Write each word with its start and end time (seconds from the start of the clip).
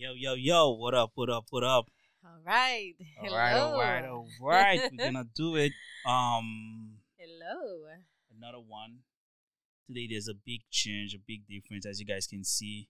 Yo, 0.00 0.12
yo, 0.14 0.34
yo, 0.34 0.70
what 0.70 0.94
up, 0.94 1.10
what 1.16 1.28
up, 1.28 1.46
what 1.50 1.64
up? 1.64 1.90
All 2.24 2.38
right. 2.46 2.94
All 3.18 3.34
right, 3.34 3.52
all 3.52 3.80
right, 3.80 4.04
all 4.04 4.28
right. 4.40 4.80
We're 4.92 5.04
gonna 5.10 5.26
do 5.34 5.56
it. 5.56 5.72
Um 6.06 6.98
Hello. 7.16 7.82
another 8.30 8.60
one. 8.64 8.98
Today 9.88 10.06
there's 10.08 10.28
a 10.28 10.34
big 10.34 10.60
change, 10.70 11.14
a 11.14 11.18
big 11.18 11.48
difference 11.48 11.84
as 11.84 11.98
you 11.98 12.06
guys 12.06 12.28
can 12.28 12.44
see. 12.44 12.86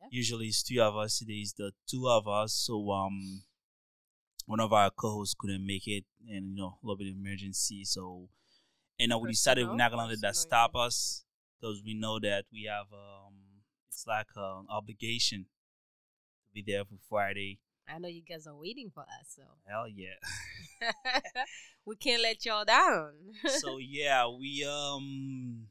Yep. 0.00 0.10
Usually 0.12 0.46
it's 0.46 0.62
three 0.62 0.78
of 0.78 0.96
us, 0.96 1.18
today 1.18 1.42
is 1.42 1.52
the 1.54 1.72
two 1.90 2.08
of 2.08 2.28
us. 2.28 2.52
So 2.52 2.92
um 2.92 3.42
one 4.46 4.60
of 4.60 4.72
our 4.72 4.92
co-hosts 4.92 5.34
couldn't 5.36 5.66
make 5.66 5.88
it 5.88 6.04
and 6.30 6.50
you 6.50 6.56
know, 6.58 6.78
a 6.80 6.86
little 6.86 6.96
bit 6.96 7.08
of 7.08 7.16
emergency. 7.16 7.82
So 7.82 8.28
and 9.00 9.12
uh, 9.12 9.18
we 9.18 9.32
decided 9.32 9.66
we're 9.66 9.74
not 9.74 9.90
gonna 9.90 10.06
let 10.06 10.20
that 10.20 10.36
stop 10.36 10.76
us 10.76 11.24
because 11.60 11.82
we 11.84 11.94
know 11.94 12.20
that 12.20 12.44
we 12.52 12.68
have 12.70 12.86
um 12.92 13.34
it's 13.88 14.06
like 14.06 14.28
an 14.36 14.66
obligation 14.70 15.46
be 16.56 16.72
there 16.72 16.84
for 16.84 16.96
Friday. 17.08 17.58
I 17.88 17.98
know 17.98 18.08
you 18.08 18.22
guys 18.22 18.46
are 18.46 18.56
waiting 18.56 18.90
for 18.92 19.02
us, 19.02 19.36
so 19.36 19.42
Hell 19.68 19.86
yeah. 19.88 20.16
we 21.86 21.96
can't 21.96 22.22
let 22.22 22.44
y'all 22.44 22.64
down. 22.64 23.12
so 23.58 23.78
yeah, 23.80 24.26
we 24.26 24.64
um 24.64 25.66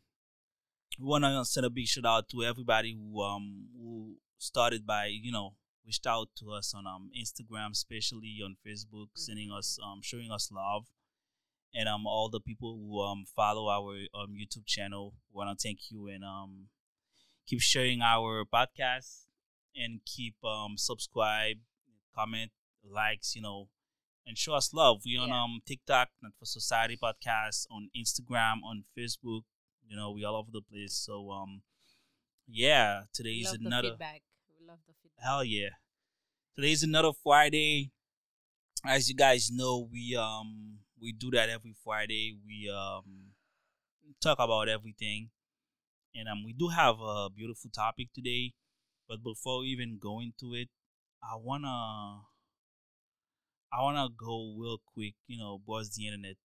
we 1.00 1.08
wanna 1.08 1.44
send 1.44 1.66
a 1.66 1.70
big 1.70 1.88
shout 1.88 2.06
out 2.06 2.30
to 2.30 2.44
everybody 2.44 2.94
who 2.96 3.22
um 3.22 3.68
who 3.76 4.16
started 4.38 4.86
by 4.86 5.08
you 5.08 5.32
know 5.32 5.56
reached 5.86 6.08
out 6.08 6.30
to 6.38 6.52
us 6.52 6.74
on 6.76 6.86
um 6.86 7.10
Instagram, 7.20 7.72
especially 7.72 8.38
on 8.44 8.56
Facebook, 8.66 9.08
sending 9.16 9.52
us 9.52 9.80
um 9.84 10.02
showing 10.04 10.32
us 10.32 10.50
love, 10.52 10.86
and 11.74 11.90
um 11.90 12.06
all 12.06 12.30
the 12.30 12.40
people 12.40 12.78
who 12.78 13.02
um 13.02 13.26
follow 13.36 13.70
our 13.70 13.96
um 14.14 14.36
YouTube 14.40 14.68
channel. 14.68 15.16
We 15.34 15.40
wanna 15.40 15.56
thank 15.56 15.92
you 15.92 16.08
and 16.08 16.24
um 16.24 16.68
keep 17.48 17.60
sharing 17.60 18.02
our 18.02 18.46
podcast 18.46 19.25
and 19.76 20.00
keep 20.06 20.36
um 20.44 20.78
subscribe, 20.78 21.58
comment, 22.16 22.52
likes, 22.84 23.36
you 23.36 23.42
know, 23.42 23.70
and 24.26 24.38
show 24.38 24.54
us 24.54 24.74
love. 24.74 25.02
We 25.06 25.18
on 25.18 25.30
Yeah. 25.30 25.44
um 25.44 25.62
TikTok, 25.66 26.10
Not 26.22 26.34
for 26.40 26.46
Society 26.46 26.98
podcast, 26.98 27.68
on 27.72 27.90
Instagram, 27.96 28.64
on 28.64 28.84
Facebook. 28.98 29.44
You 29.88 29.96
know, 29.96 30.12
we 30.12 30.24
all 30.24 30.36
over 30.36 30.50
the 30.52 30.62
place. 30.62 30.94
So 30.94 31.32
um, 31.32 31.62
yeah, 32.48 33.04
today 33.14 33.32
is 33.42 33.54
another 33.54 33.90
feedback. 33.92 34.22
We 34.60 34.66
love 34.68 34.80
the 34.88 34.94
feedback. 35.02 35.24
hell 35.26 35.44
yeah. 35.44 35.70
Today 36.56 36.72
is 36.72 36.84
another 36.84 37.12
Friday. 37.24 37.92
As 38.86 39.10
you 39.10 39.16
guys 39.16 39.52
know, 39.52 39.88
we 39.92 40.16
um 40.16 40.80
we 41.02 41.12
do 41.12 41.30
that 41.32 41.50
every 41.50 41.74
Friday. 41.84 42.38
We 42.46 42.70
um 42.70 43.34
talk 44.22 44.38
about 44.40 44.70
everything, 44.70 45.30
and 46.16 46.28
um 46.30 46.44
we 46.44 46.54
do 46.54 46.70
have 46.70 47.00
a 47.00 47.30
beautiful 47.30 47.70
topic 47.70 48.10
today. 48.14 48.54
But 49.08 49.24
before 49.24 49.60
we 49.62 49.68
even 49.68 49.98
go 50.02 50.20
into 50.20 50.54
it, 50.56 50.70
I 51.22 51.36
wanna 51.36 52.22
I 53.72 53.82
wanna 53.82 54.08
go 54.16 54.56
real 54.58 54.80
quick. 54.94 55.16
You 55.28 55.38
know, 55.40 55.60
buzz 55.66 55.92
the 55.96 56.08
internet. 56.08 56.38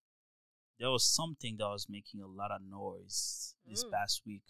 There 0.78 0.90
was 0.90 1.04
something 1.04 1.56
that 1.58 1.66
was 1.68 1.86
making 1.88 2.20
a 2.22 2.26
lot 2.26 2.50
of 2.50 2.62
noise 2.62 3.54
this 3.66 3.84
Mm. 3.84 3.92
past 3.92 4.22
week. 4.26 4.42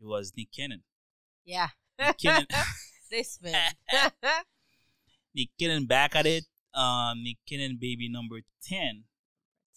It 0.00 0.06
was 0.06 0.32
Nick 0.36 0.48
Cannon. 0.52 0.84
Yeah. 1.44 1.68
Nick 1.98 2.18
Cannon. 2.18 2.46
this 3.10 3.38
man. 3.42 3.72
Nick 5.34 5.50
Cannon 5.58 5.86
back 5.86 6.16
at 6.16 6.26
it. 6.26 6.44
Um, 6.74 7.22
Nick 7.22 7.38
Cannon 7.48 7.78
baby 7.80 8.08
number 8.08 8.40
ten. 8.62 9.04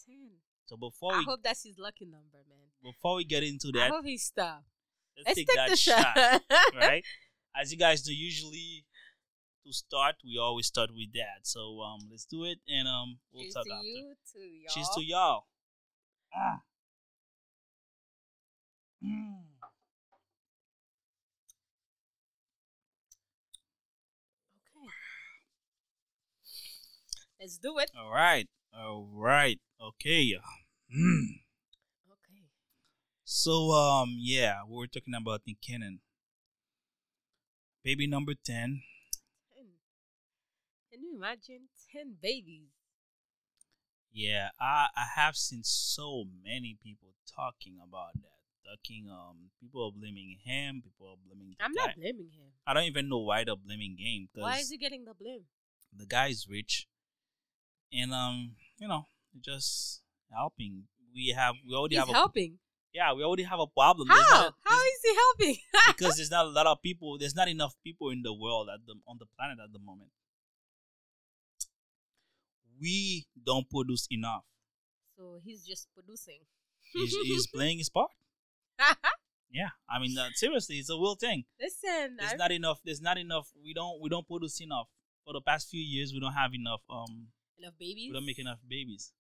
Ten. 0.06 0.32
So 0.66 0.78
before 0.78 1.14
I 1.14 1.20
we 1.20 1.26
hope 1.26 1.44
that's 1.44 1.64
his 1.64 1.78
lucky 1.78 2.06
number, 2.06 2.40
man. 2.48 2.70
before 2.82 3.16
we 3.16 3.26
get 3.26 3.44
into 3.44 3.72
that, 3.74 3.88
I 3.88 3.90
hope 3.90 4.06
he 4.06 4.18
stopped. 4.18 4.66
Let's, 5.26 5.38
Let's 5.38 5.38
take, 5.38 5.48
take 5.48 5.56
that 5.58 5.70
the 5.70 5.76
shot, 5.76 6.16
shot. 6.16 6.42
right? 6.76 7.04
As 7.60 7.72
you 7.72 7.78
guys 7.78 8.02
do, 8.02 8.14
usually 8.14 8.86
to 9.66 9.74
start, 9.74 10.16
we 10.24 10.38
always 10.40 10.68
start 10.68 10.90
with 10.92 11.14
that. 11.14 11.44
So 11.44 11.82
um, 11.82 12.08
let's 12.10 12.26
do 12.26 12.44
it, 12.46 12.60
and 12.68 12.88
um, 12.88 13.20
we'll 13.34 13.44
Cheers 13.44 13.54
talk 13.54 13.66
to 13.66 13.74
after. 13.74 13.86
you, 13.88 14.14
to 14.34 14.40
y'all. 14.40 14.74
Cheers 14.74 14.90
to 14.96 15.04
y'all. 15.04 15.44
Ah. 16.36 16.62
Mm. 19.04 19.44
Okay. 24.56 24.88
Let's 27.40 27.58
do 27.58 27.78
it. 27.80 27.92
All 27.98 28.12
right, 28.12 28.48
all 28.76 29.08
right, 29.12 29.60
okay. 29.82 30.34
Mm. 30.96 31.42
So 33.34 33.72
um, 33.72 34.18
yeah, 34.20 34.60
we 34.68 34.76
were 34.76 34.88
talking 34.88 35.16
about 35.16 35.44
Nick 35.48 35.62
Cannon. 35.62 36.02
Baby 37.82 38.06
number 38.06 38.34
ten. 38.34 38.84
Ten. 39.56 39.68
Can 40.92 41.02
you 41.02 41.16
imagine 41.16 41.70
ten 41.90 42.18
babies? 42.22 42.76
Yeah, 44.12 44.50
I 44.60 44.88
I 44.98 45.06
have 45.16 45.38
seen 45.38 45.62
so 45.64 46.26
many 46.44 46.78
people 46.84 47.16
talking 47.26 47.78
about 47.82 48.16
that. 48.16 48.44
Talking 48.70 49.08
um, 49.10 49.52
people 49.62 49.86
are 49.86 49.98
blaming 49.98 50.36
him. 50.44 50.82
People 50.84 51.08
are 51.16 51.20
blaming. 51.26 51.56
I'm 51.62 51.72
guy. 51.72 51.86
not 51.86 51.96
blaming 51.96 52.32
him. 52.36 52.52
I 52.68 52.74
don't 52.74 52.84
even 52.84 53.08
know 53.08 53.20
why 53.20 53.46
they're 53.46 53.56
blaming 53.56 53.96
him 53.98 54.28
Why 54.36 54.58
is 54.58 54.70
he 54.70 54.78
getting 54.78 55.06
the 55.06 55.14
blame? 55.14 55.46
the 55.98 56.06
guy 56.06 56.28
is 56.28 56.48
rich, 56.52 56.86
and 57.94 58.12
um, 58.12 58.56
you 58.78 58.90
know, 58.90 59.08
just 59.40 60.02
helping. 60.36 60.84
We 61.16 61.34
have 61.34 61.56
we 61.66 61.74
already 61.74 61.96
He's 61.96 62.02
have 62.02 62.10
a 62.10 62.14
helping. 62.14 62.60
Yeah 62.94 63.14
we 63.14 63.24
already 63.24 63.44
have 63.44 63.60
a 63.60 63.68
problem. 63.68 64.08
How? 64.08 64.16
not 64.16 64.54
How 64.66 64.78
is 64.80 65.00
he 65.04 65.16
helping? 65.16 65.58
because 65.98 66.16
there's 66.18 66.32
not 66.32 66.46
a 66.46 66.50
lot 66.50 66.68
of 66.68 66.82
people. 66.82 67.18
There's 67.18 67.36
not 67.36 67.48
enough 67.48 67.76
people 67.84 68.10
in 68.10 68.22
the 68.24 68.34
world 68.34 68.70
at 68.74 68.86
the 68.86 68.96
on 69.08 69.18
the 69.20 69.26
planet 69.38 69.58
at 69.64 69.72
the 69.74 69.80
moment. 69.80 70.10
We 72.80 73.28
don't 73.46 73.70
produce 73.70 74.08
enough. 74.10 74.44
so 75.18 75.40
he's 75.44 75.64
just 75.64 75.88
producing. 75.94 76.40
He's, 76.94 77.14
he's 77.24 77.48
playing 77.54 77.78
his 77.80 77.90
part. 77.90 78.12
Yeah, 79.54 79.68
I 79.90 80.00
mean, 80.00 80.18
uh, 80.18 80.30
seriously, 80.34 80.78
it's 80.78 80.90
a 80.90 80.94
real 80.96 81.16
thing. 81.16 81.44
Listen, 81.60 82.16
There's 82.18 82.32
I- 82.32 82.38
not 82.38 82.52
enough. 82.54 82.80
There's 82.86 83.02
not 83.02 83.18
enough. 83.18 83.50
We 83.62 83.74
don't. 83.74 84.00
We 84.02 84.08
don't 84.08 84.26
produce 84.26 84.62
enough. 84.62 84.88
For 85.26 85.34
the 85.34 85.42
past 85.42 85.70
few 85.70 85.82
years, 85.82 86.14
we 86.14 86.22
don't 86.22 86.32
have 86.32 86.54
enough. 86.56 86.80
Um, 86.90 87.28
enough 87.60 87.74
babies. 87.78 88.08
we 88.10 88.14
don't 88.14 88.26
make 88.26 88.40
enough 88.40 88.60
babies. 88.66 89.12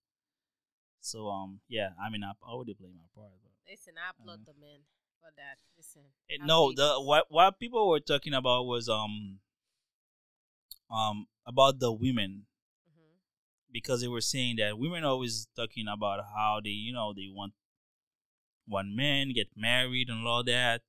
So 1.02 1.28
um, 1.28 1.60
yeah. 1.68 1.90
I 2.02 2.10
mean, 2.10 2.24
I 2.24 2.32
already 2.48 2.74
play 2.74 2.88
my 2.96 3.04
part. 3.14 3.34
But 3.44 3.51
Listen, 3.68 3.94
I 3.98 4.10
applaud 4.12 4.42
Uh-huh. 4.42 4.54
the 4.54 4.60
man 4.60 4.80
for 5.20 5.32
that. 5.38 5.58
Listen. 5.78 6.04
it, 6.28 6.42
no, 6.44 6.72
the 6.74 6.96
what 7.02 7.26
what 7.30 7.60
people 7.60 7.88
were 7.90 8.00
talking 8.00 8.34
about 8.34 8.66
was 8.66 8.90
um, 8.90 9.40
um, 10.90 11.28
about 11.46 11.80
the 11.80 11.92
women 11.92 12.46
Mhm. 12.90 13.20
because 13.72 14.02
they 14.02 14.08
were 14.08 14.22
saying 14.22 14.58
that 14.58 14.78
women 14.78 15.04
always 15.04 15.48
talking 15.56 15.88
about 15.88 16.26
how 16.36 16.60
they, 16.64 16.70
you 16.70 16.94
know, 16.94 17.14
they 17.14 17.28
want 17.30 17.54
one 18.68 18.96
man 18.96 19.30
get 19.34 19.50
married 19.56 20.10
and 20.10 20.26
all 20.26 20.44
that. 20.44 20.82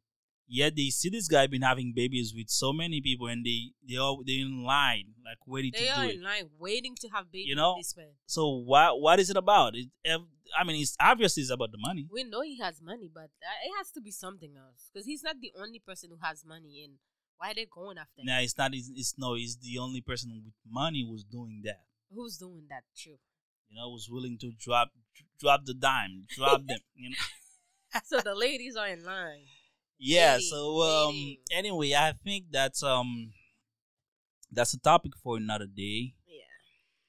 Yet 0.55 0.77
they 0.77 0.91
see 0.91 1.09
this 1.09 1.29
guy 1.29 1.47
been 1.47 1.63
having 1.63 1.95
babies 1.97 2.35
with 2.37 2.51
so 2.51 2.75
many 2.75 3.01
people, 3.01 3.27
and 3.27 3.43
they 3.43 3.73
they 3.89 3.97
all 3.97 4.23
they 4.23 4.41
in 4.41 4.63
line 4.63 5.15
like 5.25 5.39
ready 5.47 5.71
They 5.71 5.87
to 5.87 5.89
are 5.89 6.05
do 6.05 6.11
in 6.11 6.17
it. 6.19 6.23
line 6.23 6.51
waiting 6.59 6.95
to 7.01 7.09
have 7.09 7.33
babies. 7.33 7.49
You 7.49 7.55
know? 7.55 7.77
this 7.79 7.97
man. 7.97 8.13
So 8.27 8.59
what 8.59 9.01
what 9.01 9.19
is 9.19 9.31
it 9.31 9.39
about? 9.39 9.75
It, 9.75 9.89
I 10.05 10.65
mean, 10.65 10.83
it's 10.83 10.95
obviously 11.01 11.41
it's 11.41 11.51
about 11.51 11.73
the 11.73 11.79
money. 11.79 12.07
We 12.13 12.25
know 12.25 12.43
he 12.43 12.59
has 12.59 12.83
money, 12.83 13.09
but 13.13 13.31
it 13.41 13.73
has 13.79 13.91
to 13.93 14.03
be 14.03 14.11
something 14.11 14.53
else 14.55 14.91
because 14.93 15.07
he's 15.07 15.23
not 15.23 15.37
the 15.41 15.53
only 15.59 15.79
person 15.79 16.11
who 16.11 16.19
has 16.21 16.45
money. 16.45 16.83
And 16.85 16.99
why 17.39 17.53
are 17.53 17.55
they 17.55 17.67
going 17.73 17.97
after 17.97 18.21
him? 18.21 18.29
It's 18.29 18.59
not. 18.59 18.75
It's, 18.75 18.91
it's 18.95 19.15
no. 19.17 19.33
He's 19.33 19.57
the 19.57 19.79
only 19.79 20.03
person 20.03 20.33
with 20.45 20.53
money 20.71 21.03
who's 21.09 21.25
doing 21.25 21.63
that. 21.65 21.81
Who's 22.15 22.37
doing 22.37 22.65
that? 22.69 22.83
True. 22.95 23.17
You 23.71 23.77
know, 23.77 23.91
who's 23.91 24.11
willing 24.11 24.37
to 24.43 24.53
drop 24.61 24.91
drop 25.41 25.65
the 25.65 25.73
dime, 25.73 26.27
drop 26.37 26.67
them. 26.67 26.81
You 26.95 27.09
know. 27.09 28.01
so 28.05 28.21
the 28.21 28.35
ladies 28.35 28.77
are 28.77 28.89
in 28.89 29.03
line. 29.03 29.49
Yeah 30.03 30.37
so 30.43 30.83
um 30.83 31.15
anyway 31.55 31.95
i 31.95 32.11
think 32.25 32.51
that's 32.51 32.83
um 32.83 33.31
that's 34.51 34.75
a 34.75 34.79
topic 34.81 35.13
for 35.23 35.37
another 35.39 35.65
day. 35.67 36.13
Yeah. 36.29 36.51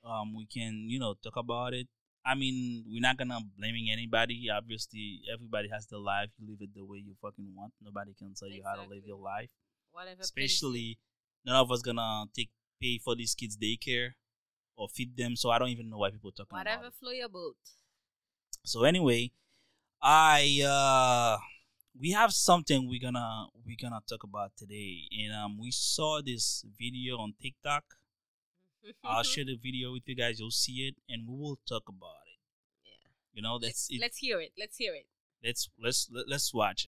um 0.05 0.33
we 0.37 0.45
can 0.45 0.85
you 0.87 0.99
know 0.99 1.15
talk 1.21 1.35
about 1.35 1.73
it. 1.73 1.87
I 2.25 2.35
mean 2.35 2.85
we're 2.87 3.01
not 3.01 3.17
gonna 3.17 3.39
blaming 3.57 3.89
anybody. 3.91 4.47
Obviously 4.47 5.21
everybody 5.33 5.67
has 5.67 5.85
their 5.87 5.99
life. 5.99 6.29
You 6.37 6.47
live 6.51 6.61
it 6.61 6.69
the 6.73 6.85
way 6.85 6.99
you 7.03 7.15
fucking 7.21 7.51
want. 7.57 7.73
Nobody 7.83 8.13
can 8.17 8.33
tell 8.33 8.47
you 8.47 8.63
how 8.63 8.75
to 8.75 8.87
live 8.87 9.03
your 9.05 9.19
life. 9.19 9.49
Whatever. 9.91 10.15
please 10.17 10.25
especially 10.31 10.99
none 11.45 11.57
of 11.57 11.69
us 11.71 11.81
gonna 11.81 12.25
take 12.33 12.49
pay 12.81 12.97
for 13.03 13.13
these 13.15 13.35
kids 13.35 13.57
daycare 13.57 14.13
or 14.77 14.87
feed 14.87 15.15
them 15.17 15.35
so 15.35 15.49
i 15.51 15.59
don't 15.59 15.69
even 15.69 15.89
know 15.89 15.97
why 15.97 16.09
people 16.09 16.31
talking 16.31 16.57
Whatever 16.57 16.87
about 16.87 16.93
Whatever, 16.93 16.95
flow 16.99 17.11
your 17.11 17.29
boat. 17.29 17.55
so 18.63 18.83
anyway 18.85 19.31
i 20.01 20.61
uh 20.65 21.37
we 21.99 22.11
have 22.11 22.31
something 22.33 22.87
we're 22.89 22.99
gonna 22.99 23.47
we're 23.65 23.77
gonna 23.81 24.01
talk 24.07 24.23
about 24.23 24.51
today. 24.57 25.03
And 25.21 25.33
um 25.33 25.57
we 25.59 25.71
saw 25.71 26.21
this 26.25 26.63
video 26.79 27.17
on 27.17 27.33
tiktok. 27.41 27.83
I'll 29.03 29.23
share 29.23 29.45
the 29.45 29.55
video 29.55 29.93
with 29.93 30.03
you 30.07 30.15
guys. 30.15 30.39
You'll 30.39 30.51
see 30.51 30.87
it 30.87 30.95
and 31.07 31.27
we 31.27 31.37
will 31.37 31.59
talk 31.67 31.83
about 31.87 32.25
it. 32.27 32.39
Yeah. 32.85 33.09
you 33.33 33.41
know 33.41 33.53
Let's 33.55 33.87
that's 33.87 33.87
it, 33.91 34.01
let's 34.01 34.17
hear 34.17 34.39
it. 34.41 34.51
Let's 34.57 34.77
hear 34.77 34.93
it. 34.93 35.05
let's 35.43 35.69
let's 35.81 36.09
let- 36.11 36.27
let's 36.27 36.53
watch 36.53 36.85
it 36.85 36.89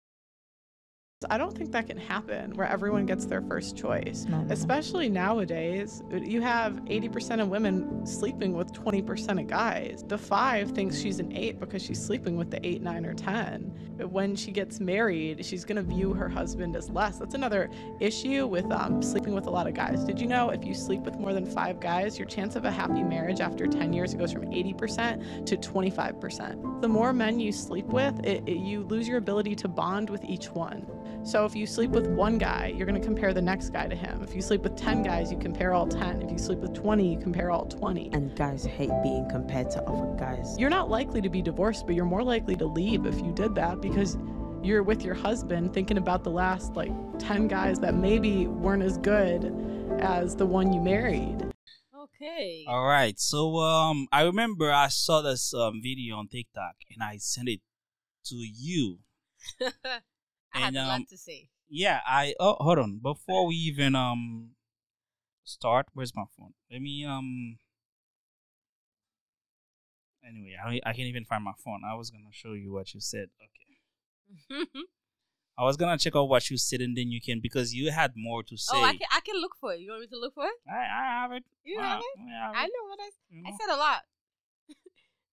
I 1.30 1.38
don't 1.38 1.56
think 1.58 1.72
that 1.72 1.88
can 1.88 1.98
happen 1.98 2.52
where 2.56 2.68
everyone 2.68 3.06
gets 3.06 3.26
their 3.26 3.42
first 3.42 3.78
choice. 3.78 4.26
No, 4.28 4.40
no, 4.40 4.44
no. 4.44 4.54
Especially 4.54 5.10
nowadays, 5.10 6.04
you 6.12 6.42
have 6.42 6.74
80% 6.86 7.42
of 7.42 7.48
women 7.48 8.06
sleeping 8.06 8.54
with 8.54 8.74
20% 8.74 9.40
of 9.40 9.48
guys. 9.48 10.04
The 10.08 10.18
five 10.18 10.72
thinks 10.72 11.00
she's 11.00 11.20
an 11.20 11.32
eight 11.36 11.60
because 11.60 11.82
she's 11.82 12.04
sleeping 12.04 12.36
with 12.36 12.52
the 12.52 12.66
eight, 12.66 12.82
nine, 12.82 13.06
or 13.06 13.14
10. 13.14 13.96
But 13.98 14.12
When 14.12 14.36
she 14.36 14.52
gets 14.52 14.82
married, 14.82 15.46
she's 15.46 15.64
going 15.64 15.78
to 15.78 15.84
view 15.84 16.14
her 16.14 16.28
husband 16.28 16.76
as 16.76 16.90
less. 16.90 17.18
That's 17.18 17.34
another 17.34 17.70
issue 18.02 18.46
with 18.46 18.70
um, 18.72 19.02
sleeping 19.02 19.34
with 19.34 19.46
a 19.48 19.50
lot 19.52 19.68
of 19.68 19.74
guys. 19.74 20.04
Did 20.04 20.20
you 20.20 20.28
know 20.28 20.50
if 20.50 20.66
you 20.66 20.74
sleep 20.74 21.02
with 21.02 21.16
more 21.16 21.34
than 21.34 21.46
five 21.46 21.80
guys, 21.80 22.20
your 22.20 22.28
chance 22.28 22.58
of 22.58 22.66
a 22.66 22.72
happy 22.72 23.04
marriage 23.04 23.40
after 23.40 23.68
10 23.68 23.94
years 23.94 24.14
goes 24.14 24.34
from 24.34 24.48
80% 24.48 25.46
to 25.46 25.56
25%? 25.56 26.82
The 26.82 26.90
more 26.90 27.14
men 27.14 27.40
you 27.40 27.54
sleep 27.54 27.86
with, 27.86 28.20
it, 28.26 28.44
it, 28.46 28.58
you 28.58 28.84
lose 28.84 29.08
your 29.08 29.18
ability 29.18 29.56
to 29.56 29.70
bond 29.70 30.10
with 30.10 30.24
each 30.26 30.50
one. 30.50 30.86
So 31.25 31.44
if 31.44 31.56
you 31.56 31.66
sleep 31.66 31.89
with 31.89 32.06
one 32.06 32.38
guy, 32.38 32.72
you're 32.77 32.86
going 32.86 33.01
to 33.01 33.06
compare 33.06 33.33
the 33.33 33.42
next 33.42 33.69
guy 33.69 33.88
to 33.88 33.95
him. 33.95 34.22
If 34.22 34.36
you 34.36 34.44
sleep 34.44 34.62
with 34.62 34.75
10 34.75 35.01
guys, 35.01 35.31
you 35.31 35.39
compare 35.39 35.74
all 35.74 35.88
10. 35.88 36.22
If 36.22 36.31
you 36.31 36.38
sleep 36.38 36.60
with 36.60 36.75
20, 36.75 37.13
you 37.13 37.19
compare 37.19 37.50
all 37.50 37.66
20. 37.66 38.12
And 38.13 38.36
guys 38.36 38.63
hate 38.63 38.92
being 39.01 39.27
compared 39.27 39.72
to 39.72 39.81
other 39.86 40.16
guys. 40.19 40.56
You're 40.60 40.69
not 40.69 40.92
likely 40.92 41.22
to 41.22 41.30
be 41.30 41.42
divorced, 41.42 41.88
but 41.88 41.95
you're 41.95 42.06
more 42.06 42.22
likely 42.22 42.56
to 42.57 42.66
leave 42.68 43.07
if 43.07 43.16
you 43.22 43.31
did 43.31 43.56
that 43.56 43.81
because 43.81 44.19
you're 44.62 44.83
with 44.83 45.04
your 45.04 45.16
husband 45.16 45.74
thinking 45.74 45.98
about 45.98 46.24
the 46.24 46.30
last 46.30 46.75
like 46.75 46.92
10 47.18 47.48
guys 47.48 47.80
that 47.80 47.95
maybe 47.95 48.45
weren't 48.45 48.83
as 48.83 49.00
good 49.00 49.51
as 50.01 50.36
the 50.36 50.45
one 50.45 50.71
you 50.71 50.80
married. 50.80 51.38
Okay. 52.00 52.66
All 52.68 52.86
right. 52.86 53.19
So 53.19 53.57
um, 53.57 54.07
I 54.12 54.21
remember 54.21 54.71
I 54.71 54.89
saw 54.89 55.24
this 55.24 55.56
um 55.56 55.81
video 55.81 56.18
on 56.18 56.28
TikTok 56.28 56.75
and 56.94 57.01
I 57.01 57.18
sent 57.18 57.50
it 57.50 57.62
to 58.25 58.36
you. 58.36 59.00
I 60.56 60.60
had 60.60 60.68
And, 60.69 60.78
a 60.78 60.81
um, 60.81 60.88
lot 60.88 61.07
to 61.10 61.18
say. 61.18 61.50
Yeah, 61.68 62.00
I 62.06 62.34
oh 62.40 62.56
hold 62.60 62.80
on. 62.80 63.00
Before 63.00 63.46
we 63.48 63.56
even 63.56 63.96
um 63.96 64.52
start, 65.44 65.88
where's 65.94 66.16
my 66.16 66.25
phone? 66.38 66.54
Let 66.72 66.81
me 66.81 67.06
um 67.06 67.57
Anyway, 70.28 70.56
I 70.63 70.80
I 70.90 70.94
can't 70.94 71.07
even 71.07 71.25
find 71.25 71.44
my 71.44 71.54
phone. 71.63 71.81
I 71.86 71.94
was 71.96 72.10
gonna 72.10 72.31
show 72.31 72.54
you 72.54 72.72
what 72.72 72.94
you 72.94 73.00
said. 73.02 73.30
Okay. 73.46 74.66
I 75.57 75.63
was 75.63 75.78
gonna 75.78 75.98
check 75.98 76.16
out 76.16 76.30
what 76.30 76.50
you 76.50 76.57
said 76.57 76.81
and 76.81 76.98
then 76.98 77.10
you 77.12 77.22
can 77.22 77.40
because 77.42 77.74
you 77.74 77.92
had 77.92 78.13
more 78.16 78.44
to 78.44 78.57
say. 78.57 78.78
oh, 78.78 78.84
I 78.84 78.94
can 78.94 79.07
I 79.12 79.19
can 79.22 79.42
look 79.42 79.56
for 79.60 79.74
it. 79.74 79.81
You 79.81 79.92
want 79.92 80.02
me 80.02 80.07
to 80.07 80.19
look 80.19 80.34
for 80.34 80.46
it? 80.46 80.60
I, 80.69 80.81
I 81.02 81.04
have 81.22 81.31
it. 81.31 81.44
You 81.63 81.80
I, 81.80 81.88
have 81.90 82.00
it? 82.00 82.19
I 82.19 82.31
have 82.48 82.56
I 82.56 82.66
know 82.66 82.86
what 82.90 83.00
I 83.02 83.10
you 83.30 83.44
I 83.46 83.52
said 83.52 83.74
a 83.74 83.78
lot. 83.78 84.02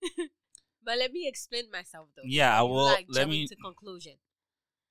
but 0.84 0.98
let 0.98 1.12
me 1.12 1.28
explain 1.28 1.70
myself 1.70 2.08
though. 2.16 2.22
Yeah, 2.24 2.58
I 2.58 2.62
will. 2.62 2.84
like, 2.84 3.06
let 3.08 3.22
jump 3.22 3.30
me- 3.30 3.42
into 3.42 3.56
conclusion. 3.56 4.14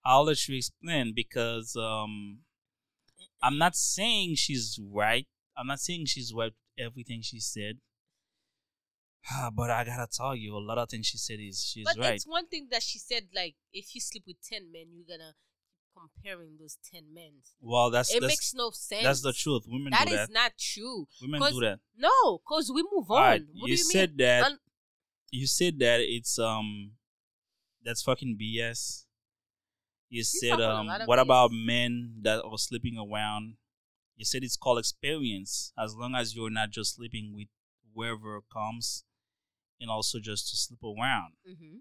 I'll 0.04 0.24
let 0.26 0.48
you 0.48 0.58
explain 0.58 1.14
because 1.16 1.76
um 1.76 2.40
I'm 3.42 3.58
not 3.58 3.76
saying 3.76 4.36
she's 4.36 4.80
right. 4.84 5.28
I'm 5.58 5.68
not 5.68 5.80
saying 5.80 6.06
she's 6.08 6.34
right 6.34 6.54
everything 6.78 7.22
she 7.22 7.40
said. 7.40 7.78
but 9.56 9.70
I 9.70 9.84
gotta 9.84 10.08
tell 10.12 10.36
you, 10.36 10.56
a 10.56 10.60
lot 10.60 10.78
of 10.78 10.90
things 10.90 11.08
she 11.08 11.18
said 11.18 11.40
is 11.40 11.64
she's 11.64 11.86
But 11.86 11.98
right. 11.98 12.14
it's 12.16 12.28
one 12.28 12.48
thing 12.48 12.68
that 12.72 12.82
she 12.84 12.98
said, 13.00 13.28
like, 13.36 13.56
if 13.72 13.94
you 13.94 14.02
sleep 14.02 14.24
with 14.28 14.38
ten 14.42 14.72
men, 14.72 14.86
you're 14.94 15.06
gonna 15.08 15.34
keep 15.94 16.02
comparing 16.24 16.58
those 16.60 16.78
ten 16.92 17.14
men. 17.14 17.32
Well, 17.60 17.92
that's 17.92 18.14
It 18.14 18.22
that's, 18.22 18.32
makes 18.32 18.54
no 18.56 18.72
sense. 18.72 19.04
that's 19.04 19.22
the 19.22 19.34
truth. 19.34 19.64
Women 19.68 19.92
That 19.92 20.08
do 20.08 20.14
is 20.14 20.28
that. 20.28 20.34
not 20.34 20.54
true. 20.58 21.08
Women 21.22 21.42
do 21.52 21.60
that. 21.62 21.80
No, 21.96 22.40
cause 22.48 22.72
we 22.74 22.84
move 22.92 23.10
on. 23.12 23.22
Right, 23.22 23.42
What 23.54 23.70
you, 23.70 23.76
do 23.76 23.80
you 23.82 23.90
said 23.92 24.10
mean? 24.12 24.18
that. 24.28 24.44
Un- 24.46 24.60
you 25.32 25.48
said 25.48 25.80
that 25.80 26.00
it's 26.02 26.38
um, 26.40 26.92
that's 27.84 28.02
fucking 28.02 28.38
BS. 28.42 29.06
You 30.12 30.26
said 30.26 30.60
um, 30.60 30.88
what 31.06 31.20
about 31.20 31.52
men 31.54 32.16
that 32.24 32.44
are 32.44 32.58
sleeping 32.58 32.98
around? 32.98 33.56
You 34.18 34.26
said 34.26 34.44
it's 34.44 34.58
called 34.58 34.78
experience. 34.78 35.72
As 35.80 35.96
long 35.96 36.16
as 36.16 36.36
you're 36.36 36.50
not 36.50 36.70
just 36.70 36.96
sleeping 36.96 37.32
with 37.34 37.48
whoever 37.96 38.42
comes, 38.52 39.06
and 39.80 39.90
also 39.90 40.20
just 40.20 40.50
to 40.50 40.58
sleep 40.58 40.82
around. 40.84 41.34
Mhm. 41.50 41.80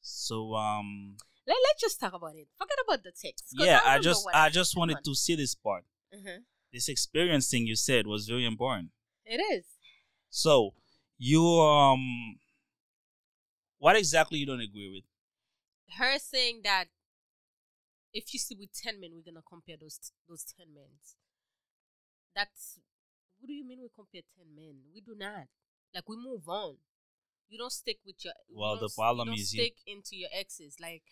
So 0.00 0.54
um, 0.54 1.18
Let, 1.46 1.58
let's 1.68 1.82
just 1.82 2.00
talk 2.00 2.14
about 2.14 2.34
it. 2.34 2.48
Forget 2.56 2.78
about 2.82 3.04
the 3.04 3.12
text. 3.12 3.44
yeah, 3.52 3.80
I 3.84 3.96
remember 3.96 4.04
just 4.04 4.24
what 4.24 4.34
I 4.34 4.48
just 4.48 4.74
wanted 4.74 4.96
on. 4.96 5.02
to 5.02 5.14
see 5.14 5.34
this 5.36 5.54
part. 5.54 5.84
Mhm. 6.14 6.44
This 6.72 6.88
experience 6.88 7.50
thing 7.50 7.66
you 7.66 7.76
said 7.76 8.06
was 8.06 8.26
very 8.26 8.46
important. 8.46 8.90
It 9.26 9.42
is. 9.52 9.66
So 10.30 10.72
you 11.18 11.44
um, 11.44 12.38
what 13.76 13.96
exactly 13.96 14.38
you 14.38 14.46
don't 14.46 14.62
agree 14.62 14.88
with? 14.88 15.04
Her 15.98 16.18
saying 16.18 16.62
that 16.64 16.86
if 18.18 18.34
you 18.34 18.38
sleep 18.40 18.58
with 18.60 18.74
ten 18.74 19.00
men, 19.00 19.10
we're 19.14 19.22
gonna 19.30 19.46
compare 19.48 19.76
those 19.80 20.12
those 20.28 20.44
ten 20.44 20.74
men. 20.74 20.90
That's 22.34 22.78
what 23.38 23.46
do 23.46 23.54
you 23.54 23.66
mean 23.66 23.78
we 23.80 23.88
compare 23.94 24.22
ten 24.36 24.54
men? 24.54 24.90
We 24.92 25.00
do 25.00 25.14
not. 25.16 25.46
Like 25.94 26.08
we 26.08 26.16
move 26.16 26.48
on. 26.48 26.76
You 27.48 27.58
don't 27.58 27.72
stick 27.72 27.98
with 28.04 28.16
your. 28.24 28.34
Well, 28.50 28.76
the 28.76 28.90
problem 28.94 29.28
you 29.28 29.32
don't 29.32 29.40
is 29.40 29.54
you- 29.54 29.62
stick 29.62 29.76
into 29.86 30.16
your 30.16 30.30
exes. 30.34 30.76
Like 30.80 31.06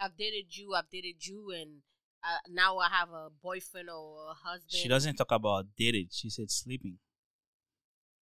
I've 0.00 0.16
dated 0.16 0.56
you, 0.56 0.74
I've 0.74 0.90
dated 0.90 1.24
you, 1.24 1.50
and 1.54 1.82
uh, 2.22 2.42
now 2.50 2.78
I 2.78 2.88
have 2.90 3.10
a 3.10 3.28
boyfriend 3.30 3.88
or 3.88 4.30
a 4.30 4.34
husband. 4.34 4.82
She 4.82 4.88
doesn't 4.88 5.16
talk 5.16 5.30
about 5.30 5.66
dated. 5.76 6.12
She 6.12 6.28
said 6.28 6.50
sleeping. 6.50 6.98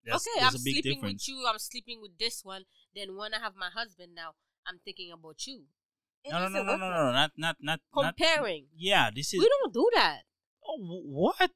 That's, 0.04 0.26
okay, 0.26 0.40
there's 0.40 0.54
I'm 0.54 0.60
sleeping 0.60 0.94
difference. 0.94 1.28
with 1.28 1.28
you. 1.28 1.46
I'm 1.46 1.58
sleeping 1.60 2.00
with 2.02 2.18
this 2.18 2.40
one. 2.42 2.64
Then 2.96 3.14
when 3.14 3.34
I 3.34 3.38
have 3.38 3.54
my 3.54 3.70
husband 3.70 4.12
now, 4.16 4.34
I'm 4.66 4.80
thinking 4.84 5.12
about 5.12 5.46
you. 5.46 5.66
No, 6.30 6.38
no, 6.38 6.48
no, 6.48 6.62
no, 6.62 6.76
no, 6.76 6.88
no, 6.90 7.12
not, 7.12 7.32
not, 7.36 7.56
not, 7.60 7.80
not. 7.94 8.16
Comparing. 8.16 8.66
Yeah, 8.76 9.10
this 9.14 9.34
is. 9.34 9.40
we 9.40 9.48
don't 9.48 9.72
do 9.72 9.88
that. 9.94 10.20
Oh, 10.66 10.78
what? 10.78 11.50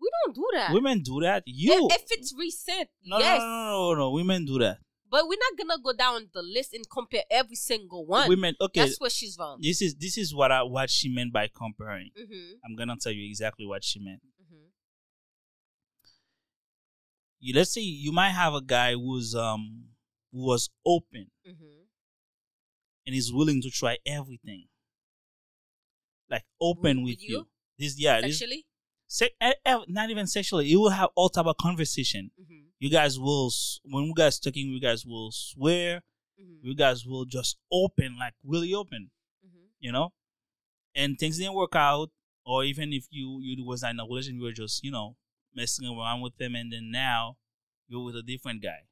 We 0.00 0.10
don't 0.24 0.34
do 0.34 0.46
that. 0.54 0.72
Women 0.72 1.02
do 1.02 1.20
that. 1.22 1.42
You. 1.46 1.88
If, 1.90 2.02
if 2.02 2.06
it's 2.10 2.34
recent, 2.38 2.88
no, 3.04 3.18
yes. 3.18 3.40
no, 3.40 3.46
no, 3.46 3.54
no, 3.54 3.92
no, 3.92 3.94
no. 3.94 4.10
Women 4.10 4.44
do 4.44 4.58
that. 4.58 4.78
But 5.10 5.28
we're 5.28 5.36
not 5.38 5.58
gonna 5.58 5.82
go 5.82 5.92
down 5.92 6.28
the 6.32 6.40
list 6.42 6.72
and 6.72 6.88
compare 6.88 7.22
every 7.30 7.56
single 7.56 8.06
one. 8.06 8.28
Women. 8.28 8.54
Okay. 8.60 8.80
That's 8.80 8.98
where 8.98 9.10
she's 9.10 9.36
wrong. 9.38 9.58
This 9.60 9.82
is 9.82 9.94
this 9.96 10.16
is 10.16 10.34
what 10.34 10.50
I 10.50 10.62
what 10.62 10.88
she 10.88 11.12
meant 11.12 11.32
by 11.34 11.48
comparing. 11.54 12.10
Mm-hmm. 12.18 12.54
I'm 12.64 12.76
gonna 12.76 12.96
tell 12.98 13.12
you 13.12 13.28
exactly 13.28 13.66
what 13.66 13.84
she 13.84 14.00
meant. 14.00 14.22
Mm-hmm. 14.42 14.64
You 17.40 17.54
let's 17.54 17.74
say 17.74 17.82
you 17.82 18.10
might 18.10 18.30
have 18.30 18.54
a 18.54 18.62
guy 18.62 18.94
who's 18.94 19.34
um 19.34 19.88
who 20.32 20.46
was 20.46 20.70
open 20.86 21.26
Mm-hmm. 21.46 21.81
And 23.06 23.14
is 23.14 23.32
willing 23.32 23.60
to 23.62 23.70
try 23.70 23.98
everything. 24.06 24.66
Like 26.30 26.44
open 26.60 27.02
With- 27.02 27.16
with, 27.16 27.22
you. 27.22 27.36
you? 27.36 27.46
This 27.78 27.98
yeah, 27.98 28.20
this 28.20 28.42
se- 29.06 29.34
not 29.88 30.10
even 30.10 30.26
sexually. 30.26 30.66
You 30.66 30.80
will 30.80 30.90
have 30.90 31.10
all 31.14 31.28
type 31.28 31.46
of 31.46 31.56
conversation. 31.56 32.30
Mm-hmm. 32.40 32.66
You 32.78 32.90
guys 32.90 33.18
will 33.18 33.50
when 33.84 34.04
you 34.04 34.14
guys 34.14 34.38
talking, 34.38 34.68
you 34.68 34.80
guys 34.80 35.04
will 35.04 35.30
swear. 35.32 36.02
Mm-hmm. 36.40 36.66
You 36.66 36.74
guys 36.74 37.04
will 37.06 37.24
just 37.24 37.56
open 37.70 38.16
like 38.18 38.34
really 38.44 38.74
open. 38.74 39.10
Mm-hmm. 39.44 39.66
You 39.80 39.92
know, 39.92 40.12
and 40.94 41.18
things 41.18 41.38
didn't 41.38 41.54
work 41.54 41.74
out, 41.74 42.10
or 42.46 42.64
even 42.64 42.92
if 42.92 43.06
you 43.10 43.40
you 43.42 43.64
was 43.64 43.82
in 43.82 44.00
a 44.00 44.04
relationship, 44.04 44.38
you 44.38 44.42
were 44.44 44.52
just 44.52 44.84
you 44.84 44.90
know 44.90 45.16
messing 45.54 45.86
around 45.88 46.20
with 46.20 46.36
them, 46.36 46.54
and 46.54 46.72
then 46.72 46.90
now 46.90 47.36
you're 47.88 48.04
with 48.04 48.16
a 48.16 48.22
different 48.22 48.62
guy. 48.62 48.86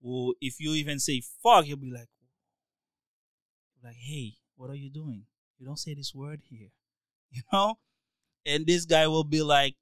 Well, 0.00 0.34
if 0.40 0.60
you 0.60 0.72
even 0.72 0.98
say 0.98 1.22
fuck, 1.42 1.64
he'll 1.64 1.76
be 1.76 1.90
like, 1.90 2.08
like, 3.86 3.96
hey, 3.96 4.34
what 4.56 4.70
are 4.70 4.74
you 4.74 4.90
doing? 4.90 5.24
You 5.58 5.66
don't 5.66 5.78
say 5.78 5.94
this 5.94 6.12
word 6.14 6.40
here, 6.48 6.68
you 7.30 7.42
know. 7.52 7.78
And 8.44 8.66
this 8.66 8.84
guy 8.84 9.06
will 9.08 9.24
be 9.24 9.42
like, 9.42 9.74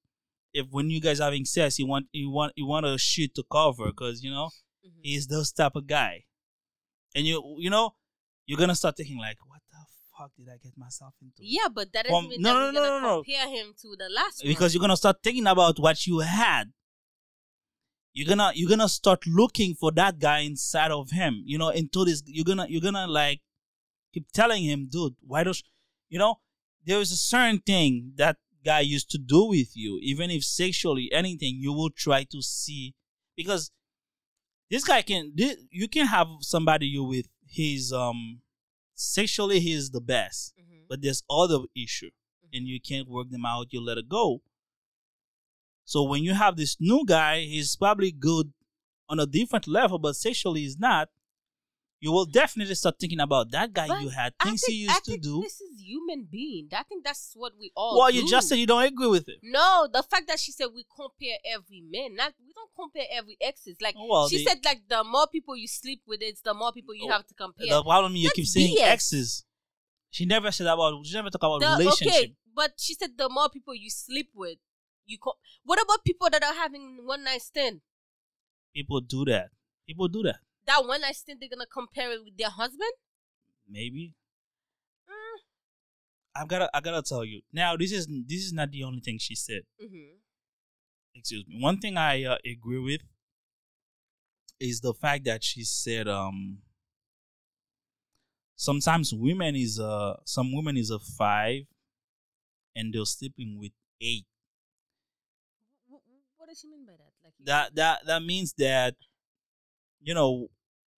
if 0.52 0.66
when 0.70 0.88
you 0.88 1.00
guys 1.00 1.18
having 1.18 1.44
sex, 1.44 1.78
you 1.78 1.86
want 1.86 2.06
you 2.12 2.30
want 2.30 2.52
you 2.56 2.66
want 2.66 2.86
a 2.86 2.96
shit 2.98 3.34
to 3.34 3.44
cover 3.50 3.86
because 3.86 4.22
you 4.22 4.30
know 4.30 4.50
Mm-hmm. 4.86 5.00
he's 5.02 5.26
those 5.26 5.50
type 5.50 5.76
of 5.76 5.86
guy, 5.86 6.24
and 7.14 7.24
you 7.26 7.56
you 7.58 7.70
know 7.70 7.94
you're 8.46 8.58
gonna 8.58 8.74
start 8.74 8.98
thinking 8.98 9.16
like, 9.18 9.38
what 9.48 9.60
the 9.70 9.78
fuck 10.14 10.30
did 10.36 10.46
I 10.46 10.58
get 10.62 10.76
myself 10.76 11.14
into? 11.22 11.36
Yeah, 11.40 11.68
but 11.74 11.90
that 11.94 12.04
doesn't 12.04 12.28
mean 12.28 12.42
no, 12.42 12.52
that 12.52 12.60
no, 12.60 12.70
no, 12.70 12.80
gonna 12.80 13.00
no, 13.00 13.08
no. 13.16 13.22
compare 13.22 13.48
him 13.48 13.72
to 13.80 13.96
the 13.98 14.10
last 14.14 14.44
one. 14.44 14.52
because 14.52 14.74
you're 14.74 14.82
gonna 14.82 14.98
start 14.98 15.16
thinking 15.22 15.46
about 15.46 15.78
what 15.78 16.06
you 16.06 16.18
had. 16.18 16.64
You're 18.12 18.28
gonna 18.28 18.52
you're 18.54 18.68
gonna 18.68 18.90
start 18.90 19.26
looking 19.26 19.74
for 19.74 19.90
that 19.92 20.18
guy 20.18 20.40
inside 20.40 20.90
of 20.90 21.10
him. 21.10 21.42
You 21.46 21.56
know, 21.56 21.70
into 21.70 22.04
this 22.04 22.22
you're 22.26 22.44
gonna 22.44 22.66
you're 22.68 22.82
gonna 22.82 23.06
like 23.06 23.40
keep 24.14 24.30
telling 24.32 24.64
him, 24.64 24.88
dude, 24.90 25.14
why 25.26 25.44
don't 25.44 25.62
you 26.08 26.18
know? 26.18 26.36
There 26.86 27.00
is 27.00 27.12
a 27.12 27.16
certain 27.16 27.60
thing 27.60 28.12
that 28.16 28.36
guy 28.64 28.80
used 28.80 29.10
to 29.10 29.18
do 29.18 29.44
with 29.46 29.76
you, 29.76 29.98
even 30.02 30.30
if 30.30 30.44
sexually 30.44 31.10
anything, 31.12 31.56
you 31.60 31.72
will 31.72 31.90
try 31.90 32.24
to 32.24 32.40
see 32.42 32.94
because 33.36 33.70
this 34.70 34.84
guy 34.84 35.02
can 35.02 35.32
thi- 35.36 35.56
you 35.70 35.88
can 35.88 36.06
have 36.06 36.28
somebody 36.40 36.86
you 36.86 37.04
with 37.04 37.26
he's 37.46 37.92
um 37.92 38.40
sexually 38.94 39.60
he's 39.60 39.90
the 39.90 40.00
best 40.00 40.54
Mhm. 40.58 40.86
but 40.88 41.02
there's 41.02 41.22
other 41.30 41.60
issue 41.76 42.10
and 42.52 42.66
you 42.66 42.80
can't 42.80 43.08
work 43.08 43.28
them 43.30 43.44
out 43.46 43.72
you 43.72 43.80
let 43.80 43.98
it 43.98 44.08
go 44.08 44.42
so 45.84 46.02
when 46.02 46.22
you 46.22 46.34
have 46.34 46.56
this 46.56 46.76
new 46.80 47.04
guy 47.06 47.40
he's 47.40 47.76
probably 47.76 48.10
good 48.12 48.52
on 49.08 49.20
a 49.20 49.26
different 49.26 49.66
level 49.66 49.98
but 49.98 50.16
sexually 50.16 50.60
he's 50.62 50.78
not 50.78 51.08
you 52.04 52.12
will 52.12 52.26
definitely 52.26 52.74
start 52.74 52.96
thinking 53.00 53.18
about 53.20 53.50
that 53.52 53.72
guy 53.72 53.88
But 53.88 54.02
you 54.02 54.10
had, 54.10 54.34
things 54.42 54.60
think, 54.60 54.74
he 54.76 54.84
I 54.86 54.92
used 54.92 55.04
to 55.06 55.10
think 55.12 55.22
do. 55.22 55.40
This 55.40 55.58
is 55.66 55.80
human 55.80 56.28
being. 56.30 56.68
I 56.72 56.82
think 56.82 57.02
that's 57.02 57.32
what 57.34 57.52
we 57.58 57.72
all. 57.74 57.96
Well, 57.98 58.10
do. 58.10 58.16
you 58.18 58.28
just 58.28 58.46
said 58.48 58.56
you 58.58 58.66
don't 58.66 58.84
agree 58.84 59.06
with 59.06 59.26
it. 59.26 59.38
No, 59.42 59.88
the 59.90 60.02
fact 60.02 60.26
that 60.28 60.38
she 60.38 60.52
said 60.52 60.66
we 60.74 60.84
compare 60.94 61.36
every 61.56 61.80
man, 61.94 62.14
not 62.16 62.34
we 62.46 62.52
don't 62.52 62.70
compare 62.76 63.06
every 63.10 63.38
exes. 63.40 63.76
Like 63.80 63.94
Well, 63.98 64.28
she 64.28 64.36
the- 64.38 64.44
said, 64.44 64.58
like 64.66 64.82
the 64.86 65.02
more 65.02 65.26
people 65.28 65.56
you 65.56 65.66
sleep 65.66 66.02
with, 66.06 66.20
it's 66.22 66.42
the 66.42 66.52
more 66.52 66.72
people 66.72 66.94
you 66.94 67.06
Oh, 67.08 67.12
have 67.12 67.26
to 67.26 67.34
compare. 67.34 67.68
The 67.70 67.82
problem 67.82 68.12
me 68.12 68.20
you 68.20 68.28
That's 68.28 68.36
keep 68.36 68.46
saying 68.46 68.76
BS. 68.76 68.86
exes. 68.96 69.44
She 70.10 70.26
never 70.26 70.52
said 70.52 70.66
about. 70.66 71.06
She 71.06 71.14
never 71.14 71.30
talk 71.30 71.40
about 71.42 71.60
The- 71.60 71.84
relationship. 71.84 72.12
okay, 72.14 72.34
but 72.54 72.72
she 72.78 72.92
said 72.94 73.16
the 73.16 73.30
more 73.30 73.48
people 73.48 73.74
you 73.74 73.88
sleep 73.88 74.28
with, 74.34 74.58
you. 75.06 75.16
Co- 75.18 75.38
what 75.64 75.80
about 75.82 76.04
people 76.04 76.28
that 76.30 76.44
are 76.44 76.54
having 76.54 77.00
one 77.06 77.24
night 77.24 77.40
stand? 77.40 77.80
People 78.74 79.00
do 79.00 79.24
that. 79.24 79.48
People 79.86 80.08
do 80.08 80.22
that. 80.24 80.40
That 80.66 80.84
one 80.86 81.02
night 81.02 81.16
stand, 81.16 81.40
they're 81.40 81.48
gonna 81.48 81.66
compare 81.66 82.12
it 82.12 82.24
with 82.24 82.36
their 82.36 82.50
husband. 82.50 82.92
Maybe. 83.68 84.14
Mm. 85.08 85.40
I've 86.36 86.48
gotta. 86.48 86.70
I 86.74 86.80
gotta 86.80 87.02
tell 87.02 87.24
you 87.24 87.42
now. 87.52 87.76
This 87.76 87.92
is 87.92 88.06
this 88.06 88.44
is 88.44 88.52
not 88.52 88.70
the 88.70 88.84
only 88.84 89.00
thing 89.00 89.18
she 89.18 89.34
said. 89.34 89.62
Mm-hmm. 89.82 90.16
excuse 91.14 91.44
me. 91.46 91.60
One 91.60 91.78
thing 91.78 91.96
I 91.96 92.24
uh, 92.24 92.38
agree 92.44 92.78
with 92.80 93.02
is 94.60 94.80
the 94.80 94.94
fact 94.94 95.24
that 95.24 95.42
she 95.42 95.64
said 95.64 96.08
um 96.08 96.58
sometimes 98.56 99.12
women 99.12 99.56
is 99.56 99.80
uh 99.80 100.14
some 100.24 100.54
women 100.54 100.76
is 100.76 100.90
a 100.90 100.98
five 100.98 101.62
and 102.74 102.94
they're 102.94 103.04
sleeping 103.04 103.58
with 103.58 103.72
eight. 104.00 104.24
What 106.36 106.48
does 106.48 106.60
she 106.60 106.68
mean 106.68 106.84
by 106.86 106.92
that? 106.92 107.12
Like 107.24 107.32
That 107.44 107.74
that 107.74 108.06
that 108.06 108.22
means 108.22 108.54
that 108.58 108.94
you 110.04 110.14
know 110.14 110.48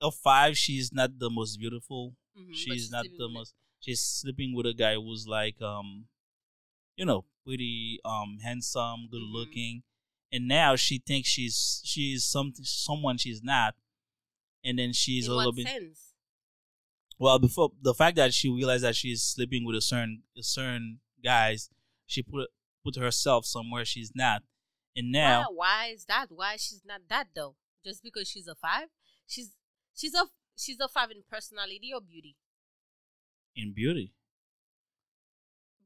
a 0.02 0.10
five 0.10 0.58
she's 0.58 0.92
not 0.92 1.18
the 1.18 1.30
most 1.30 1.58
beautiful. 1.58 2.14
Mhm, 2.38 2.48
but 2.48 2.56
she's 2.56 2.90
not 2.90 3.06
the 3.18 3.28
most 3.28 3.54
she's 3.80 4.00
sleeping 4.00 4.54
with 4.54 4.66
a 4.66 4.74
guy 4.74 4.94
who's 4.94 5.26
like 5.26 5.60
um 5.62 6.06
you 6.96 7.04
know 7.06 7.24
pretty 7.46 8.00
um 8.04 8.38
handsome 8.42 9.08
good 9.10 9.22
Mhm. 9.22 9.32
looking 9.32 9.82
and 10.32 10.48
now 10.48 10.76
she 10.76 10.98
thinks 10.98 11.28
she's 11.28 11.80
she's 11.84 12.24
something 12.24 12.64
someone 12.64 13.16
she's 13.16 13.42
not 13.42 13.74
and 14.64 14.78
then 14.78 14.92
she's 14.92 15.26
In 15.26 15.32
a 15.32 15.36
little 15.36 15.52
bit 15.52 15.66
sense? 15.68 16.12
well 17.18 17.38
before 17.38 17.70
the 17.80 17.94
fact 17.94 18.16
that 18.16 18.34
she 18.34 18.48
realized 18.50 18.84
that 18.84 18.96
she's 18.96 19.22
sleeping 19.22 19.64
with 19.64 19.76
a 19.76 19.80
certain 19.80 20.22
a 20.36 20.42
certain 20.42 21.00
guys 21.22 21.70
she 22.06 22.22
put 22.22 22.50
put 22.84 22.96
herself 22.96 23.46
somewhere 23.46 23.84
she's 23.84 24.12
not 24.14 24.42
and 24.94 25.12
now 25.12 25.46
why, 25.50 25.54
why 25.54 25.86
is 25.94 26.04
that? 26.06 26.26
Why 26.30 26.56
she's 26.56 26.82
not 26.84 27.02
that 27.08 27.28
though? 27.34 27.56
Just 27.86 28.02
because 28.02 28.26
she's 28.28 28.48
a 28.48 28.54
five? 28.56 28.88
She's 29.28 29.52
she's 29.94 30.14
a 30.14 30.24
she's 30.58 30.78
a 30.80 30.88
five 30.88 31.10
in 31.12 31.22
personality 31.30 31.90
or 31.94 32.00
beauty. 32.00 32.36
in 33.54 33.72
beauty 33.72 34.12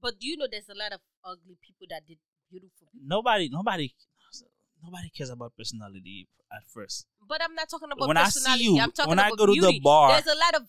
But 0.03 0.19
do 0.19 0.27
you 0.27 0.37
know 0.37 0.49
there's 0.51 0.69
a 0.69 0.75
lot 0.75 0.93
of 0.93 1.01
ugly 1.25 1.57
people 1.67 1.87
that 1.91 2.03
did 2.09 2.19
beautiful 2.51 2.87
people? 2.91 3.07
nobody 3.15 3.49
nobody 3.53 3.93
nobody 4.83 5.11
cares 5.17 5.31
about 5.31 5.53
personality 5.57 6.29
at 6.51 6.65
first 6.75 7.07
But 7.29 7.43
I'm 7.45 7.55
not 7.55 7.69
talking 7.69 7.91
about 7.93 8.09
When 8.09 8.17
I 8.17 8.25
see 8.25 8.41
personality. 8.41 8.65
you- 8.65 8.81
I'm 8.81 8.93
talking 8.93 9.11
when 9.11 9.19
I 9.21 9.29
about 9.29 9.39
go 9.39 9.47
to 9.47 9.61
the 9.61 9.81
bar- 9.81 10.13
there's 10.13 10.35
a 10.35 10.39
lot 10.39 10.55
of 10.57 10.63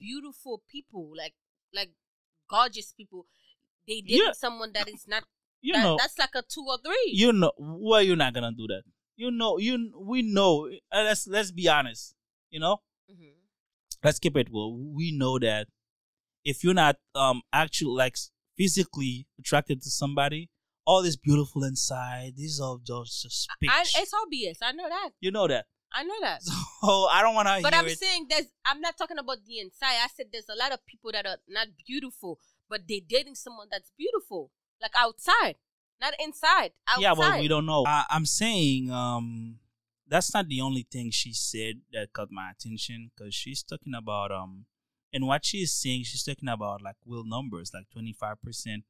beautiful 0.00 0.62
people, 0.74 1.12
like 1.16 1.34
like 1.74 1.90
gorgeous 2.48 2.92
people. 2.96 3.26
They 3.86 4.00
did 4.00 4.22
Yeah. 4.24 4.32
someone 4.32 4.72
that 4.72 4.88
is 4.88 5.06
not. 5.06 5.24
you 5.60 5.72
that- 5.74 5.82
know 5.84 5.96
that's 6.00 6.16
like 6.18 6.34
a 6.34 6.42
two 6.42 6.64
or 6.66 6.78
three. 6.78 7.10
you 7.22 7.32
know 7.32 7.52
well 7.58 8.02
you're 8.02 8.16
not 8.24 8.32
gonna 8.32 8.52
do 8.52 8.66
that 8.72 8.82
you 9.18 9.30
know 9.30 9.58
you 9.58 9.92
we 9.98 10.22
know 10.22 10.68
uh, 10.94 11.02
let's 11.02 11.26
let's 11.26 11.50
be 11.50 11.68
honest 11.68 12.14
you 12.50 12.60
know 12.60 12.76
Mhm. 13.10 13.34
let's 14.04 14.18
keep 14.18 14.36
it 14.36 14.48
well 14.50 14.70
we 14.98 15.10
know 15.12 15.38
that 15.38 15.66
if 16.44 16.62
you're 16.62 16.74
not 16.84 16.96
um 17.14 17.42
actually 17.52 17.96
like 17.96 18.16
physically 18.56 19.26
attracted 19.38 19.82
to 19.82 19.90
somebody 19.90 20.50
all 20.86 21.02
this 21.02 21.16
beautiful 21.16 21.64
inside 21.64 22.32
these 22.36 22.60
are 22.60 22.78
just 22.92 23.26
a 23.26 23.30
speech 23.30 23.70
I, 23.70 23.82
it's 24.02 24.12
all 24.14 24.26
BS. 24.32 24.58
I 24.62 24.72
know 24.72 24.88
that. 24.88 25.10
you 25.20 25.30
know 25.30 25.46
that 25.48 25.66
I 25.92 26.04
know 26.04 26.20
that. 26.20 26.42
so 26.42 26.52
i 27.16 27.20
don't 27.22 27.34
want 27.34 27.48
to 27.48 27.60
But 27.62 27.74
I'm 27.74 27.86
it 27.88 27.98
saying 27.98 28.26
there's. 28.30 28.46
I'm 28.64 28.80
not 28.80 28.96
talking 28.96 29.18
about 29.18 29.38
the 29.46 29.58
inside. 29.58 29.96
I 30.04 30.08
said 30.14 30.26
there's 30.32 30.48
a 30.48 30.58
lot 30.62 30.70
of 30.72 30.84
people 30.86 31.10
that 31.12 31.26
are 31.26 31.38
not 31.48 31.68
beautiful, 31.86 32.38
but 32.68 32.82
they're 32.88 33.06
dating 33.16 33.34
someone 33.36 33.68
that's 33.70 33.90
beautiful, 33.98 34.50
like 34.82 34.92
outside, 34.96 35.56
not 36.00 36.14
inside. 36.18 36.72
Outside. 36.88 37.02
yeah 37.02 37.14
but 37.14 37.40
we 37.40 37.48
don't 37.48 37.66
know 37.66 37.84
I, 37.86 38.04
i'm 38.10 38.26
saying 38.26 38.90
um 38.90 39.58
that's 40.06 40.32
not 40.32 40.48
the 40.48 40.60
only 40.60 40.86
thing 40.90 41.10
she 41.10 41.32
said 41.32 41.80
that 41.92 42.12
caught 42.12 42.30
my 42.30 42.50
attention 42.50 43.10
because 43.14 43.34
she's 43.34 43.62
talking 43.62 43.94
about 43.94 44.32
um 44.32 44.66
and 45.12 45.26
what 45.26 45.44
she's 45.44 45.72
saying 45.72 46.04
she's 46.04 46.24
talking 46.24 46.48
about 46.48 46.82
like 46.82 46.96
real 47.06 47.24
numbers 47.24 47.72
like 47.74 47.86
25% 47.96 48.14
mm-hmm. 48.36 48.84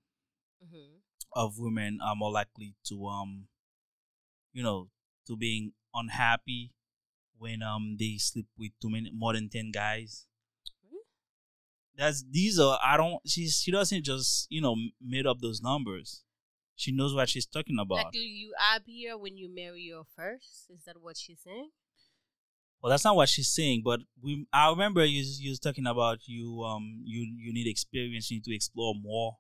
of 1.34 1.58
women 1.58 1.98
are 2.04 2.14
more 2.14 2.30
likely 2.30 2.74
to 2.88 3.06
um 3.06 3.48
you 4.52 4.62
know 4.62 4.88
to 5.26 5.36
being 5.36 5.72
unhappy 5.94 6.72
when 7.38 7.62
um 7.62 7.96
they 7.98 8.16
sleep 8.18 8.46
with 8.58 8.72
too 8.80 8.90
many 8.90 9.10
more 9.12 9.32
than 9.32 9.48
10 9.48 9.70
guys 9.72 10.26
that's 11.96 12.24
these 12.30 12.58
are 12.60 12.78
i 12.82 12.96
don't 12.96 13.20
she 13.26 13.48
she 13.48 13.72
doesn't 13.72 14.04
just 14.04 14.46
you 14.48 14.60
know 14.60 14.76
made 15.02 15.26
up 15.26 15.40
those 15.40 15.60
numbers 15.60 16.22
she 16.78 16.92
knows 16.92 17.14
what 17.14 17.28
she's 17.28 17.46
talking 17.46 17.78
about 17.78 17.96
Like, 17.96 18.12
do 18.12 18.18
you 18.18 18.54
appear 18.74 19.18
when 19.18 19.36
you 19.36 19.52
marry 19.54 19.82
your 19.82 20.04
first? 20.16 20.70
Is 20.70 20.84
that 20.86 20.96
what 21.00 21.16
she's 21.16 21.40
saying? 21.40 21.70
well 22.80 22.90
that's 22.90 23.04
not 23.04 23.16
what 23.16 23.28
she's 23.28 23.48
saying 23.48 23.82
but 23.84 23.98
we 24.22 24.46
i 24.52 24.70
remember 24.70 25.04
you 25.04 25.24
you 25.40 25.50
was 25.50 25.58
talking 25.58 25.84
about 25.84 26.20
you 26.26 26.62
um 26.62 27.02
you 27.04 27.26
you 27.36 27.52
need 27.52 27.66
experience 27.66 28.30
you 28.30 28.36
need 28.36 28.44
to 28.44 28.54
explore 28.54 28.94
more 28.94 29.36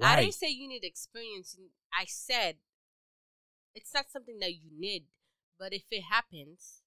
I 0.00 0.20
didn't 0.22 0.34
say 0.34 0.48
you 0.48 0.68
need 0.68 0.84
experience. 0.84 1.56
I 1.92 2.04
said 2.06 2.56
it's 3.74 3.92
not 3.94 4.10
something 4.10 4.38
that 4.40 4.52
you 4.52 4.70
need, 4.76 5.06
but 5.58 5.72
if 5.72 5.84
it 5.90 6.02
happens, 6.02 6.82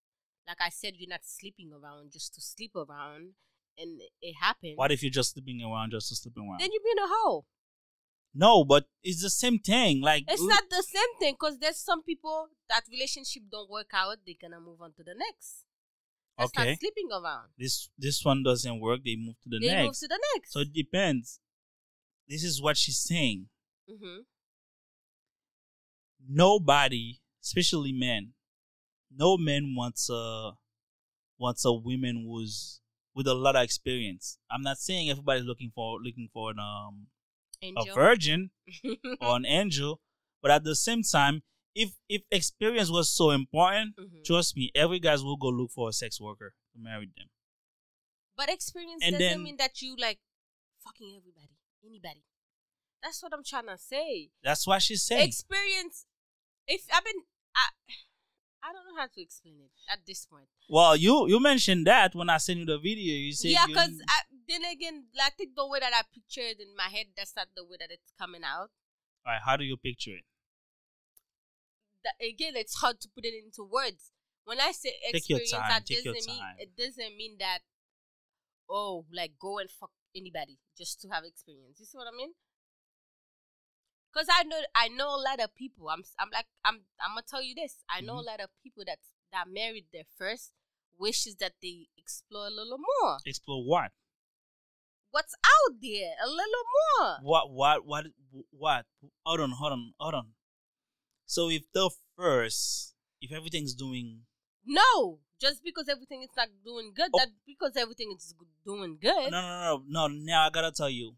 like 0.47 0.57
I 0.61 0.69
said, 0.69 0.93
you're 0.97 1.09
not 1.09 1.21
sleeping 1.23 1.71
around 1.73 2.11
just 2.11 2.33
to 2.35 2.41
sleep 2.41 2.71
around, 2.75 3.31
and 3.77 4.01
it 4.21 4.35
happens. 4.41 4.77
what 4.77 4.91
if 4.91 5.03
you're 5.03 5.11
just 5.11 5.33
sleeping 5.33 5.61
around 5.61 5.91
just 5.91 6.09
to 6.09 6.15
sleep 6.15 6.37
around 6.37 6.59
Then 6.59 6.69
you're 6.71 6.83
being 6.83 7.03
a 7.03 7.07
hoe. 7.07 7.45
No 8.33 8.63
but 8.63 8.85
it's 9.03 9.21
the 9.21 9.29
same 9.29 9.59
thing 9.59 10.01
like 10.01 10.23
It's 10.27 10.41
not 10.41 10.63
the 10.69 10.83
same 10.83 11.13
thing 11.19 11.33
because 11.33 11.59
there's 11.59 11.77
some 11.77 12.01
people 12.03 12.49
that 12.69 12.83
relationship 12.91 13.43
don't 13.51 13.69
work 13.69 13.89
out. 13.93 14.17
They're 14.25 14.35
gonna 14.41 14.59
move 14.61 14.81
on 14.81 14.93
to 14.93 15.03
the 15.03 15.13
next. 15.15 15.65
That's 16.37 16.51
Okay. 16.57 16.77
sleeping 16.79 17.09
around. 17.11 17.49
this 17.57 17.89
this 17.97 18.23
one 18.23 18.41
doesn't 18.43 18.79
work 18.79 19.01
they 19.03 19.15
move 19.15 19.35
to 19.43 19.49
the 19.49 19.59
they 19.59 19.67
move 19.75 19.85
next 19.85 19.99
to 19.99 20.07
the 20.07 20.19
next. 20.33 20.53
so 20.53 20.59
it 20.61 20.73
depends 20.73 21.39
this 22.27 22.43
is 22.43 22.61
what 22.61 22.77
she's 22.77 22.97
saying 22.99 23.49
hmm 23.87 24.19
nobody 26.27 27.19
especially 27.43 27.91
men 27.91 28.33
no 29.15 29.37
man 29.37 29.73
wants 29.75 30.09
a 30.09 30.51
wants 31.37 31.65
a 31.65 31.73
woman 31.73 32.25
who's 32.27 32.79
with 33.13 33.27
a 33.27 33.33
lot 33.33 33.55
of 33.55 33.63
experience 33.63 34.37
i'm 34.49 34.61
not 34.61 34.77
saying 34.77 35.09
everybody's 35.09 35.43
looking 35.43 35.71
for 35.73 35.99
looking 35.99 36.29
for 36.31 36.51
an 36.51 36.59
um 36.59 37.07
Angel. 37.61 37.91
a 37.91 37.93
virgin 37.95 38.49
or 39.21 39.35
an 39.35 39.45
angel 39.45 39.99
but 40.41 40.51
at 40.51 40.63
the 40.63 40.75
same 40.75 41.03
time 41.03 41.41
if 41.75 41.89
if 42.09 42.21
experience 42.31 42.89
was 42.89 43.09
so 43.09 43.29
important 43.31 43.95
Mhm. 43.97 44.23
trust 44.25 44.55
me 44.57 44.71
every 44.75 44.99
guys 44.99 45.23
will 45.23 45.37
go 45.37 45.47
look 45.49 45.71
for 45.71 45.89
a 45.89 45.93
sex 45.93 46.19
worker 46.19 46.53
to 46.73 46.79
marry 46.79 47.07
them 47.17 47.29
But 48.35 48.49
experience 48.49 49.03
And 49.03 49.13
doesn't 49.13 49.27
then- 49.27 49.43
mean 49.43 49.57
that 49.57 49.81
you 49.81 49.95
like 49.95 50.19
fucking 50.83 51.09
everybody, 51.15 51.55
anybody. 51.85 52.23
That's 53.03 53.21
what 53.21 53.33
I'm 53.33 53.43
trying 53.43 53.67
to 53.67 53.77
say. 53.77 54.31
that's 54.43 54.65
what 54.65 54.81
she's 54.81 55.03
saying 55.03 55.27
Experience. 55.27 56.05
If 56.67 56.81
I've 56.93 57.03
been, 57.03 57.21
I, 57.55 57.65
I 58.63 58.71
don't 58.73 58.85
know 58.93 59.01
how 59.01 59.07
to 59.07 59.21
explain 59.21 59.55
it 59.59 59.71
at 59.91 60.05
this 60.05 60.25
point. 60.25 60.47
Well, 60.69 60.95
you 60.95 61.27
you 61.27 61.39
mentioned 61.39 61.87
that 61.87 62.13
when 62.13 62.29
I 62.29 62.37
sent 62.37 62.59
you 62.59 62.65
the 62.65 62.77
video. 62.77 63.13
You 63.15 63.33
said 63.33 63.51
yeah, 63.51 63.65
because 63.67 63.97
then 64.47 64.61
again, 64.65 65.05
I 65.21 65.29
think 65.31 65.55
the 65.55 65.67
way 65.67 65.79
that 65.79 65.93
I 65.93 66.01
pictured 66.13 66.61
in 66.61 66.75
my 66.77 66.89
head, 66.89 67.07
that's 67.17 67.35
not 67.35 67.47
the 67.55 67.63
way 67.63 67.77
that 67.79 67.89
it's 67.89 68.13
coming 68.19 68.43
out. 68.43 68.69
All 69.25 69.33
right, 69.33 69.41
how 69.43 69.57
do 69.57 69.63
you 69.63 69.77
picture 69.77 70.11
it? 70.11 70.25
Again, 72.21 72.53
it's 72.55 72.75
hard 72.75 72.99
to 73.01 73.09
put 73.13 73.25
it 73.25 73.33
into 73.33 73.63
words. 73.63 74.11
When 74.45 74.59
I 74.59 74.71
say 74.71 74.93
experience, 75.05 75.51
time, 75.51 75.69
that 75.69 75.85
doesn't 75.85 76.25
mean 76.25 76.43
it 76.57 76.75
doesn't 76.75 77.15
mean 77.17 77.37
that 77.39 77.59
oh, 78.69 79.05
like 79.13 79.33
go 79.39 79.59
and 79.59 79.69
fuck 79.69 79.91
anybody 80.15 80.57
just 80.77 81.01
to 81.01 81.09
have 81.09 81.23
experience. 81.23 81.79
You 81.79 81.85
see 81.85 81.97
what 81.97 82.07
I 82.07 82.15
mean? 82.15 82.33
Cause 84.13 84.27
I 84.29 84.43
know 84.43 84.59
I 84.75 84.89
know 84.89 85.07
a 85.15 85.21
lot 85.21 85.39
of 85.39 85.55
people. 85.55 85.89
I'm 85.89 86.03
I'm 86.19 86.29
like 86.33 86.47
I'm 86.65 86.81
I'm 86.99 87.11
gonna 87.15 87.23
tell 87.27 87.41
you 87.41 87.55
this. 87.55 87.77
I 87.89 88.01
know 88.01 88.15
Mhm. 88.15 88.19
a 88.19 88.27
lot 88.31 88.39
of 88.41 88.49
people 88.61 88.83
that 88.85 88.99
that 89.31 89.47
married 89.47 89.85
their 89.93 90.03
first 90.17 90.51
wishes 90.99 91.35
that 91.37 91.53
they 91.61 91.87
explore 91.97 92.47
a 92.47 92.49
little 92.49 92.77
more. 92.77 93.17
Explore 93.25 93.63
what? 93.63 93.91
What's 95.11 95.33
out 95.43 95.75
there? 95.81 96.15
A 96.23 96.27
little 96.27 96.65
more. 96.99 97.17
What? 97.21 97.51
What? 97.51 97.85
What? 97.85 98.05
What? 98.51 98.85
Hold 99.25 99.39
on, 99.41 99.51
hold 99.51 99.71
on, 99.73 99.93
hold 99.97 100.13
on. 100.13 100.33
So 101.25 101.49
if 101.49 101.63
the 101.71 101.89
first, 102.17 102.93
if 103.21 103.31
everything's 103.31 103.73
doing, 103.73 104.25
No, 104.65 105.19
just 105.39 105.63
because 105.63 105.89
everything 105.89 106.21
is 106.21 106.29
not 106.37 106.49
doing 106.63 106.93
good, 106.93 107.09
Oh. 107.13 107.17
that 107.19 107.29
because 107.45 107.75
everything 107.75 108.11
is 108.15 108.35
doing 108.63 108.97
good. 108.99 109.31
No, 109.31 109.41
no, 109.41 109.77
no, 109.87 110.07
no. 110.07 110.07
Now 110.07 110.45
I 110.47 110.49
gotta 110.49 110.71
tell 110.71 110.89
you, 110.89 111.17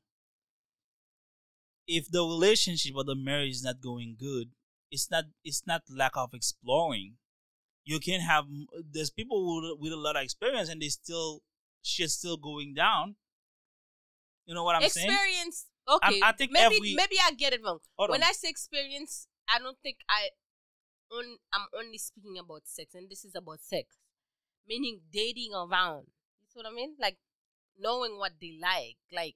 if 1.87 2.09
the 2.09 2.23
relationship 2.23 2.95
or 2.95 3.03
the 3.03 3.15
marriage 3.15 3.51
is 3.51 3.63
not 3.63 3.81
going 3.81 4.15
good, 4.19 4.51
it's 4.91 5.09
not. 5.09 5.25
It's 5.43 5.65
not 5.65 5.81
lack 5.89 6.15
of 6.15 6.33
exploring. 6.33 7.15
You 7.85 7.99
can 7.99 8.21
have. 8.21 8.45
There's 8.91 9.09
people 9.09 9.61
with, 9.61 9.79
with 9.79 9.93
a 9.93 9.97
lot 9.97 10.15
of 10.15 10.23
experience 10.23 10.69
and 10.69 10.81
they 10.81 10.89
still 10.89 11.41
shit's 11.81 12.13
still 12.13 12.37
going 12.37 12.73
down. 12.73 13.15
You 14.45 14.55
know 14.55 14.63
what 14.63 14.75
I'm 14.75 14.87
saying? 14.89 15.09
experience. 15.09 15.65
Okay, 15.87 16.21
I 16.23 16.31
think 16.31 16.51
maybe 16.51 16.75
every- 16.75 16.95
maybe 16.95 17.17
I 17.21 17.31
get 17.31 17.53
it 17.53 17.61
wrong. 17.63 17.79
When 17.97 18.23
on. 18.23 18.23
I 18.23 18.31
say 18.31 18.49
experience, 18.49 19.27
I 19.49 19.59
don't 19.59 19.77
think 19.83 19.97
I. 20.09 20.29
On, 21.11 21.37
I'm 21.53 21.67
only 21.77 21.97
speaking 21.99 22.37
about 22.39 22.61
sex, 22.65 22.95
and 22.95 23.09
this 23.09 23.23
is 23.23 23.35
about 23.35 23.59
sex, 23.61 23.97
meaning 24.67 25.01
dating 25.11 25.53
around. 25.53 26.07
You 26.41 26.47
see 26.47 26.59
what 26.59 26.65
I 26.65 26.73
mean? 26.73 26.95
Like 26.99 27.17
knowing 27.77 28.17
what 28.17 28.33
they 28.41 28.57
like, 28.59 28.97
like 29.11 29.35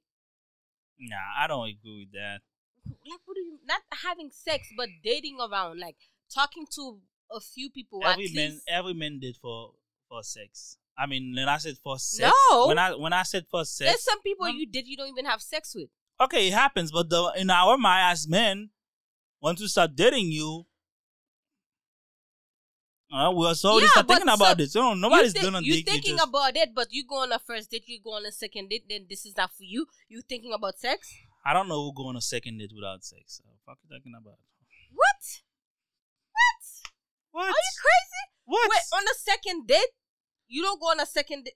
Nah, 1.00 1.16
I 1.44 1.48
don't 1.48 1.68
agree 1.68 2.00
with 2.06 2.12
that. 2.14 2.40
like 2.86 3.20
what 3.26 3.36
do 3.36 3.42
you 3.42 3.60
not 3.66 3.82
having 4.04 4.30
sex, 4.32 4.68
but 4.76 4.90
dating 5.04 5.38
around, 5.40 5.80
like 5.80 5.98
talking 6.34 6.66
to 6.76 7.00
a 7.32 7.40
few 7.40 7.70
people. 7.70 8.02
Every 8.06 8.32
man, 8.34 8.52
least. 8.52 8.64
every 8.68 8.94
man 8.94 9.20
did 9.20 9.38
for 9.38 9.74
for 10.10 10.24
sex. 10.24 10.78
I 10.98 11.06
mean, 11.06 11.34
when 11.36 11.48
I 11.48 11.58
said 11.58 11.76
for 11.84 12.00
sex, 12.00 12.34
No. 12.52 12.68
when 12.68 12.80
I 12.80 12.96
when 12.96 13.14
I 13.14 13.24
said 13.24 13.46
for 13.52 13.64
sex, 13.66 13.90
There's 13.92 14.04
some 14.04 14.22
people 14.22 14.46
No. 14.48 14.52
you 14.54 14.66
did 14.66 14.88
you 14.88 14.98
don't 14.98 15.10
even 15.10 15.26
have 15.26 15.42
sex 15.42 15.76
with. 15.76 15.90
okay, 16.20 16.48
it 16.48 16.54
happens, 16.54 16.92
but 16.92 17.10
the 17.10 17.34
in 17.38 17.50
our 17.50 17.78
mind 17.78 18.12
as 18.14 18.28
men, 18.28 18.72
once 19.42 19.62
we 19.62 19.68
start 19.68 19.96
dating 19.96 20.32
you, 20.32 20.66
uh, 23.12 23.32
we 23.36 23.46
are 23.48 23.56
so 23.56 23.80
Yeah, 23.80 23.88
start 23.88 24.08
thinking 24.08 24.28
about 24.30 24.48
so- 24.50 24.56
this. 24.56 24.76
No, 24.76 24.94
nobody's 24.94 25.34
thi- 25.34 25.42
gonna 25.42 25.62
you 25.62 25.74
date 25.76 25.86
thinking 25.90 26.12
you. 26.12 26.18
Just, 26.18 26.28
about 26.30 26.56
it, 26.58 26.74
but 26.76 26.88
you 26.92 27.06
go 27.06 27.22
on 27.24 27.32
a 27.32 27.40
first 27.40 27.72
date, 27.72 27.84
you 27.88 28.00
go 28.04 28.14
on 28.14 28.26
a 28.26 28.32
second 28.32 28.70
date, 28.70 28.86
then 28.90 29.06
this 29.10 29.26
is 29.26 29.36
not 29.38 29.52
for 29.56 29.64
you. 29.64 29.88
You 30.10 30.22
thinking 30.22 30.54
about 30.54 30.78
sex? 30.80 31.10
I 31.46 31.54
don't 31.54 31.68
know 31.70 31.82
who 31.84 31.94
go 31.94 32.08
on 32.08 32.16
a 32.18 32.22
second 32.22 32.58
date 32.58 32.72
without 32.76 33.04
sex. 33.04 33.38
So, 33.38 33.44
fuck 33.66 33.78
you 33.90 33.98
talking 33.98 34.14
about? 34.20 34.38
What? 34.94 35.22
What? 36.32 36.64
What? 37.32 37.46
Are 37.46 37.50
you 37.50 37.54
crazy? 37.54 38.24
what? 38.46 38.70
Wait, 38.70 38.98
on 38.98 39.04
a 39.04 39.16
second 39.18 39.68
date, 39.68 39.92
you 40.48 40.62
don't 40.62 40.80
go 40.80 40.88
on 40.88 41.00
a 41.00 41.06
second 41.06 41.46
date. 41.46 41.54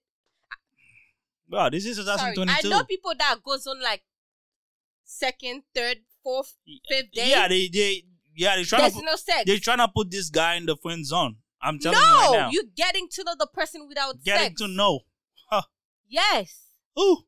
Bro, 1.50 1.70
this 1.72 1.86
is 1.86 1.98
Sorry, 1.98 2.34
2022. 2.34 2.68
I 2.68 2.70
know 2.70 2.84
people 2.86 3.12
that 3.20 3.44
goes 3.44 3.68
on 3.68 3.82
like 3.82 4.04
second, 5.04 5.64
third, 5.76 5.98
fourth, 6.24 6.56
fifth 6.88 7.12
date. 7.12 7.28
yeah, 7.28 7.48
they 7.50 7.68
they 7.68 8.04
yeah 8.36 8.56
they 8.56 8.64
trying 8.64 8.84
There's 8.84 8.94
to 8.94 9.00
put, 9.00 9.06
no 9.06 9.16
sex. 9.18 9.44
they 9.46 9.58
trying 9.60 9.80
to 9.80 9.90
put 9.90 10.10
this 10.10 10.30
guy 10.30 10.56
in 10.56 10.66
the 10.66 10.78
friend 10.78 11.06
zone. 11.06 11.36
I'm 11.62 11.80
telling 11.80 11.98
no, 12.00 12.06
you 12.06 12.16
right 12.16 12.32
now. 12.40 12.50
you 12.52 12.64
getting 12.76 13.08
to 13.12 13.24
know 13.24 13.36
the 13.38 13.48
person 13.48 13.88
without 13.88 14.14
sex. 14.16 14.24
getting 14.24 14.48
sex. 14.58 14.62
to 14.62 14.68
know. 14.68 15.00
Huh. 15.50 15.62
Yes. 16.08 16.68
Ooh, 17.00 17.24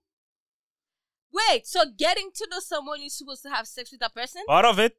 Wait, 1.31 1.65
so 1.65 1.81
getting 1.97 2.29
to 2.35 2.47
know 2.51 2.59
someone 2.59 3.01
you're 3.01 3.09
supposed 3.09 3.41
to 3.43 3.49
have 3.49 3.67
sex 3.67 3.91
with 3.91 3.99
that 4.01 4.13
person? 4.13 4.43
part 4.47 4.65
of 4.65 4.77
it. 4.77 4.97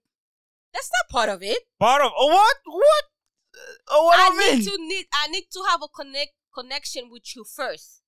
That's 0.72 0.90
not 0.90 1.08
part 1.08 1.28
of 1.28 1.42
it. 1.42 1.58
Part 1.78 2.02
of 2.02 2.10
oh 2.18 2.26
what 2.26 2.56
what? 2.66 3.04
Oh 3.88 4.04
what 4.06 4.18
I 4.18 4.30
do 4.30 4.34
you 4.34 4.40
mean? 4.40 4.58
need 4.58 4.64
to 4.64 4.76
need 4.88 5.06
I 5.12 5.28
need 5.28 5.44
to 5.52 5.62
have 5.70 5.80
a 5.82 5.88
connect 5.88 6.32
connection 6.52 7.08
with 7.10 7.36
you 7.36 7.44
first 7.44 8.02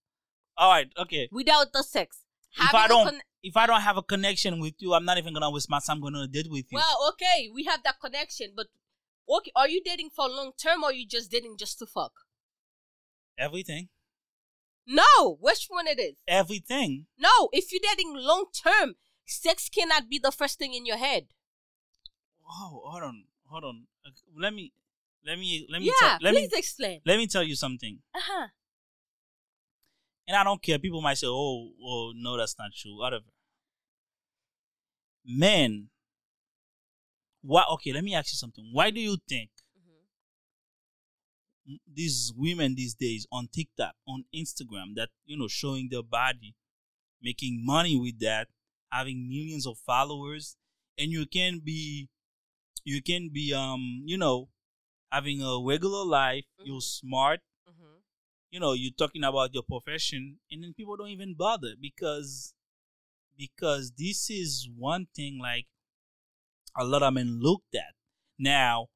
All 0.56 0.70
right, 0.70 0.88
okay. 0.98 1.28
without 1.30 1.72
the 1.72 1.82
sex. 1.84 2.22
If 2.58 2.74
I 2.74 2.88
don't, 2.88 3.06
conne- 3.06 3.20
if 3.42 3.56
I 3.56 3.66
don't 3.66 3.82
have 3.82 3.96
a 3.98 4.02
connection 4.02 4.58
with 4.60 4.74
you, 4.78 4.94
I'm 4.94 5.04
not 5.04 5.18
even 5.18 5.32
gonna 5.34 5.50
waste 5.50 5.70
my 5.70 5.78
time 5.78 6.00
going 6.00 6.14
on 6.16 6.22
a 6.22 6.26
date 6.26 6.50
with 6.50 6.64
you. 6.72 6.78
well, 6.78 7.08
okay, 7.10 7.48
we 7.54 7.64
have 7.64 7.82
that 7.84 8.00
connection, 8.00 8.52
but 8.56 8.66
okay, 9.28 9.50
are 9.56 9.68
you 9.68 9.82
dating 9.82 10.10
for 10.10 10.28
long 10.28 10.52
term 10.60 10.82
or 10.82 10.90
are 10.90 10.92
you 10.92 11.06
just 11.06 11.30
dating 11.30 11.56
just 11.58 11.78
to 11.78 11.86
fuck? 11.86 12.12
everything, 13.38 13.88
No, 14.86 15.36
which 15.40 15.66
one 15.68 15.86
it 15.86 15.98
is? 16.00 16.16
everything. 16.26 17.06
No, 17.18 17.48
if 17.52 17.70
you're 17.72 17.80
dating 17.82 18.14
long 18.16 18.46
term, 18.52 18.94
sex 19.26 19.68
cannot 19.68 20.08
be 20.08 20.18
the 20.18 20.32
first 20.32 20.58
thing 20.58 20.72
in 20.74 20.86
your 20.86 20.96
head. 20.96 21.26
Oh, 22.48 22.80
hold 22.84 23.02
on, 23.02 23.24
hold 23.46 23.64
on. 23.64 23.86
Uh, 24.06 24.10
Let 24.38 24.54
me, 24.54 24.72
let 25.26 25.38
me, 25.38 25.66
let 25.70 25.80
me, 25.82 25.86
yeah, 25.88 25.92
tell, 26.10 26.18
let 26.22 26.34
please 26.34 26.52
me, 26.52 26.58
explain. 26.58 27.00
let 27.04 27.18
me 27.18 27.26
tell 27.26 27.42
you 27.42 27.56
something. 27.56 27.98
Uh 28.14 28.20
huh. 28.22 28.46
And 30.28 30.36
I 30.36 30.42
don't 30.44 30.62
care. 30.62 30.78
People 30.78 31.00
might 31.02 31.18
say, 31.18 31.26
"Oh, 31.28 31.70
oh, 31.82 32.12
no, 32.16 32.36
that's 32.36 32.56
not 32.58 32.70
true." 32.74 32.96
Whatever. 32.98 33.24
Men, 35.24 35.88
why? 37.46 37.64
Okay, 37.74 37.92
let 37.92 38.04
me 38.04 38.14
ask 38.14 38.32
you 38.32 38.36
something. 38.36 38.68
Why 38.72 38.90
do 38.90 39.00
you 39.00 39.16
think 39.28 39.50
m- 41.68 41.80
these 41.86 42.32
women 42.36 42.74
these 42.74 42.94
days 42.94 43.26
on 43.32 43.48
TikTok, 43.48 43.94
on 44.06 44.24
Instagram, 44.34 44.94
that 44.96 45.10
you 45.24 45.36
know, 45.36 45.48
showing 45.48 45.88
their 45.90 46.02
body, 46.02 46.54
making 47.22 47.64
money 47.64 47.96
with 47.98 48.18
that, 48.20 48.48
having 48.90 49.28
millions 49.28 49.66
of 49.66 49.78
followers, 49.78 50.56
and 50.98 51.10
you 51.12 51.26
can 51.26 51.60
be, 51.60 52.08
you 52.84 53.02
can 53.02 53.30
be, 53.32 53.52
um, 53.54 54.02
you 54.06 54.18
know, 54.18 54.48
having 55.12 55.42
a 55.42 55.60
regular 55.64 56.04
life. 56.04 56.46
You're 56.62 56.78
Mhm. 56.80 56.82
smart 56.82 57.40
Mm-hmm. 57.68 57.98
you 58.50 58.60
know 58.60 58.72
you're 58.74 58.92
talking 58.98 59.24
about 59.24 59.54
your 59.54 59.62
profession 59.62 60.38
and 60.50 60.62
then 60.62 60.74
people 60.74 60.96
don't 60.96 61.08
even 61.10 61.34
bother 61.34 61.74
because 61.80 62.54
because 63.36 63.92
this 63.98 64.30
is 64.30 64.68
one 64.76 65.06
thing 65.14 65.38
like 65.40 65.66
a 66.78 66.84
lot 66.84 67.02
of 67.02 67.14
men 67.14 67.38
looked 67.42 67.74
at 67.74 67.94
now 68.38 68.86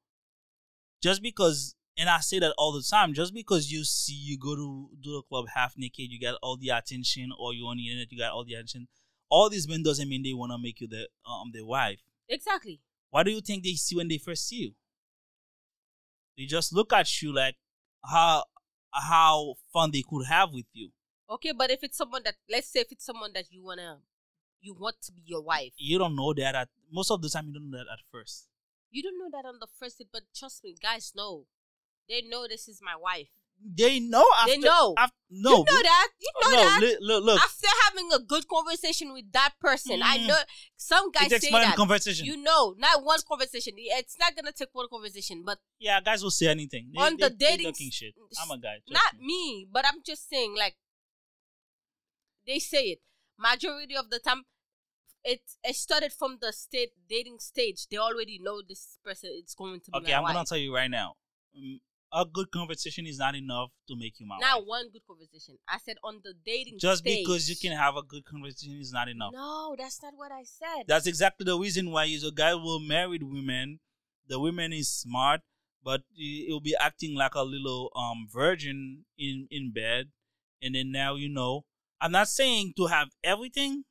just 1.03 1.23
because 1.23 1.75
and 1.97 2.09
i 2.09 2.19
say 2.21 2.38
that 2.38 2.55
all 2.59 2.73
the 2.73 2.83
time 2.88 3.14
just 3.14 3.33
because 3.35 3.71
you 3.71 3.85
see 3.85 4.12
you 4.14 4.38
go 4.38 4.55
to 4.55 4.88
do 5.03 5.12
the 5.12 5.23
club 5.29 5.47
half 5.55 5.75
naked 5.77 6.11
you 6.11 6.19
get 6.19 6.35
all 6.43 6.57
the 6.57 6.69
attention 6.69 7.31
or 7.38 7.55
you 7.55 7.64
on 7.66 7.77
the 7.77 7.88
internet 7.88 8.11
you 8.11 8.19
got 8.19 8.33
all 8.33 8.45
the 8.45 8.55
attention 8.55 8.87
all 9.31 9.49
these 9.49 9.69
men 9.69 9.83
doesn't 9.83 10.09
mean 10.09 10.23
they 10.23 10.35
want 10.35 10.53
to 10.53 10.59
make 10.59 10.81
you 10.81 10.88
the 10.88 11.09
um 11.29 11.51
their 11.53 11.64
wife 11.64 12.01
Exactly. 12.29 12.81
what 13.11 13.25
do 13.25 13.33
you 13.33 13.40
think 13.40 13.64
they 13.64 13.73
see 13.73 13.97
when 13.97 14.07
they 14.09 14.19
first 14.19 14.47
see 14.47 14.57
you? 14.57 14.73
They 16.38 16.45
just 16.47 16.73
look 16.73 16.93
at 16.93 17.21
you 17.21 17.35
like 17.35 17.57
how 18.05 18.45
how 18.93 19.55
fun 19.73 19.90
they 19.93 20.03
could 20.09 20.27
have 20.27 20.51
with 20.53 20.66
you. 20.73 20.90
Okay, 21.29 21.53
but 21.53 21.71
if 21.71 21.83
it's 21.83 21.97
someone 21.99 22.23
that, 22.25 22.37
let's 22.49 22.69
say, 22.69 22.81
if 22.81 22.90
it's 22.93 23.05
someone 23.05 23.33
that 23.35 23.47
you 23.51 23.62
wanna, 23.62 23.99
you 24.61 24.75
want 24.75 24.96
to 25.03 25.12
be 25.12 25.23
your 25.25 25.42
wife, 25.42 25.73
You 25.77 25.99
don't 25.99 26.14
know 26.16 26.33
that 26.35 26.55
at 26.55 26.68
most 26.92 27.11
of 27.11 27.23
the 27.23 27.29
time. 27.29 27.46
You 27.49 27.55
don't 27.55 27.70
know 27.70 27.79
that 27.79 27.90
at 27.92 28.01
first. 28.12 28.49
you 28.90 29.03
don't 29.03 29.18
know 29.18 29.31
that 29.31 29.46
on 29.49 29.59
the 29.61 29.68
first 29.79 29.99
date. 29.99 30.09
But 30.12 30.23
trust 30.35 30.62
me, 30.64 30.75
guys 30.83 31.12
know. 31.16 31.46
They 32.09 32.23
know 32.23 32.46
this 32.49 32.66
is 32.68 32.81
my 32.83 32.96
wife. 32.96 33.29
They 33.62 34.01
know. 34.01 34.25
After, 34.38 34.51
They 34.53 34.59
know. 34.59 34.94
af- 34.99 35.12
no, 35.31 35.51
you 35.59 35.64
know 35.64 35.83
that. 35.83 36.09
You 36.18 36.33
know 36.40 36.51
no. 36.51 36.57
that. 36.64 36.79
li- 36.81 36.96
look, 37.01 37.25
look. 37.25 37.40
After 37.40 37.68
having 37.85 38.09
a 38.12 38.18
good 38.18 38.49
conversation 38.49 39.12
with 39.12 39.31
that 39.33 39.53
person, 39.61 40.03
I 40.03 40.18
Mm. 40.18 40.27
know 40.29 40.38
some 40.77 41.11
guys 41.12 41.31
it 41.31 41.42
say 41.42 41.51
that. 41.51 41.77
conversation. 41.77 42.25
You 42.27 42.37
know, 42.38 42.75
not 42.79 43.05
one 43.05 43.20
conversation. 43.29 43.75
It's 43.77 44.18
not 44.18 44.35
gonna 44.35 44.53
take 44.53 44.70
one 44.73 44.88
conversation, 44.90 45.42
but 45.44 45.59
yeah, 45.79 46.01
guys 46.01 46.23
will 46.23 46.31
say 46.33 46.49
anything. 46.49 46.90
They, 46.94 47.01
On 47.03 47.16
they, 47.16 47.29
the 47.29 47.35
dating 47.35 47.75
shit. 47.92 48.14
I'm 48.42 48.51
a 48.51 48.59
guy. 48.59 48.79
not 48.88 49.18
me. 49.20 49.27
me. 49.27 49.68
But 49.70 49.87
I'm 49.87 50.01
just 50.05 50.29
saying, 50.29 50.57
like 50.57 50.77
they 52.46 52.59
say 52.59 52.85
it. 52.96 53.01
Majority 53.40 53.96
of 53.96 54.11
the 54.11 54.18
time, 54.20 54.42
it 55.24 55.40
it 55.64 55.76
started 55.76 56.12
from 56.12 56.38
the 56.40 56.53
state 56.53 56.90
dating 57.09 57.38
stage. 57.38 57.87
They 57.90 57.96
already 57.96 58.38
know 58.42 58.61
this 58.66 58.98
person 59.05 59.31
is 59.44 59.55
going 59.55 59.81
to 59.81 59.90
be 59.90 59.98
Okay, 59.98 60.12
I'm 60.12 60.22
wife. 60.24 60.35
gonna 60.35 60.44
tell 60.46 60.59
you 60.59 60.74
right 60.74 60.90
now. 60.90 61.14
mm, 61.59 61.81
A 62.12 62.24
good 62.26 62.50
conversation 62.50 63.07
is 63.07 63.18
not 63.18 63.35
enough 63.37 63.70
to 63.88 63.96
make 63.96 64.18
you 64.20 64.26
my 64.26 64.38
Not 64.38 64.59
wife. 64.59 64.66
one 64.68 64.90
good 64.92 65.07
conversation. 65.07 65.57
I 65.68 65.79
said 65.79 65.96
on 66.05 66.20
the 66.24 66.35
dating 66.44 66.74
stage. 66.79 66.81
Just 66.81 67.00
stage. 67.03 67.18
because 67.24 67.48
you 67.48 67.57
can 67.57 67.76
have 67.85 67.96
a 67.96 68.03
good 68.03 68.24
conversation 68.24 68.79
is 68.81 68.92
not 68.92 69.09
enough. 69.09 69.33
No, 69.33 69.74
that's 69.79 70.03
not 70.03 70.14
what 70.16 70.33
I 70.33 70.42
said. 70.44 70.85
That's 70.87 71.07
exactly 71.07 71.44
the 71.44 71.59
reason 71.59 71.90
why 71.90 72.05
is 72.07 72.24
a 72.24 72.33
guy 72.33 72.55
will 72.55 72.81
marry 72.81 73.18
women. 73.22 73.81
The 74.29 74.38
woman 74.38 74.72
is 74.72 74.88
smart, 74.88 75.40
but 75.83 76.03
he'll 76.14 76.61
be 76.61 76.76
acting 76.79 77.14
like 77.16 77.35
a 77.35 77.42
little 77.42 77.90
um 77.96 78.26
virgin 78.31 79.07
in 79.16 79.46
in 79.50 79.72
bed, 79.72 80.11
and 80.61 80.74
then 80.74 80.92
now 80.92 81.14
you 81.14 81.29
know. 81.31 81.64
I'm 82.01 82.13
not 82.13 82.29
saying 82.29 82.75
to 82.77 82.87
have 82.87 83.09
everything. 83.23 83.85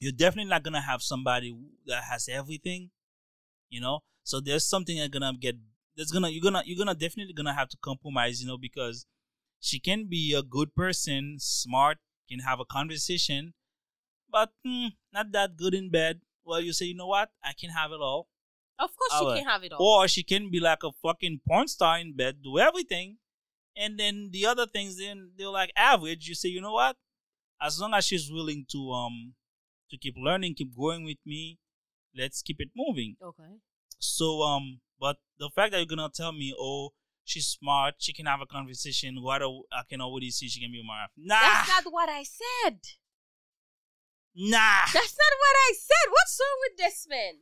You're 0.00 0.12
definitely 0.12 0.50
not 0.50 0.62
gonna 0.62 0.80
have 0.80 1.02
somebody 1.02 1.56
that 1.86 2.04
has 2.04 2.28
everything, 2.28 2.90
you 3.70 3.80
know. 3.80 4.00
So 4.22 4.40
there's 4.40 4.66
something 4.66 4.96
that's 4.98 5.10
gonna 5.10 5.32
get. 5.40 5.56
There's 5.96 6.12
gonna 6.12 6.28
you're 6.28 6.42
gonna 6.42 6.62
you're 6.64 6.78
gonna 6.78 6.94
definitely 6.94 7.32
gonna 7.34 7.54
have 7.54 7.68
to 7.70 7.76
compromise, 7.82 8.40
you 8.40 8.46
know, 8.46 8.58
because 8.58 9.06
she 9.60 9.80
can 9.80 10.06
be 10.08 10.34
a 10.34 10.42
good 10.42 10.74
person, 10.74 11.36
smart, 11.40 11.98
can 12.28 12.40
have 12.40 12.60
a 12.60 12.64
conversation, 12.64 13.54
but 14.30 14.52
hmm, 14.64 14.88
not 15.12 15.32
that 15.32 15.56
good 15.56 15.74
in 15.74 15.90
bed. 15.90 16.20
Well, 16.44 16.60
you 16.60 16.72
say, 16.72 16.86
you 16.86 16.94
know 16.94 17.08
what? 17.08 17.30
I 17.44 17.52
can 17.58 17.70
have 17.70 17.90
it 17.92 18.00
all. 18.00 18.28
of 18.78 18.90
course, 18.96 19.12
she 19.18 19.24
you 19.26 19.32
can 19.42 19.44
have 19.46 19.64
it 19.64 19.72
all. 19.72 19.82
Or 20.02 20.08
she 20.08 20.22
can 20.22 20.50
be 20.50 20.60
like 20.60 20.84
a 20.84 20.92
fucking 21.02 21.40
porn 21.48 21.66
star 21.68 21.98
in 21.98 22.14
bed, 22.16 22.42
do 22.44 22.58
everything, 22.58 23.18
and 23.78 23.98
then 23.98 24.30
the 24.32 24.46
other 24.46 24.66
things, 24.66 24.98
then 24.98 25.30
they're 25.36 25.48
like 25.48 25.70
average. 25.76 26.26
You 26.28 26.34
say, 26.34 26.48
you 26.48 26.60
know 26.60 26.72
what? 26.72 26.96
As 27.60 27.80
long 27.80 27.94
as 27.94 28.04
she's 28.06 28.30
willing 28.30 28.66
to 28.72 28.90
um 28.92 29.34
to 29.90 29.96
keep 29.96 30.14
learning, 30.16 30.54
keep 30.54 30.76
going 30.76 31.04
with 31.04 31.18
me, 31.24 31.58
let's 32.16 32.42
keep 32.42 32.56
it 32.60 32.68
moving. 32.76 33.16
okay. 33.22 33.58
So 33.98 34.42
um, 34.42 34.80
but 35.00 35.16
the 35.38 35.50
fact 35.54 35.72
that 35.72 35.78
you're 35.78 35.86
gonna 35.96 36.10
tell 36.14 36.32
me, 36.32 36.54
oh, 36.58 36.90
she's 37.24 37.46
smart. 37.46 37.94
She 37.98 38.12
can 38.12 38.26
have 38.26 38.40
a 38.40 38.46
conversation. 38.46 39.22
What 39.22 39.42
a, 39.42 39.48
I 39.72 39.82
can 39.88 40.00
already 40.00 40.30
see 40.30 40.48
she 40.48 40.60
can 40.60 40.70
be 40.72 40.82
more. 40.84 41.06
Nah, 41.16 41.40
That's 41.40 41.68
not 41.68 41.92
what 41.92 42.08
I 42.08 42.22
said. 42.22 42.78
nah. 44.36 44.84
That's 44.92 45.16
not 45.18 45.34
what 45.42 45.56
I 45.66 45.72
said. 45.74 46.06
What's 46.10 46.38
wrong 46.40 46.58
with 46.68 46.78
this 46.78 47.06
man? 47.08 47.34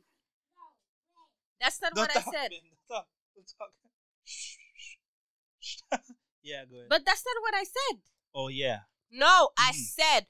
That's 1.61 1.81
not 1.81 1.93
Don't 1.93 2.03
what 2.07 2.17
I 2.17 2.21
said. 2.21 2.49
man. 2.51 2.61
Don't 2.89 2.97
talk. 2.97 3.07
Don't 3.35 3.47
talk. 3.57 3.71
Yeah, 6.47 6.63
go 6.65 6.77
ahead. 6.77 6.89
But 6.89 7.01
that's 7.05 7.23
not 7.27 7.41
what 7.41 7.53
I 7.53 7.63
said. 7.65 7.97
oh 8.33 8.47
yeah. 8.47 8.79
No, 9.11 9.49
I 9.57 9.71
Mhm. 9.71 9.85
said 9.97 10.25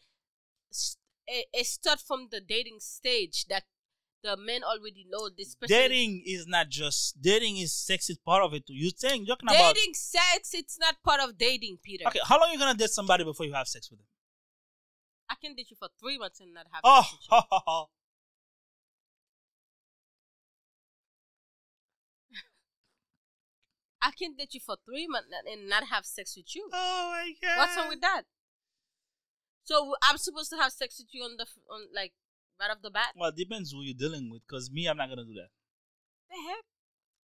it, 1.27 1.45
it 1.53 1.65
started 1.67 2.03
from 2.06 2.30
the 2.32 2.41
dating 2.41 2.80
stage 2.80 3.45
that 3.49 3.63
the 4.23 4.36
men 4.36 4.63
already 4.63 5.06
know 5.10 5.30
this 5.30 5.53
person. 5.56 5.77
Dating 5.77 6.23
is 6.25 6.47
not 6.47 6.69
just 6.69 7.21
dating. 7.21 7.58
Is 7.58 7.73
sex 7.73 8.10
is 8.10 8.17
part 8.17 8.43
of 8.43 8.53
it 8.53 8.65
too. 8.65 8.73
You 8.73 8.89
saying 8.95 9.25
you're 9.25 9.36
talking 9.36 9.49
about 9.49 9.75
dating 9.75 9.93
sex, 9.93 10.53
it's 10.53 10.77
not 10.80 10.95
part 11.03 11.19
of 11.21 11.38
dating, 11.38 11.77
Peter. 11.84 12.06
okay? 12.08 12.19
How 12.23 12.39
long 12.39 12.51
you 12.51 12.58
gonna 12.58 12.73
date 12.77 12.89
somebody 12.89 13.23
before 13.23 13.45
you 13.45 13.53
have 13.53 13.67
sex 13.67 13.89
with 13.91 13.99
them? 13.99 14.08
I 15.30 15.36
can 15.41 15.53
date 15.56 15.69
you 15.69 15.77
for 15.77 15.89
three 15.99 16.17
months 16.17 16.39
and 16.39 16.53
not 16.53 16.65
have 16.71 16.82
Oh, 16.84 17.01
sex 17.03 17.12
with 17.13 17.21
you. 17.21 17.27
ho, 17.38 17.41
ho, 17.51 17.60
ho. 17.67 17.89
I 24.01 24.12
can 24.12 24.36
date 24.36 24.53
you 24.53 24.60
for 24.60 24.77
three 24.86 25.07
months 25.07 25.29
and 25.51 25.67
not 25.69 25.86
have 25.86 26.05
sex 26.05 26.36
with 26.38 26.55
you. 26.55 26.69
oh 26.73 27.12
my 27.12 27.33
god. 27.41 27.57
What's 27.57 27.77
wrong 27.77 27.89
with 27.89 28.01
that? 28.01 28.23
So 29.63 29.95
I'm 30.01 30.17
supposed 30.17 30.49
to 30.51 30.57
have 30.57 30.71
sex 30.71 30.97
with 30.99 31.10
you 31.12 31.23
on 31.23 31.38
the 31.38 31.45
on 31.69 31.88
like 31.93 32.13
right 32.60 32.71
off 32.71 32.81
the 32.81 32.89
bat? 32.89 33.13
Well, 33.15 33.29
it 33.29 33.36
depends 33.36 33.71
who 33.71 33.81
you're 33.81 33.97
dealing 33.97 34.29
with. 34.31 34.41
Cause 34.49 34.69
me, 34.71 34.88
I'm 34.88 34.97
not 34.97 35.10
gonna 35.10 35.25
do 35.25 35.33
that. 35.33 35.49
The 36.29 36.38
heck? 36.47 36.63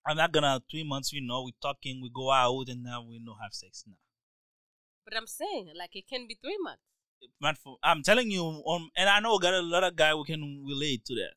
I'm 0.06 0.18
not 0.18 0.32
gonna 0.32 0.62
three 0.70 0.84
months. 0.84 1.14
You 1.14 1.22
know, 1.26 1.44
we 1.44 1.54
talking, 1.62 2.02
we 2.02 2.10
go 2.14 2.32
out, 2.32 2.68
and 2.70 2.84
now 2.84 3.06
we 3.08 3.20
no 3.24 3.36
have 3.42 3.54
sex. 3.54 3.84
now. 3.88 3.96
But 5.06 5.18
I'm 5.18 5.28
saying 5.28 5.72
like 5.78 5.96
it 5.96 6.06
can 6.08 6.28
be 6.28 6.38
three 6.42 6.58
months. 6.62 6.82
Not 7.40 7.58
for, 7.58 7.78
I'm 7.82 8.04
telling 8.04 8.32
you, 8.32 8.44
um, 8.68 8.90
and 8.98 9.10
I 9.10 9.22
know 9.22 9.38
got 9.40 9.54
a 9.54 9.62
lot 9.62 9.84
of 9.84 9.96
guy 9.96 10.12
who 10.12 10.26
can 10.26 10.64
relate 10.68 11.06
to 11.06 11.16
that. 11.16 11.34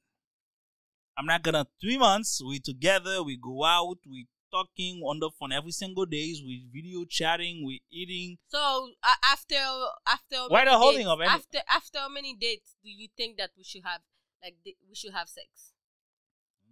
I'm 1.16 1.26
not 1.26 1.42
gonna 1.42 1.66
three 1.80 1.98
months. 1.98 2.42
We 2.46 2.58
together. 2.58 3.22
We 3.22 3.36
go 3.36 3.64
out. 3.64 3.98
We 4.08 4.26
talking 4.56 5.02
on 5.04 5.20
the 5.20 5.30
phone 5.38 5.52
every 5.52 5.72
single 5.72 6.06
days. 6.06 6.42
We 6.44 6.64
video 6.72 7.04
chatting. 7.04 7.64
We 7.66 7.82
eating. 7.90 8.38
So 8.48 8.90
uh, 9.02 9.14
after 9.24 9.60
after 10.06 10.36
Why 10.48 10.64
the 10.64 10.78
holding 10.78 11.06
dates- 11.06 11.10
of 11.10 11.20
any- 11.20 11.30
after 11.30 11.58
after 11.70 11.98
how 11.98 12.08
many 12.08 12.34
dates 12.34 12.76
do 12.82 12.90
you 12.90 13.08
think 13.16 13.36
that 13.38 13.50
we 13.56 13.64
should 13.64 13.82
have 13.84 14.00
like 14.42 14.56
we 14.64 14.94
should 14.94 15.12
have 15.12 15.28
sex? 15.28 15.72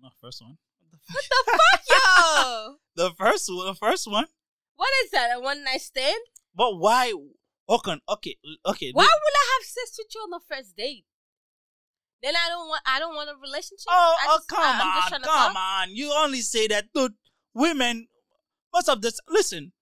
No, 0.00 0.08
first 0.20 0.42
one. 0.42 0.56
What 1.10 1.24
the 1.30 1.40
fuck, 1.46 1.82
yo? 1.90 2.76
The 2.96 3.10
first 3.18 3.48
one. 3.50 3.66
The 3.66 3.74
first 3.74 4.10
one. 4.10 4.26
What 4.76 4.90
is 5.04 5.10
that? 5.10 5.36
A 5.36 5.40
one 5.40 5.64
night 5.64 5.80
stand? 5.80 6.20
But 6.54 6.76
why? 6.78 7.12
Okay, 7.68 7.96
okay, 8.08 8.36
okay. 8.66 8.90
Why 8.92 9.04
would 9.04 9.36
I 9.42 9.46
have 9.58 9.64
sex 9.66 9.96
with 9.98 10.08
you 10.14 10.20
on 10.20 10.30
the 10.30 10.40
first 10.48 10.76
date? 10.76 11.04
Then 12.22 12.34
I 12.36 12.48
don't 12.48 12.68
want 12.68 12.82
I 12.86 12.98
don't 12.98 13.14
want 13.14 13.30
a 13.30 13.36
relationship. 13.40 13.86
Oh, 13.88 14.16
I 14.20 14.26
oh, 14.30 14.36
just- 14.38 14.48
come 14.48 14.60
I'm 14.64 15.12
on, 15.14 15.22
come 15.22 15.56
on. 15.56 15.94
You 15.94 16.12
only 16.12 16.40
say 16.40 16.66
that, 16.68 16.86
dude. 16.94 17.14
Women, 17.54 18.08
most 18.72 18.88
of 18.88 19.00
this, 19.02 19.20
listen. 19.28 19.72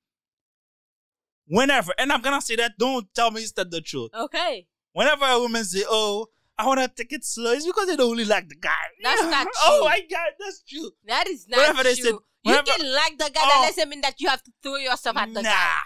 Whenever, 1.46 1.92
and 1.98 2.12
I'm 2.12 2.20
gonna 2.22 2.40
say 2.40 2.56
that, 2.56 2.72
don't 2.78 3.06
tell 3.14 3.30
me 3.30 3.40
it's 3.42 3.56
not 3.56 3.70
the 3.70 3.80
truth. 3.80 4.10
Okay. 4.14 4.66
Whenever 4.92 5.24
a 5.26 5.38
woman 5.40 5.64
say, 5.64 5.84
"Oh, 5.88 6.28
I 6.56 6.66
want 6.66 6.80
to 6.80 6.88
take 6.88 7.12
it 7.12 7.24
slow," 7.24 7.52
it's 7.52 7.66
because 7.66 7.88
they 7.88 7.96
don't 7.96 8.10
really 8.12 8.24
like 8.24 8.48
the 8.48 8.54
guy. 8.54 8.70
That's 9.02 9.22
not 9.22 9.42
true. 9.44 9.52
oh 9.64 9.84
my 9.84 10.00
god, 10.10 10.28
that's 10.38 10.62
true. 10.62 10.90
That 11.06 11.26
is 11.28 11.46
not 11.48 11.58
Whenever 11.58 11.82
they 11.82 11.94
true. 11.94 12.04
said- 12.04 12.18
you 12.44 12.60
can 12.64 12.92
like 12.92 13.18
the 13.18 13.30
guy, 13.32 13.40
Oh. 13.44 13.62
that 13.62 13.68
doesn't 13.76 13.88
mean 13.88 14.00
that 14.00 14.20
you 14.20 14.28
have 14.28 14.42
to 14.42 14.50
throw 14.62 14.74
yourself 14.76 15.16
at 15.16 15.32
the 15.32 15.42
nah. 15.42 15.48
guy. 15.50 15.78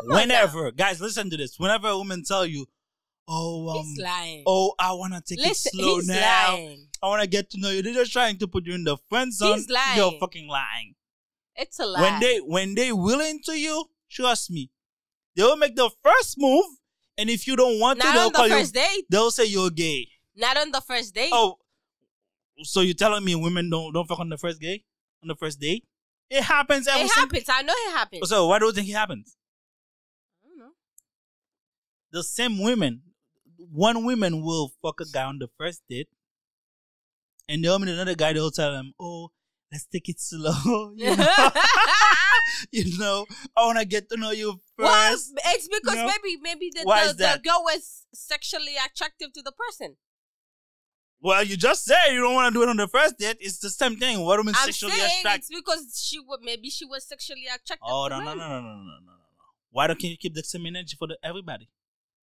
Come 0.00 0.10
on 0.12 0.16
Whenever, 0.22 0.70
guys, 0.72 1.00
listen 1.02 1.28
to 1.28 1.36
this. 1.36 1.58
Whenever 1.58 1.88
a 1.88 1.96
woman 1.98 2.22
tell 2.24 2.46
you, 2.46 2.66
"Oh, 3.28 3.68
um, 3.68 3.84
He's 3.86 3.98
lying. 3.98 4.42
oh, 4.46 4.74
I 4.78 4.92
want 4.92 5.14
to 5.14 5.20
take 5.20 5.44
Listen, 5.44 5.70
it 5.74 5.82
slow 5.82 5.96
he's 5.96 6.08
now. 6.08 6.52
lying. 6.54 6.88
I 7.02 7.06
want 7.08 7.22
to 7.22 7.28
get 7.28 7.50
to 7.50 7.60
know 7.60 7.70
you." 7.70 7.82
They're 7.82 7.94
just 7.94 8.12
trying 8.12 8.38
to 8.38 8.48
put 8.48 8.66
you 8.66 8.74
in 8.74 8.84
the 8.84 8.96
friend 9.08 9.32
zone. 9.32 9.58
He's 9.58 9.68
lying. 9.70 9.96
You're 9.96 10.18
fucking 10.20 10.48
lying. 10.48 10.94
It's 11.54 11.78
a 11.78 11.86
lie. 11.86 12.00
when 12.00 12.20
they 12.20 12.38
when 12.38 12.74
they 12.74 12.92
willing 12.92 13.40
to 13.44 13.58
you, 13.58 13.84
trust 14.10 14.50
me, 14.50 14.70
they 15.36 15.42
will 15.42 15.56
make 15.56 15.76
the 15.76 15.90
first 16.02 16.36
move, 16.38 16.64
and 17.18 17.28
if 17.30 17.46
you 17.46 17.56
don't 17.56 17.78
want 17.78 18.00
to, 18.00 18.06
not 18.06 18.14
they'll 18.14 18.26
on 18.26 18.32
call 18.32 18.44
the 18.48 18.54
you. 18.54 18.60
first 18.60 18.74
date. 18.74 19.04
They'll 19.10 19.30
say 19.30 19.44
you're 19.46 19.70
gay. 19.70 20.08
Not 20.34 20.56
on 20.56 20.70
the 20.70 20.80
first 20.80 21.14
date. 21.14 21.28
Oh, 21.32 21.58
so 22.62 22.80
you're 22.80 22.94
telling 22.94 23.24
me 23.24 23.34
women 23.34 23.68
don't 23.70 23.92
don't 23.92 24.06
fuck 24.08 24.20
on 24.20 24.28
the 24.30 24.38
first 24.38 24.60
gay 24.60 24.82
on 25.22 25.28
the 25.28 25.36
first 25.36 25.60
date? 25.60 25.84
It 26.30 26.42
happens 26.44 26.88
every 26.88 27.02
it 27.02 27.10
single. 27.10 27.36
happens. 27.38 27.48
I 27.50 27.62
know 27.62 27.74
it 27.76 27.92
happens. 27.92 28.28
So 28.30 28.46
why 28.46 28.58
do 28.58 28.64
you 28.66 28.72
think 28.72 28.88
it 28.88 28.92
happens? 28.92 29.36
I 30.42 30.48
don't 30.48 30.58
know. 30.58 30.72
The 32.12 32.22
same 32.22 32.58
women, 32.62 33.02
one 33.70 34.04
woman 34.04 34.42
will 34.42 34.72
fuck 34.82 35.00
a 35.00 35.04
guy 35.06 35.24
on 35.24 35.38
the 35.38 35.48
first 35.58 35.82
date, 35.88 36.08
and 37.48 37.64
they'll 37.64 37.78
meet 37.78 37.90
another 37.90 38.14
guy. 38.14 38.32
They'll 38.32 38.50
tell 38.50 38.74
him, 38.74 38.94
"Oh, 38.98 39.30
let's 39.70 39.86
take 39.86 40.08
it 40.08 40.20
slow." 40.20 40.94
You 41.02 41.16
know, 41.16 41.50
you 42.72 42.98
know 42.98 43.26
I 43.56 43.66
want 43.66 43.78
to 43.78 43.84
get 43.84 44.08
to 44.10 44.16
know 44.16 44.30
you 44.30 44.60
well, 44.78 45.10
first. 45.10 45.32
it's 45.46 45.68
because 45.68 45.96
No. 45.96 46.06
maybe 46.06 46.38
maybe 46.40 46.70
the, 46.74 46.84
the, 46.84 47.14
the 47.16 47.40
girl 47.42 47.62
was 47.64 48.06
sexually 48.12 48.74
attractive 48.84 49.32
to 49.34 49.42
the 49.42 49.52
person. 49.52 49.96
Well, 51.20 51.44
you 51.44 51.56
just 51.56 51.84
said 51.84 52.08
you 52.12 52.20
don't 52.20 52.34
want 52.34 52.52
to 52.52 52.58
do 52.58 52.62
it 52.64 52.68
on 52.68 52.76
the 52.76 52.88
first 52.88 53.16
date. 53.18 53.36
It's 53.40 53.58
the 53.58 53.70
same 53.70 53.96
thing. 53.96 54.20
What 54.20 54.38
women 54.38 54.54
I'm 54.56 54.64
sexually 54.66 54.92
saying 54.94 55.20
attract? 55.20 55.38
it's 55.38 55.48
because 55.48 56.02
she 56.04 56.18
was 56.18 56.40
maybe 56.42 56.68
she 56.68 56.84
was 56.84 57.06
sexually 57.06 57.46
attractive. 57.46 57.78
Oh 57.82 58.08
no 58.08 58.18
no 58.18 58.34
no 58.34 58.48
no 58.48 58.60
no 58.60 58.60
no 58.60 58.76
no 58.76 58.98
no! 59.06 59.12
Why 59.70 59.86
don't 59.86 60.02
you 60.02 60.16
keep 60.16 60.34
the 60.34 60.42
same 60.42 60.66
energy 60.66 60.96
for 60.98 61.08
the, 61.08 61.16
everybody? 61.22 61.68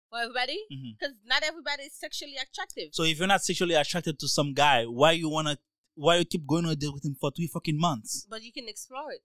For 0.09 0.19
everybody, 0.19 0.57
because 0.69 1.15
not 1.25 1.43
everybody 1.43 1.83
is 1.83 1.93
sexually 1.93 2.35
attractive. 2.41 2.89
So 2.93 3.03
if 3.03 3.17
you're 3.17 3.27
not 3.27 3.43
sexually 3.43 3.75
attracted 3.75 4.17
to 4.19 4.27
some 4.27 4.53
guy, 4.53 4.85
why 4.85 5.11
you 5.11 5.27
wanna? 5.29 5.57
Why 5.95 6.17
you 6.17 6.25
keep 6.25 6.45
going 6.47 6.65
on 6.65 6.71
a 6.71 6.75
date 6.75 6.93
with 6.93 7.03
him 7.03 7.15
for 7.19 7.29
three 7.31 7.47
fucking 7.47 7.77
months? 7.79 8.25
but 8.29 8.41
you 8.43 8.51
can 8.53 8.69
explore 8.69 9.11
it, 9.11 9.21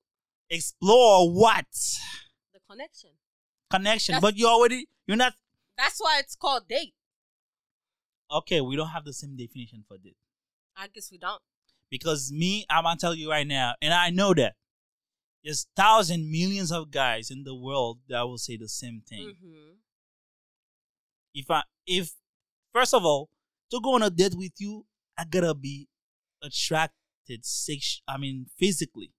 Explore 0.50 1.30
what 1.32 1.66
the 2.52 2.58
connection. 2.68 3.10
connection? 3.70 4.14
That's- 4.14 4.22
but 4.22 4.36
you 4.38 4.48
already 4.48 4.88
you're 5.06 5.16
not 5.16 5.34
That's 5.78 6.00
why 6.00 6.18
it's 6.18 6.34
called 6.34 6.66
date. 6.68 6.94
okay. 8.30 8.60
We 8.60 8.74
don't 8.76 8.88
have 8.88 9.04
the 9.04 9.12
same 9.12 9.36
definition 9.36 9.84
for 9.86 9.98
date 9.98 10.16
I 10.76 10.88
guess 10.88 11.10
we 11.12 11.18
don't. 11.18 11.42
because 11.90 12.32
me, 12.32 12.66
I'm 12.70 12.84
gonna 12.84 12.98
tell 12.98 13.14
you 13.14 13.30
right 13.30 13.46
now, 13.46 13.74
and 13.82 13.92
I 13.94 14.10
know 14.10 14.34
that 14.34 14.56
there's 15.44 15.66
thousand 15.76 16.30
millions 16.30 16.72
of 16.72 16.90
guys 16.90 17.30
in 17.30 17.44
the 17.44 17.54
world 17.54 17.98
that 18.08 18.22
will 18.22 18.38
say 18.38 18.56
the 18.56 18.68
same 18.68 19.02
thing. 19.06 19.36
hmm 19.40 19.74
if 21.34 21.50
I 21.50 21.62
if 21.86 22.12
first 22.72 22.94
of 22.94 23.04
all 23.04 23.28
to 23.70 23.80
go 23.82 23.94
on 23.94 24.02
a 24.02 24.10
date 24.10 24.34
with 24.36 24.52
you, 24.58 24.84
I 25.18 25.24
gotta 25.24 25.54
be 25.54 25.88
attracted 26.42 27.44
sex. 27.44 28.00
I 28.06 28.18
mean 28.18 28.46
physically. 28.58 29.12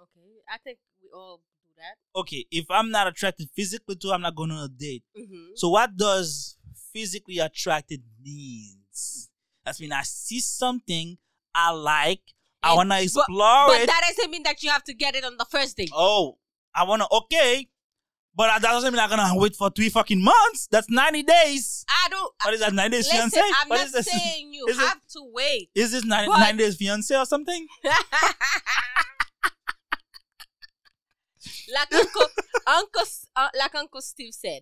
Okay, 0.00 0.40
I 0.52 0.58
think 0.58 0.78
we 1.02 1.08
all 1.12 1.38
do 1.64 1.70
that. 1.78 1.96
Okay, 2.20 2.46
if 2.50 2.66
I'm 2.70 2.90
not 2.90 3.06
attracted 3.06 3.48
physically 3.54 3.96
to, 3.96 4.10
I'm 4.12 4.22
not 4.22 4.34
going 4.36 4.50
on 4.50 4.64
a 4.64 4.68
date. 4.68 5.04
hmm 5.16 5.52
So 5.54 5.68
what 5.70 5.96
does 5.96 6.56
physically 6.92 7.38
attracted 7.38 8.02
means? 8.22 9.30
That's 9.64 9.80
mean 9.80 9.92
I 9.92 10.02
see 10.02 10.40
something 10.40 11.18
I 11.54 11.70
like. 11.72 12.20
I 12.62 12.74
wanna 12.74 12.96
but- 12.96 13.02
explore 13.04 13.66
But 13.68 13.80
it. 13.82 13.86
that 13.86 14.02
doesn't 14.08 14.30
mean 14.30 14.42
that 14.44 14.62
you 14.62 14.70
have 14.70 14.84
to 14.84 14.94
get 14.94 15.14
it 15.14 15.24
on 15.24 15.36
the 15.36 15.44
first 15.46 15.76
date. 15.76 15.90
oh, 15.92 16.38
I 16.74 16.84
wanna 16.84 17.06
okay. 17.10 17.68
But 18.36 18.48
that 18.48 18.60
doesn't 18.60 18.92
mean 18.92 19.00
I'm 19.00 19.08
gonna 19.08 19.32
wait 19.34 19.56
for 19.56 19.70
three 19.70 19.88
fucking 19.88 20.22
months. 20.22 20.68
That's 20.70 20.90
90 20.90 21.22
days. 21.22 21.84
I 21.88 22.08
don't. 22.10 22.32
What 22.44 22.52
is 22.54 22.60
that? 22.60 22.74
90 22.74 22.96
days 22.96 23.06
listen, 23.06 23.30
fiance? 23.30 23.40
I'm 23.62 23.68
What 23.70 23.76
not 23.78 23.86
is 23.86 23.92
this? 23.92 24.06
saying 24.06 24.52
you 24.52 24.66
Is 24.68 24.78
it- 24.78 24.82
have 24.86 25.00
to 25.14 25.30
wait. 25.32 25.70
Is 25.74 25.92
this 25.92 26.04
90, 26.04 26.28
But- 26.28 26.38
90 26.40 26.58
days 26.62 26.76
fiance 26.76 27.16
or 27.16 27.24
something? 27.24 27.66
like 31.72 31.94
Uncle 31.94 32.26
Uncle 32.66 33.02
uh, 33.36 33.48
like 33.58 33.74
Uncle 33.74 34.00
Steve 34.02 34.34
said, 34.34 34.60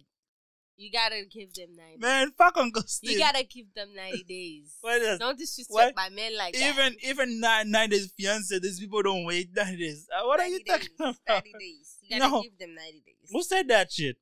you 0.77 0.91
gotta 0.93 1.23
give 1.31 1.53
them 1.55 1.77
ninety. 1.77 1.99
Man, 1.99 2.33
fuck 2.37 2.57
Uncle 2.57 2.83
Steve. 2.87 3.13
you 3.13 3.19
gotta 3.19 3.45
give 3.45 3.67
them 3.75 3.95
ninety 3.95 4.25
days. 4.25 4.77
What 4.81 5.01
is- 5.03 5.19
Don't 5.19 5.39
disrespect 5.39 5.71
what? 5.73 5.97
my 5.97 6.09
men 6.11 6.37
like 6.37 6.55
that. 6.55 6.63
even 6.75 6.97
even 7.03 7.41
nine, 7.41 7.71
nine 7.71 7.91
days 7.91 8.13
fiance, 8.17 8.59
these 8.59 8.81
people 8.81 9.03
don't 9.03 9.25
wait 9.25 9.49
90 9.55 9.77
days. 9.77 10.09
Uh, 10.13 10.27
what 10.27 10.41
are 10.41 10.47
you 10.49 10.61
90 10.67 10.71
talking 10.71 10.89
about? 10.99 11.17
Ninety 11.29 11.53
days. 11.59 11.99
You 12.03 12.19
gotta 12.19 12.31
No. 12.31 12.43
give 12.43 12.59
them 12.59 12.75
ninety 12.75 13.03
days. 13.07 13.31
Who 13.31 13.43
said 13.43 13.69
that 13.69 13.93
shit? 13.93 14.17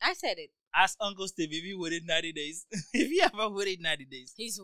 I 0.00 0.12
said 0.14 0.38
it. 0.38 0.50
Ask 0.74 0.96
Uncle 1.00 1.26
Steve 1.26 1.48
if 1.50 1.64
he 1.64 1.74
waited 1.74 2.04
90 2.06 2.32
days. 2.32 2.66
if 2.92 3.08
he 3.08 3.20
ever 3.22 3.48
waited 3.48 3.80
90 3.80 4.04
days. 4.04 4.34
His 4.38 4.60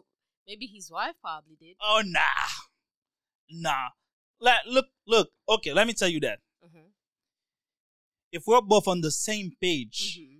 maybe 0.47 0.67
his 0.67 0.91
wife 0.93 1.15
probably 1.21 1.57
did. 1.61 1.77
Oh, 1.83 2.03
nah. 2.05 2.21
Nah. 3.51 3.89
Like, 4.41 4.61
look, 4.67 4.87
look. 5.09 5.31
Okay, 5.49 5.73
let 5.73 5.87
me 5.87 5.93
tell 5.93 6.09
you 6.09 6.21
that. 6.21 6.39
Mhm. 6.65 6.91
If 8.33 8.45
we're 8.47 8.61
both 8.61 8.87
on 8.89 9.01
the 9.01 9.11
same 9.11 9.53
page 9.61 10.19
Mhm. 10.19 10.34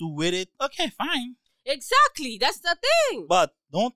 To 0.00 0.14
wait 0.14 0.34
it, 0.34 0.48
okay, 0.60 0.88
fine. 0.90 1.36
Exactly. 1.64 2.38
That's 2.40 2.58
the 2.58 2.76
thing. 3.10 3.26
But 3.28 3.54
don't. 3.72 3.94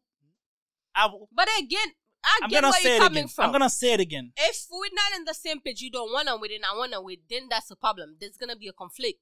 I, 0.94 1.08
But 1.32 1.48
again, 1.58 1.88
I 2.24 2.40
I'm 2.44 2.48
get 2.50 2.60
gonna 2.62 2.70
where 2.72 2.80
say 2.80 2.88
you're 2.88 2.96
it 2.96 3.00
coming 3.00 3.18
again. 3.18 3.28
from. 3.28 3.44
I'm 3.46 3.52
gonna 3.52 3.70
say 3.70 3.92
it 3.94 4.00
again. 4.00 4.32
if 4.36 4.66
we're 4.70 4.94
not 4.94 5.18
in 5.18 5.24
the 5.24 5.34
same 5.34 5.60
page, 5.60 5.80
you 5.80 5.90
don't 5.90 6.12
wanna 6.12 6.36
wait 6.38 6.52
and 6.52 6.64
I 6.64 6.76
wanna 6.76 7.02
wait, 7.02 7.22
then 7.28 7.48
that's 7.50 7.70
a 7.70 7.76
problem. 7.76 8.16
There's 8.20 8.36
gonna 8.36 8.56
be 8.56 8.68
a 8.68 8.72
conflict. 8.72 9.18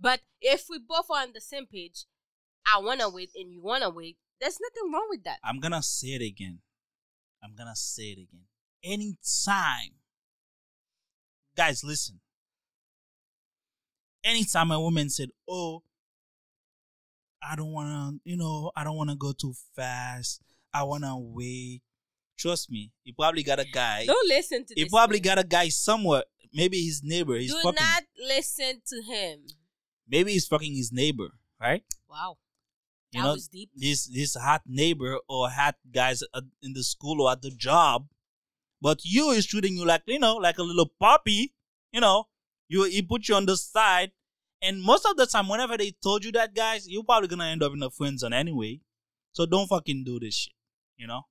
But 0.00 0.20
if 0.40 0.66
we 0.68 0.78
both 0.80 1.06
are 1.10 1.22
on 1.22 1.32
the 1.32 1.40
same 1.40 1.66
page, 1.66 2.06
I 2.66 2.78
wanna 2.78 3.08
wait 3.08 3.30
and 3.36 3.52
you 3.52 3.62
wanna 3.62 3.88
wait, 3.90 4.16
there's 4.40 4.58
nothing 4.60 4.92
wrong 4.92 5.06
with 5.10 5.22
that. 5.24 5.38
I'm 5.44 5.60
gonna 5.60 5.82
say 5.82 6.08
it 6.08 6.22
again. 6.22 6.58
I'm 7.44 7.54
gonna 7.54 7.76
say 7.76 8.04
it 8.04 8.18
again. 8.18 8.46
Anytime, 8.82 9.92
guys, 11.56 11.84
listen. 11.84 12.20
Anytime 14.24 14.70
a 14.70 14.80
woman 14.80 15.08
said, 15.10 15.30
"Oh, 15.48 15.82
I 17.42 17.56
don't 17.56 17.72
wanna, 17.72 18.12
you 18.24 18.36
know, 18.36 18.70
I 18.76 18.84
don't 18.84 18.96
wanna 18.96 19.16
go 19.16 19.32
too 19.32 19.54
fast. 19.74 20.42
I 20.72 20.82
wanna 20.84 21.18
wait." 21.18 21.82
Trust 22.38 22.70
me, 22.70 22.90
you 23.04 23.14
probably 23.14 23.42
got 23.42 23.60
a 23.60 23.64
guy. 23.64 24.04
Don't 24.06 24.28
listen 24.28 24.64
to 24.66 24.74
He 24.74 24.86
probably 24.88 25.18
man. 25.18 25.22
got 25.22 25.38
a 25.38 25.44
guy 25.44 25.68
somewhere. 25.68 26.24
Maybe 26.52 26.84
his 26.84 27.02
neighbor. 27.02 27.36
He's 27.36 27.52
Do 27.52 27.60
fucking. 27.62 27.74
not 27.82 28.02
listen 28.18 28.82
to 28.86 29.02
him. 29.02 29.46
maybe 30.08 30.32
he's 30.32 30.46
fucking 30.46 30.74
his 30.74 30.90
neighbor, 30.92 31.28
right? 31.60 31.84
Wow. 32.08 32.38
That 33.12 33.18
You 33.18 33.24
know, 33.24 33.32
was 33.34 33.48
deep. 33.48 33.70
this 33.76 34.06
this 34.06 34.34
hot 34.34 34.62
neighbor 34.66 35.18
or 35.28 35.50
hot 35.50 35.76
guys 35.92 36.22
at, 36.34 36.44
in 36.62 36.72
the 36.72 36.82
school 36.82 37.20
or 37.22 37.30
at 37.32 37.42
the 37.42 37.50
job, 37.50 38.08
but 38.80 39.04
you 39.04 39.30
is 39.30 39.46
treating 39.46 39.76
you 39.76 39.84
like 39.84 40.02
you 40.06 40.18
know 40.18 40.36
like 40.36 40.58
a 40.58 40.62
little 40.62 40.90
puppy. 40.98 41.54
You 41.92 42.00
know, 42.00 42.28
you 42.68 42.84
he 42.84 43.02
put 43.02 43.28
you 43.28 43.34
on 43.36 43.46
the 43.46 43.56
side, 43.56 44.12
and 44.62 44.80
most 44.80 45.04
of 45.04 45.16
the 45.16 45.26
time, 45.26 45.48
whenever 45.48 45.76
they 45.76 45.92
told 46.02 46.24
you 46.24 46.32
that, 46.32 46.54
guys, 46.54 46.88
you're 46.88 47.02
probably 47.04 47.28
gonna 47.28 47.46
end 47.46 47.62
up 47.62 47.72
in 47.72 47.82
a 47.82 47.90
friend 47.90 48.18
zone 48.18 48.32
anyway. 48.32 48.80
So 49.32 49.44
don't 49.44 49.66
fucking 49.66 50.04
do 50.04 50.20
this 50.20 50.34
shit. 50.34 50.52
You 50.96 51.08
know, 51.08 51.22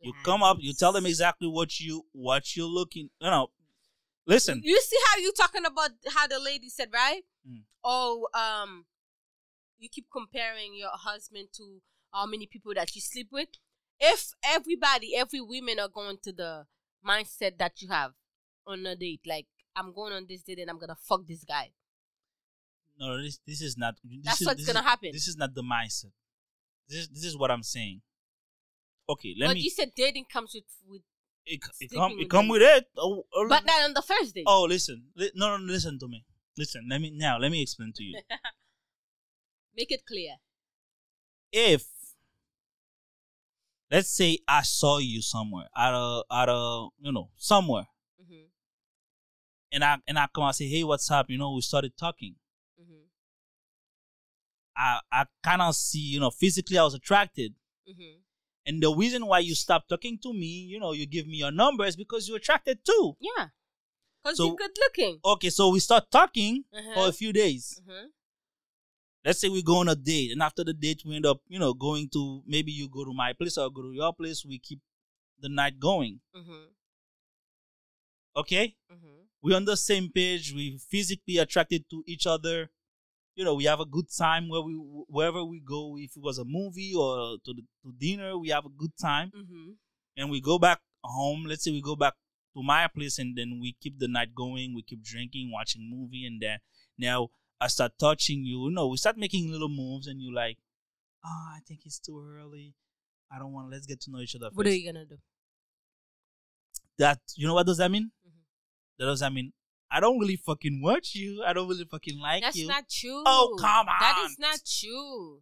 you 0.00 0.12
come 0.24 0.42
up, 0.42 0.58
you 0.60 0.74
tell 0.74 0.92
them 0.92 1.06
exactly 1.06 1.48
what 1.48 1.80
you 1.80 2.04
what 2.12 2.54
you're 2.54 2.66
looking. 2.66 3.08
You 3.20 3.30
know, 3.30 3.48
listen. 4.26 4.60
You 4.62 4.80
see 4.80 4.98
how 5.08 5.18
you 5.20 5.32
talking 5.32 5.64
about 5.64 5.90
how 6.14 6.26
the 6.26 6.38
lady 6.38 6.68
said, 6.68 6.88
right? 6.92 7.22
Mm. 7.48 7.62
Oh, 7.82 8.28
um, 8.34 8.84
you 9.78 9.88
keep 9.88 10.06
comparing 10.12 10.74
your 10.74 10.90
husband 10.92 11.48
to 11.54 11.80
how 12.12 12.26
many 12.26 12.46
people 12.46 12.74
that 12.74 12.94
you 12.94 13.00
sleep 13.00 13.28
with. 13.32 13.48
If 13.98 14.32
everybody, 14.44 15.16
every 15.16 15.40
women 15.40 15.80
are 15.80 15.88
going 15.88 16.18
to 16.24 16.32
the 16.32 16.66
mindset 17.06 17.58
that 17.58 17.80
you 17.80 17.88
have 17.88 18.12
on 18.66 18.84
a 18.86 18.94
date, 18.94 19.22
like 19.26 19.46
I'm 19.74 19.94
going 19.94 20.12
on 20.12 20.26
this 20.28 20.42
date 20.42 20.58
and 20.58 20.70
I'm 20.70 20.78
gonna 20.78 20.96
fuck 21.00 21.26
this 21.26 21.44
guy. 21.44 21.70
No, 22.98 23.22
this 23.22 23.38
this 23.46 23.60
is 23.62 23.76
not. 23.78 23.94
This 24.02 24.18
That's 24.24 24.40
is, 24.40 24.46
what's 24.46 24.58
this 24.60 24.66
gonna 24.66 24.80
is- 24.80 24.84
happen. 24.84 25.10
This 25.12 25.28
is 25.28 25.36
not 25.36 25.54
the 25.54 25.62
mindset. 25.62 26.12
This 26.88 26.98
is 27.00 27.08
this 27.08 27.24
is 27.24 27.36
what 27.36 27.50
I'm 27.50 27.62
saying. 27.62 28.00
Okay, 29.08 29.34
let 29.38 29.48
but 29.48 29.54
me. 29.54 29.60
But 29.60 29.64
you 29.64 29.70
said 29.70 29.92
dating 29.94 30.26
comes 30.32 30.52
with, 30.54 30.64
with 30.88 31.02
it, 31.46 31.60
it 31.80 31.90
come 31.94 32.12
with 32.12 32.20
it 32.22 32.30
come 32.30 32.48
with 32.48 32.62
it. 32.62 32.86
Oh, 32.96 33.24
oh, 33.34 33.46
but 33.48 33.64
not 33.64 33.82
on 33.84 33.94
the 33.94 34.02
first 34.02 34.34
date. 34.34 34.44
oh, 34.46 34.64
listen, 34.64 35.04
no, 35.34 35.56
no, 35.56 35.64
listen 35.64 35.98
to 36.00 36.08
me. 36.08 36.24
Listen, 36.56 36.86
let 36.90 37.00
me 37.00 37.10
now. 37.14 37.38
Let 37.38 37.52
me 37.52 37.62
explain 37.62 37.92
to 37.94 38.02
you. 38.02 38.20
Make 39.76 39.92
it 39.92 40.04
clear. 40.06 40.34
if 41.52 41.84
let's 43.90 44.10
say 44.10 44.38
I 44.46 44.62
saw 44.62 44.98
you 44.98 45.22
somewhere 45.22 45.66
at 45.76 45.94
a 45.94 46.22
at 46.30 46.48
a 46.48 46.88
you 47.00 47.12
know 47.12 47.30
somewhere, 47.36 47.86
hmm 48.20 48.44
and 49.70 49.84
I 49.84 49.98
and 50.06 50.18
I 50.18 50.26
come 50.34 50.44
and 50.44 50.54
say, 50.54 50.66
hey, 50.68 50.82
what's 50.84 51.10
up? 51.10 51.26
You 51.30 51.38
know, 51.38 51.52
we 51.54 51.60
started 51.60 51.92
talking. 51.96 52.34
I 54.78 55.00
I 55.12 55.24
of 55.62 55.74
see 55.74 55.98
you 56.14 56.20
know 56.20 56.30
physically 56.30 56.78
I 56.78 56.84
was 56.84 56.94
attracted. 56.94 57.54
hmm 57.86 58.20
And 58.68 58.82
the 58.82 58.90
reason 58.94 59.22
why 59.26 59.38
you 59.48 59.54
stopped 59.54 59.88
talking 59.88 60.18
to 60.24 60.30
me, 60.32 60.52
you 60.72 60.78
know, 60.78 60.92
you 60.92 61.06
give 61.06 61.26
me 61.26 61.38
your 61.38 61.50
number 61.50 61.84
is 61.86 61.96
because 61.96 62.28
you're 62.28 62.36
attracted 62.36 62.78
too. 62.84 63.16
Yeah. 63.28 63.48
Because 64.22 64.36
So- 64.36 64.46
you're 64.46 64.56
good 64.64 64.76
looking. 64.84 65.14
Okay, 65.24 65.50
so 65.50 65.70
we 65.70 65.80
start 65.80 66.04
talking 66.10 66.64
Uh-huh. 66.78 66.94
for 66.94 67.08
a 67.08 67.12
few 67.20 67.32
days. 67.32 67.80
hmm 67.86 68.06
Let's 69.24 69.40
say 69.40 69.48
we 69.48 69.62
go 69.62 69.76
on 69.82 69.88
a 69.88 69.96
date, 69.96 70.30
and 70.32 70.42
after 70.42 70.62
the 70.64 70.72
date, 70.72 71.02
we 71.04 71.16
end 71.16 71.26
up, 71.26 71.40
you 71.48 71.58
know, 71.58 71.72
going 71.74 72.08
to 72.10 72.42
maybe 72.46 72.72
you 72.72 72.88
go 72.88 73.04
to 73.04 73.12
my 73.12 73.32
place 73.38 73.58
or 73.58 73.68
go 73.70 73.82
to 73.82 73.92
your 73.92 74.12
place. 74.14 74.44
We 74.44 74.58
keep 74.58 74.80
the 75.40 75.48
night 75.48 75.78
going. 75.80 76.20
hmm 76.34 76.64
Okay, 78.36 78.76
hmm 78.90 79.16
we're 79.42 79.56
on 79.56 79.64
the 79.64 79.76
same 79.76 80.10
page. 80.10 80.52
We 80.52 80.78
physically 80.78 81.38
attracted 81.38 81.88
to 81.90 82.02
each 82.06 82.26
other. 82.26 82.70
You 83.38 83.44
know, 83.44 83.54
we 83.54 83.64
have 83.66 83.80
a 83.80 83.86
good 83.86 84.08
time 84.10 84.48
where 84.48 84.62
we 84.62 84.74
wherever 85.16 85.44
we 85.44 85.60
go. 85.60 85.96
If 85.96 86.16
it 86.16 86.22
was 86.22 86.38
a 86.38 86.44
movie 86.44 86.92
or 86.96 87.38
to 87.44 87.52
the, 87.54 87.62
to 87.84 87.92
dinner, 88.06 88.36
we 88.36 88.48
have 88.50 88.66
a 88.66 88.74
good 88.82 88.94
time. 89.00 89.30
hmm 89.34 89.72
and 90.16 90.30
we 90.30 90.40
go 90.40 90.58
back 90.58 90.80
home. 91.04 91.44
Let's 91.46 91.62
say 91.64 91.70
we 91.70 91.80
go 91.80 91.94
back 91.94 92.14
to 92.56 92.62
my 92.64 92.88
place 92.88 93.18
and 93.20 93.38
then 93.38 93.60
we 93.62 93.76
keep 93.80 94.00
the 94.00 94.08
night 94.08 94.34
going. 94.34 94.74
We 94.74 94.82
keep 94.82 95.02
drinking, 95.04 95.52
watching 95.52 95.88
movie, 95.88 96.26
and 96.26 96.42
then 96.42 96.58
now 96.98 97.28
I 97.60 97.68
start 97.68 97.92
touching 98.00 98.40
you. 98.44 98.64
You 98.66 98.72
know, 98.72 98.88
we 98.88 98.96
start 98.96 99.16
making 99.16 99.50
little 99.52 99.68
moves, 99.68 100.08
and 100.08 100.20
you're 100.20 100.34
like, 100.34 100.58
oh, 101.24 101.46
I 101.56 101.60
think 101.68 101.82
it's 101.86 102.00
too 102.00 102.18
early. 102.20 102.74
I 103.32 103.38
don't 103.40 103.52
want. 103.52 103.70
Let's 103.70 103.86
get 103.86 104.00
to 104.02 104.10
know 104.12 104.20
each 104.20 104.36
other 104.36 104.50
What 104.52 104.66
are 104.66 104.74
you 104.74 104.92
gonna 104.92 105.06
do? 105.06 105.18
That 106.98 107.20
you 107.36 107.46
know 107.46 107.54
what 107.54 107.66
does 107.66 107.78
that 107.78 107.90
mean? 107.90 108.10
Mhm. 108.26 108.42
That 108.98 109.04
does 109.06 109.20
that 109.20 109.32
mean 109.32 109.52
I 109.90 110.00
don't 110.00 110.18
really 110.18 110.36
fucking 110.36 110.82
watch 110.82 111.14
you. 111.14 111.42
I 111.46 111.52
don't 111.52 111.68
really 111.68 111.86
fucking 111.90 112.18
like 112.18 112.42
That's 112.42 112.56
you. 112.56 112.66
That's 112.68 112.78
not 112.78 112.88
true. 112.90 113.22
Oh, 113.26 113.56
come 113.58 113.88
on. 113.88 114.00
That 114.00 114.22
is 114.26 114.38
not 114.38 114.58
true. 114.80 115.40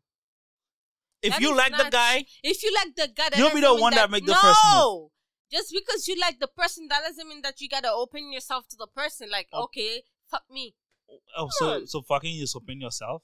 if 1.22 1.32
that 1.32 1.40
you 1.40 1.56
like 1.56 1.76
the 1.76 1.88
guy, 1.90 2.24
If 2.42 2.62
you 2.62 2.72
like 2.74 2.94
the 2.94 3.08
guy, 3.14 3.28
that 3.30 3.38
You'll 3.38 3.50
be 3.54 3.60
the 3.60 3.74
one 3.74 3.94
that 3.94 4.10
make 4.10 4.24
the 4.24 4.32
no. 4.32 4.38
first 4.38 4.60
move. 4.74 5.10
Just 5.50 5.72
because 5.72 6.06
you 6.08 6.18
like 6.20 6.38
the 6.40 6.48
person, 6.48 6.86
that 6.90 7.02
doesn't 7.06 7.28
mean 7.28 7.42
that 7.42 7.60
you 7.60 7.68
gotta 7.68 7.90
open 7.90 8.32
yourself 8.32 8.66
to 8.68 8.76
the 8.76 8.86
person. 8.86 9.30
Like, 9.30 9.48
Oh. 9.52 9.64
okay, 9.64 10.02
fuck 10.30 10.42
me. 10.50 10.74
oh, 11.36 11.48
so 11.50 11.84
so 11.86 12.02
fucking 12.02 12.36
is 12.38 12.54
open 12.56 12.80
yourself. 12.80 13.22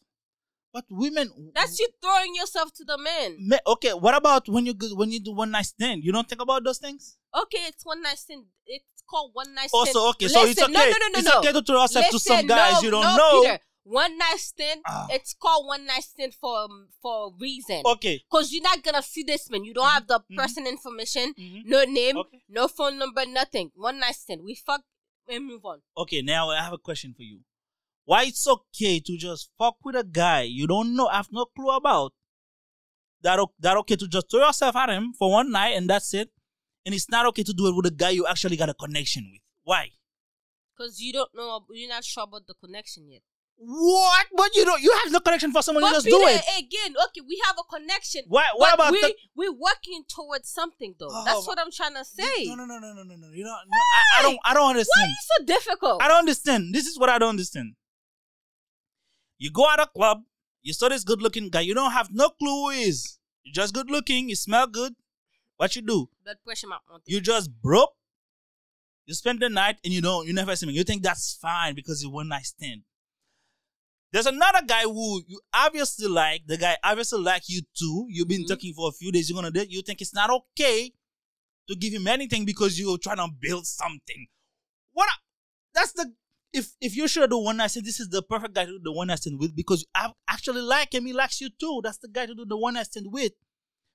But 0.73 0.85
women, 0.89 1.53
That's 1.55 1.79
you 1.79 1.89
throwing 2.01 2.35
yourself 2.35 2.73
to 2.75 2.85
the 2.85 2.97
men. 2.97 3.37
Ma- 3.41 3.59
okay, 3.67 3.93
what 3.93 4.15
about 4.15 4.49
when 4.49 4.65
you 4.67 4.75
when 4.95 5.11
you 5.13 5.21
do 5.21 5.33
one 5.33 5.51
night 5.51 5.67
stand? 5.67 6.03
You 6.03 6.13
don't 6.13 6.27
think 6.29 6.41
about 6.41 6.65
those 6.65 6.79
things. 6.79 7.19
Okay, 7.35 7.59
it's 7.67 7.85
one 7.85 8.01
night 8.03 8.19
stand. 8.19 8.45
It's 8.67 9.02
called 9.09 9.31
one 9.35 9.55
night 9.55 9.69
stand. 9.69 9.89
Also, 9.89 10.09
okay, 10.11 10.29
so 10.29 10.45
it's 10.45 10.61
okay. 10.63 10.73
No, 10.73 10.81
no, 10.81 10.91
no, 10.91 11.09
no, 11.13 11.19
it's 11.19 11.29
no. 11.29 11.39
okay 11.39 11.53
to 11.53 11.63
throw 11.63 11.83
yourself 11.83 12.07
to 12.11 12.19
some 12.19 12.47
guys 12.47 12.75
no, 12.75 12.81
you 12.81 12.91
don't 12.91 13.03
no, 13.03 13.17
know. 13.17 13.43
Peter. 13.43 13.59
One 13.85 14.17
night 14.17 14.37
stand. 14.39 14.81
Ah. 14.87 15.07
It's 15.11 15.35
called 15.35 15.67
one 15.67 15.87
night 15.87 16.05
stand 16.05 16.35
for 16.35 16.57
um, 16.65 16.89
for 17.01 17.27
a 17.27 17.31
reason. 17.41 17.83
Okay. 17.85 18.23
Cause 18.31 18.53
you're 18.53 18.63
not 18.63 18.83
gonna 18.85 19.03
see 19.03 19.25
this 19.25 19.51
man. 19.51 19.65
You 19.65 19.75
don't 19.75 19.89
have 19.89 20.07
the 20.07 20.21
person 20.37 20.67
information, 20.69 21.35
Mhm. 21.39 21.65
no 21.65 21.85
name, 21.85 22.17
Okay. 22.17 22.43
no 22.49 22.69
phone 22.69 22.99
number, 22.99 23.27
nothing. 23.27 23.73
One 23.75 23.99
night 23.99 24.15
stand. 24.15 24.43
We 24.45 24.55
fuck 24.55 24.83
and 25.29 25.47
move 25.47 25.65
on. 25.65 25.83
Okay, 25.97 26.23
now 26.23 26.51
I 26.51 26.63
have 26.63 26.73
a 26.73 26.79
question 26.79 27.13
for 27.15 27.23
you. 27.23 27.41
Why 28.05 28.25
it's 28.25 28.47
okay 28.47 29.01
to 29.01 29.17
just 29.17 29.51
fuck 29.59 29.77
with 29.85 29.97
a 29.97 30.05
guy 30.05 30.43
you 30.43 30.67
don't 30.69 30.95
know, 30.95 31.09
have 31.09 31.29
no 31.33 31.47
clue 31.47 31.71
about? 31.71 32.13
That 33.23 33.41
that 33.61 33.77
okay 33.79 33.97
to 33.97 34.07
just 34.09 34.31
throw 34.31 34.47
yourself 34.47 34.77
at 34.77 34.91
him 34.91 35.13
for 35.13 35.31
one 35.31 35.51
night 35.51 35.71
and 35.77 35.89
that's 35.91 36.13
it, 36.15 36.31
and 36.85 36.95
it's 36.95 37.09
not 37.11 37.27
okay 37.27 37.43
to 37.43 37.53
do 37.53 37.67
it 37.69 37.77
with 37.77 37.87
a 37.87 37.91
guy 37.91 38.11
you 38.11 38.27
actually 38.27 38.57
got 38.57 38.69
a 38.69 38.75
connection 38.75 39.29
with. 39.31 39.41
Why? 39.65 39.91
Cause 40.79 40.99
you 41.01 41.13
don't 41.13 41.31
know. 41.35 41.65
You're 41.71 41.89
not 41.89 42.05
sure 42.05 42.25
about 42.25 42.47
the 42.47 42.55
connection 42.55 43.09
yet. 43.09 43.23
What? 43.57 44.27
But 44.37 44.57
you 44.57 44.65
don't. 44.65 44.83
You 44.83 44.93
have 45.05 45.13
no 45.13 45.21
connection 45.21 45.53
for 45.53 45.63
someone. 45.63 45.85
you 45.85 45.91
just 45.93 46.07
Peter, 46.07 46.17
do 46.17 46.27
it. 46.27 46.43
again, 46.59 46.95
okay, 47.05 47.21
we 47.27 47.41
have 47.47 47.57
a 47.59 47.63
connection. 47.77 48.23
Why? 48.27 48.49
What 48.57 48.71
but 48.71 48.75
about 48.75 48.93
we 48.93 49.01
the? 49.01 49.15
we're 49.37 49.53
working 49.53 50.03
towards 50.09 50.49
something 50.49 50.95
though. 50.99 51.09
Oh, 51.11 51.23
That's 51.25 51.47
what 51.47 51.61
I'm 51.61 51.71
trying 51.71 51.95
to 51.95 52.05
say. 52.05 52.47
No, 52.47 52.55
no, 52.57 52.65
no, 52.65 52.79
no, 52.81 52.93
no, 52.95 53.03
no, 53.05 53.15
no. 53.15 53.29
You 53.33 53.45
don't. 53.45 53.55
No, 53.69 53.79
I, 53.95 54.19
I 54.19 54.23
don't. 54.23 54.39
I 54.45 54.55
don't 54.55 54.71
understand. 54.71 54.89
Why 54.97 55.05
are 55.05 55.09
you 55.09 55.39
so 55.39 55.45
difficult? 55.45 56.03
I 56.03 56.09
don't 56.09 56.19
understand. 56.19 56.75
This 56.75 56.87
is 56.87 56.99
what 56.99 57.09
I 57.11 57.19
don't 57.19 57.29
understand. 57.29 57.75
You 59.39 59.51
go 59.51 59.69
out 59.69 59.81
a 59.81 59.87
club, 59.87 60.23
you 60.63 60.73
saw 60.73 60.89
this 60.89 61.03
good 61.03 61.21
looking 61.21 61.49
guy, 61.49 61.61
you 61.61 61.75
don't 61.75 61.91
have 61.91 62.11
no 62.13 62.31
clue 62.31 62.49
who 62.49 62.71
he 62.71 62.83
is. 62.85 63.19
You're 63.43 63.55
just 63.55 63.75
good 63.75 63.91
looking, 63.91 64.29
you 64.29 64.37
smell 64.37 64.69
good. 64.69 64.95
What 65.63 65.77
you 65.77 65.83
do? 65.83 66.09
Blood 66.25 66.39
pressure 66.45 66.67
You 67.07 67.21
just 67.21 67.49
broke. 67.63 67.95
You 69.07 69.15
spend 69.15 69.39
the 69.39 69.49
night 69.49 69.77
and 69.85 69.93
you 69.95 70.03
don't 70.03 70.27
you 70.27 70.33
never 70.33 70.57
see 70.57 70.67
me. 70.67 70.73
You 70.73 70.83
think 70.83 71.05
that's 71.05 71.39
fine 71.41 71.77
because 71.77 72.03
it's 72.03 72.11
one 72.11 72.27
night 72.27 72.47
stand. 72.47 72.83
There's 74.11 74.27
another 74.27 74.63
guy 74.67 74.83
who 74.83 75.23
you 75.25 75.41
obviously 75.55 76.09
like. 76.09 76.49
The 76.49 76.57
guy 76.57 76.79
obviously 76.83 77.21
like 77.21 77.45
you 77.49 77.63
too. 77.79 78.07
You've 78.11 78.27
been 78.27 78.43
Mhm. 78.43 78.49
talking 78.49 78.75
for 78.75 78.89
a 78.89 78.93
few 78.93 79.13
days. 79.13 79.31
You're 79.31 79.37
gonna 79.37 79.53
date. 79.53 79.71
You 79.71 79.83
think 79.83 80.01
it's 80.01 80.13
not 80.13 80.31
okay 80.31 80.93
to 81.69 81.77
give 81.77 81.93
him 81.93 82.09
anything 82.09 82.45
because 82.45 82.77
you're 82.81 82.99
trying 82.99 83.19
to 83.19 83.29
build 83.39 83.65
something. 83.65 84.27
What? 84.91 85.09
a- 85.11 85.23
that's 85.75 85.93
the 85.93 86.13
if 86.53 86.73
if 86.81 86.97
you 86.97 87.07
should 87.07 87.31
do 87.31 87.39
one 87.39 87.59
night 87.59 87.69
stand, 87.71 87.87
this 87.87 88.01
is 88.01 88.09
the 88.09 88.21
perfect 88.21 88.55
guy 88.55 88.65
to 88.65 88.73
do 88.73 88.81
the 88.83 88.91
one 88.91 89.07
night 89.07 89.21
stand 89.21 89.39
with 89.39 89.55
because 89.55 89.83
you 89.83 90.13
actually 90.27 90.63
like 90.63 90.93
him. 90.93 91.07
He 91.07 91.13
likes 91.13 91.41
you 91.41 91.51
too. 91.51 91.83
That's 91.85 91.99
the 91.99 92.09
guy 92.09 92.27
to 92.27 92.35
do 92.35 92.45
the 92.45 92.57
one 92.57 92.75
night 92.75 92.87
stand 92.87 93.13
with 93.13 93.35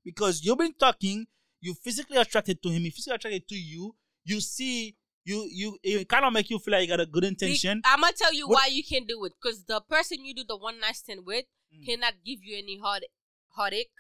because 0.05 0.45
you've 0.45 0.57
been 0.59 0.73
talking. 0.73 1.27
You 1.61 1.73
physically 1.73 2.17
attracted 2.17 2.61
to 2.63 2.69
him. 2.69 2.83
He 2.83 2.89
physically 2.91 3.15
attracted 3.15 3.47
to 3.49 3.55
you. 3.55 3.95
You 4.23 4.39
see. 4.41 4.95
You 5.25 5.45
you 5.51 5.77
it 5.83 6.07
kind 6.07 6.23
of 6.23 6.31
make 6.31 6.49
you 6.49 6.57
feel 6.57 6.71
like 6.71 6.83
you 6.83 6.87
got 6.87 7.01
a 7.01 7.05
good 7.05 7.25
intention. 7.25 7.81
I'm 7.83 7.99
gonna 7.99 8.13
tell 8.17 8.33
you 8.33 8.47
What- 8.47 8.55
why 8.55 8.67
you 8.67 8.81
can 8.81 9.01
not 9.01 9.09
do 9.09 9.25
it. 9.25 9.33
Because 9.41 9.65
the 9.65 9.81
person 9.81 10.23
you 10.23 10.33
do 10.33 10.45
the 10.47 10.55
one 10.55 10.79
night 10.79 10.95
stand 10.95 11.25
with 11.25 11.43
Mm. 11.75 11.85
cannot 11.85 12.13
give 12.23 12.39
you 12.43 12.57
any 12.57 12.77
heart 12.79 13.03
heartache. 13.49 13.91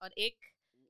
Heartache, 0.00 0.36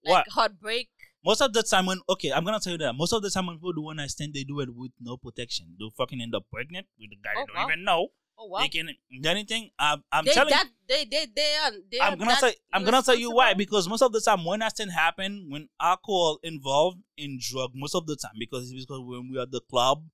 like 0.04 0.12
What? 0.12 0.28
heartbreak, 0.30 0.90
most 1.24 1.40
of 1.40 1.52
the 1.52 1.62
time 1.62 1.86
when 1.86 2.00
okay, 2.08 2.30
I'm 2.32 2.44
gonna 2.44 2.60
tell 2.60 2.72
you 2.72 2.78
that 2.78 2.92
most 2.94 3.12
of 3.12 3.22
the 3.22 3.30
time 3.30 3.46
when 3.46 3.56
people 3.56 3.72
do 3.72 3.82
one 3.82 3.96
night 3.96 4.10
stand, 4.10 4.34
they 4.34 4.44
do 4.44 4.60
it 4.60 4.74
with 4.74 4.92
no 5.00 5.16
protection. 5.16 5.74
They 5.78 5.86
fucking 5.96 6.20
end 6.20 6.34
up 6.34 6.46
pregnant 6.50 6.86
with 6.98 7.10
a 7.12 7.16
guy 7.16 7.32
Oh, 7.36 7.40
they 7.40 7.46
don't 7.52 7.56
wow. 7.56 7.68
even 7.68 7.82
know. 7.84 8.08
Oh 8.38 8.46
wow. 8.48 8.60
They 8.60 8.68
can 8.68 8.90
do 9.22 9.28
anything. 9.28 9.70
I'm, 9.78 10.02
I'm 10.12 10.24
they, 10.24 10.32
telling. 10.32 10.50
that, 10.50 10.68
they 10.88 11.04
they 11.06 11.26
they 11.34 11.56
are 11.64 11.70
they 11.90 12.00
I'm 12.00 12.18
gonna 12.18 12.36
say 12.36 12.54
I'm 12.72 12.84
gonna 12.84 13.02
tell 13.02 13.16
you 13.16 13.30
why 13.30 13.54
because 13.54 13.88
most 13.88 14.02
of 14.02 14.12
the 14.12 14.20
time 14.20 14.44
when 14.44 14.60
accident 14.62 14.92
happen 14.94 15.46
when 15.48 15.68
alcohol 15.80 16.38
involved 16.42 16.98
in 17.16 17.38
drug 17.40 17.70
most 17.74 17.94
of 17.94 18.06
the 18.06 18.14
time 18.16 18.34
because 18.38 18.70
it's 18.70 18.84
because 18.84 19.00
when 19.04 19.30
we 19.30 19.38
are 19.38 19.42
at 19.42 19.50
the 19.50 19.60
club 19.70 20.04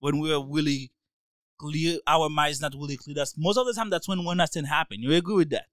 when 0.00 0.18
we 0.18 0.32
are 0.32 0.44
really 0.44 0.90
clear 1.58 1.98
our 2.08 2.28
minds 2.28 2.60
not 2.60 2.74
really 2.74 2.96
clear 2.96 3.14
that's 3.14 3.38
most 3.38 3.56
of 3.56 3.66
the 3.66 3.72
time 3.72 3.88
that's 3.88 4.08
when 4.08 4.24
one 4.24 4.40
accident 4.40 4.68
happen 4.68 5.00
you 5.00 5.12
agree 5.12 5.36
with 5.36 5.50
that 5.50 5.66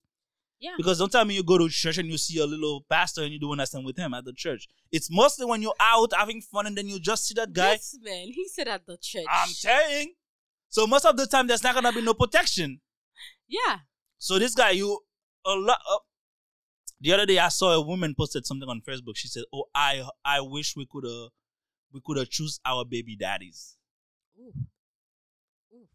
Yeah. 0.60 0.76
because 0.78 1.00
don't 1.00 1.12
tell 1.12 1.26
me 1.26 1.34
you 1.34 1.44
go 1.44 1.58
to 1.58 1.67
church 1.67 1.98
and 1.98 2.08
you 2.08 2.20
see 2.20 2.38
a 2.39 2.46
little 2.46 2.86
pastor 2.88 3.24
and 3.24 3.34
you 3.34 3.39
do 3.39 3.48
one 3.50 3.60
accident 3.60 3.88
with 3.88 3.98
him 3.98 4.13
at 4.13 4.24
the 4.24 4.34
church 4.34 4.67
it's 4.91 5.10
mostly 5.10 5.46
when 5.48 5.63
you're 5.63 5.74
out 5.80 6.13
having 6.15 6.39
fun 6.41 6.67
and 6.67 6.78
then 6.78 6.88
you 6.88 7.00
just 7.00 7.26
see 7.28 7.34
that 7.34 7.52
guy 7.52 7.74
This 7.74 7.98
man, 8.04 8.28
he 8.28 8.48
said 8.48 8.67
at 8.67 8.86
the 8.86 8.98
church. 9.02 9.26
I'm 9.28 9.50
saying 9.50 10.13
so 10.72 10.88
most 10.88 11.06
of 11.06 11.16
the 11.16 11.28
time 11.28 11.46
there's 11.46 11.64
not 11.64 11.76
gonna 11.76 11.94
be 11.94 12.02
no 12.02 12.16
protection 12.16 12.82
yeah. 13.52 13.80
so 14.18 14.40
this 14.40 14.56
guy, 14.56 14.72
you 14.72 15.00
a 15.46 15.52
lot. 15.52 15.80
Uh, 15.90 15.98
the 17.02 17.14
other 17.14 17.26
day, 17.26 17.38
I 17.38 17.50
saw 17.50 17.74
a 17.74 17.82
woman 17.82 18.16
posted 18.18 18.46
something 18.46 18.70
on 18.70 18.82
Facebook. 18.82 19.16
She 19.16 19.28
said, 19.28 19.44
"Oh, 19.54 19.66
I 19.76 20.08
I 20.24 20.40
wish 20.40 20.76
we 20.76 20.88
could 20.90 21.06
uh 21.06 21.30
we 21.92 22.00
could 22.04 22.18
have 22.18 22.30
choose 22.30 22.60
our 22.66 22.86
baby 22.86 23.18
daddies." 23.18 23.76
Ooh. 24.40 24.54
Ooh. 25.74 25.88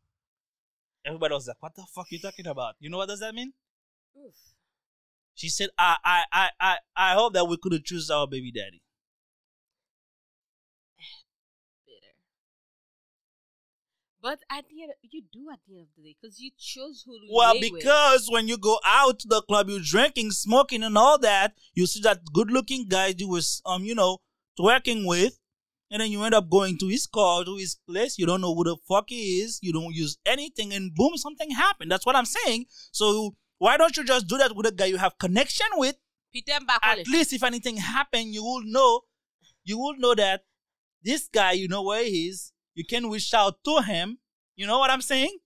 Everybody 1.05 1.35
was 1.35 1.49
like, 1.49 1.57
"What 1.61 1.75
the 1.75 1.87
fuck 1.95 2.07
you 2.11 2.19
talking 2.19 2.47
about?" 2.47 2.75
You 2.79 2.91
know 2.91 2.99
what 2.99 3.09
does 3.09 3.21
that 3.21 3.35
mean? 3.35 3.55
Oof. 4.19 4.35
She 5.35 5.49
said, 5.49 5.71
"I 5.79 5.97
I 6.05 6.25
I 6.33 6.51
I 6.61 6.77
I 6.95 7.15
hope 7.15 7.33
that 7.35 7.47
we 7.47 7.57
could 7.57 7.85
choose 7.85 8.11
our 8.11 8.27
baby 8.27 8.53
daddy." 8.53 8.83
But 14.27 14.41
at 14.51 14.65
the 14.69 14.83
end, 14.83 14.93
you 15.03 15.23
do 15.33 15.51
at 15.53 15.61
the 15.69 15.77
end 15.77 15.83
of 15.83 15.89
the 15.97 16.03
day 16.03 16.17
because 16.21 16.41
you 16.41 16.51
chose 16.59 17.05
who 17.07 17.12
to 17.12 17.27
Well, 17.31 17.55
lay 17.55 17.61
with. 17.71 17.81
because 17.81 18.29
when 18.29 18.49
you 18.49 18.59
go 18.59 18.81
out 18.85 19.21
to 19.21 19.29
the 19.29 19.41
club, 19.43 19.69
you're 19.69 19.79
drinking, 19.79 20.33
smoking, 20.33 20.83
and 20.83 20.99
all 20.99 21.17
that. 21.21 21.55
You 21.75 21.87
see 21.87 22.01
that 22.01 22.25
good-looking 22.33 22.89
guy 22.89 23.15
you 23.17 23.29
was 23.29 23.62
um 23.65 23.85
you 23.85 23.95
know 23.95 24.19
twerking 24.59 25.07
with, 25.07 25.39
and 25.93 26.01
then 26.01 26.11
you 26.11 26.25
end 26.25 26.35
up 26.35 26.51
going 26.51 26.77
to 26.79 26.89
his 26.89 27.07
car, 27.07 27.45
to 27.45 27.55
his 27.57 27.77
place. 27.89 28.19
You 28.19 28.27
don't 28.27 28.41
know 28.41 28.53
who 28.53 28.65
the 28.65 28.77
fuck 28.89 29.05
he 29.11 29.43
is. 29.43 29.61
You 29.62 29.73
don't 29.73 29.95
use 29.95 30.19
anything, 30.27 30.73
and 30.73 30.93
boom, 30.93 31.17
something 31.17 31.53
happened. 31.53 31.93
That's 31.93 32.05
what 32.05 32.17
I'm 32.17 32.27
saying. 32.27 32.67
So 32.91 33.37
why 33.59 33.77
don't 33.77 33.97
you 33.97 34.03
just 34.03 34.27
do 34.27 34.39
that 34.39 34.57
with 34.57 34.67
a 34.67 34.73
guy 34.73 34.87
you 34.87 34.97
have 34.97 35.19
connection 35.21 35.69
with? 35.75 35.95
Put 36.35 36.47
them 36.47 36.67
back 36.67 36.81
on 36.85 36.99
At 36.99 37.07
least 37.07 37.33
if 37.33 37.45
anything 37.45 37.77
happened, 37.77 38.35
you 38.35 38.43
will 38.43 38.65
know. 38.65 39.03
You 39.62 39.79
will 39.79 39.97
know 39.97 40.17
that 40.17 40.43
this 41.05 41.29
guy, 41.33 41.53
you 41.53 41.69
know 41.69 41.83
where 41.85 42.03
he 42.03 42.27
is. 42.27 42.53
You 42.77 42.85
can 42.85 43.11
reach 43.11 43.33
out 43.35 43.65
to 43.65 43.81
him. 43.83 44.19
You 44.55 44.67
know 44.67 44.79
what 44.79 44.91
I'm 44.91 45.01
saying? 45.03 45.37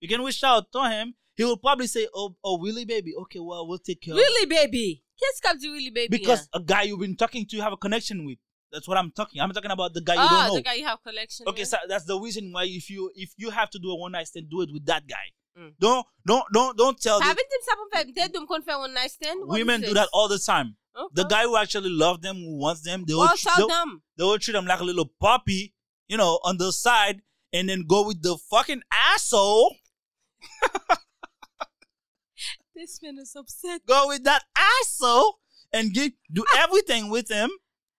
You 0.00 0.08
can 0.08 0.22
reach 0.22 0.44
out 0.44 0.70
to 0.72 0.88
him. 0.88 1.14
He 1.34 1.44
will 1.44 1.56
probably 1.56 1.86
say, 1.86 2.06
"Oh, 2.14 2.36
oh, 2.44 2.58
really, 2.60 2.84
baby? 2.84 3.14
Okay, 3.22 3.38
well, 3.40 3.66
we'll 3.66 3.78
take 3.78 4.02
care." 4.02 4.12
of 4.14 4.18
Really, 4.18 4.46
baby. 4.46 5.02
Kids 5.18 5.40
come 5.42 5.58
to 5.58 5.72
really, 5.72 5.90
baby. 5.90 6.18
because 6.18 6.48
yeah. 6.52 6.60
a 6.60 6.62
guy 6.62 6.82
you've 6.82 7.00
been 7.00 7.16
talking 7.16 7.46
to, 7.46 7.56
you 7.56 7.62
have 7.62 7.72
a 7.72 7.76
connection 7.78 8.24
with. 8.26 8.38
That's 8.70 8.86
what 8.86 8.98
I'm 8.98 9.10
talking. 9.10 9.40
I'm 9.40 9.50
talking 9.50 9.70
about 9.70 9.94
the 9.94 10.02
guy 10.02 10.14
you 10.14 10.20
ah, 10.22 10.28
don't 10.28 10.48
know. 10.48 10.54
the 10.56 10.62
guy 10.62 10.74
you 10.74 10.86
have 10.86 11.02
collection. 11.02 11.48
Okay, 11.48 11.62
with? 11.62 11.68
so 11.68 11.78
that's 11.88 12.04
the 12.04 12.18
reason 12.20 12.52
why 12.52 12.64
if 12.64 12.88
you 12.90 13.10
if 13.14 13.32
you 13.36 13.50
have 13.50 13.70
to 13.70 13.78
do 13.78 13.90
a 13.90 13.96
one 13.96 14.12
night 14.12 14.28
stand, 14.28 14.50
do 14.50 14.60
it 14.60 14.68
with 14.72 14.84
that 14.86 15.06
guy. 15.08 15.26
Mm. 15.58 15.72
Don't 15.80 16.06
don't 16.26 16.44
don't 16.52 16.76
don't 16.76 17.00
tell 17.00 17.20
Haven't 17.20 17.46
them 17.92 18.12
they 18.14 18.28
don't 18.28 18.46
confirm 18.46 18.80
one 18.80 18.94
night 18.94 19.10
stand? 19.10 19.40
Women 19.44 19.80
do 19.80 19.94
that 19.94 20.08
all 20.12 20.28
the 20.28 20.38
time. 20.38 20.76
Okay. 20.96 21.08
The 21.14 21.24
guy 21.24 21.44
who 21.44 21.56
actually 21.56 21.90
love 21.90 22.20
them, 22.20 22.36
who 22.36 22.58
wants 22.58 22.82
them, 22.82 23.04
they 23.06 23.14
will, 23.14 23.20
Well, 23.20 23.36
tr- 23.36 23.48
they, 23.58 23.66
them. 23.66 24.02
they 24.16 24.24
will 24.24 24.38
treat 24.38 24.52
them 24.54 24.66
like 24.66 24.80
a 24.80 24.84
little 24.84 25.10
puppy, 25.20 25.72
you 26.10 26.16
know, 26.16 26.40
on 26.42 26.58
the 26.58 26.72
side, 26.72 27.22
and 27.52 27.68
then 27.68 27.84
go 27.88 28.04
with 28.04 28.20
the 28.20 28.36
fucking 28.36 28.82
asshole. 28.92 29.76
This 32.74 33.02
man 33.02 33.18
is 33.18 33.36
upset. 33.36 33.82
Go 33.86 34.08
with 34.08 34.24
that 34.24 34.42
asshole 34.56 35.38
and 35.70 35.92
give 35.92 36.12
do 36.32 36.44
everything 36.56 37.10
with 37.10 37.30
him. 37.30 37.50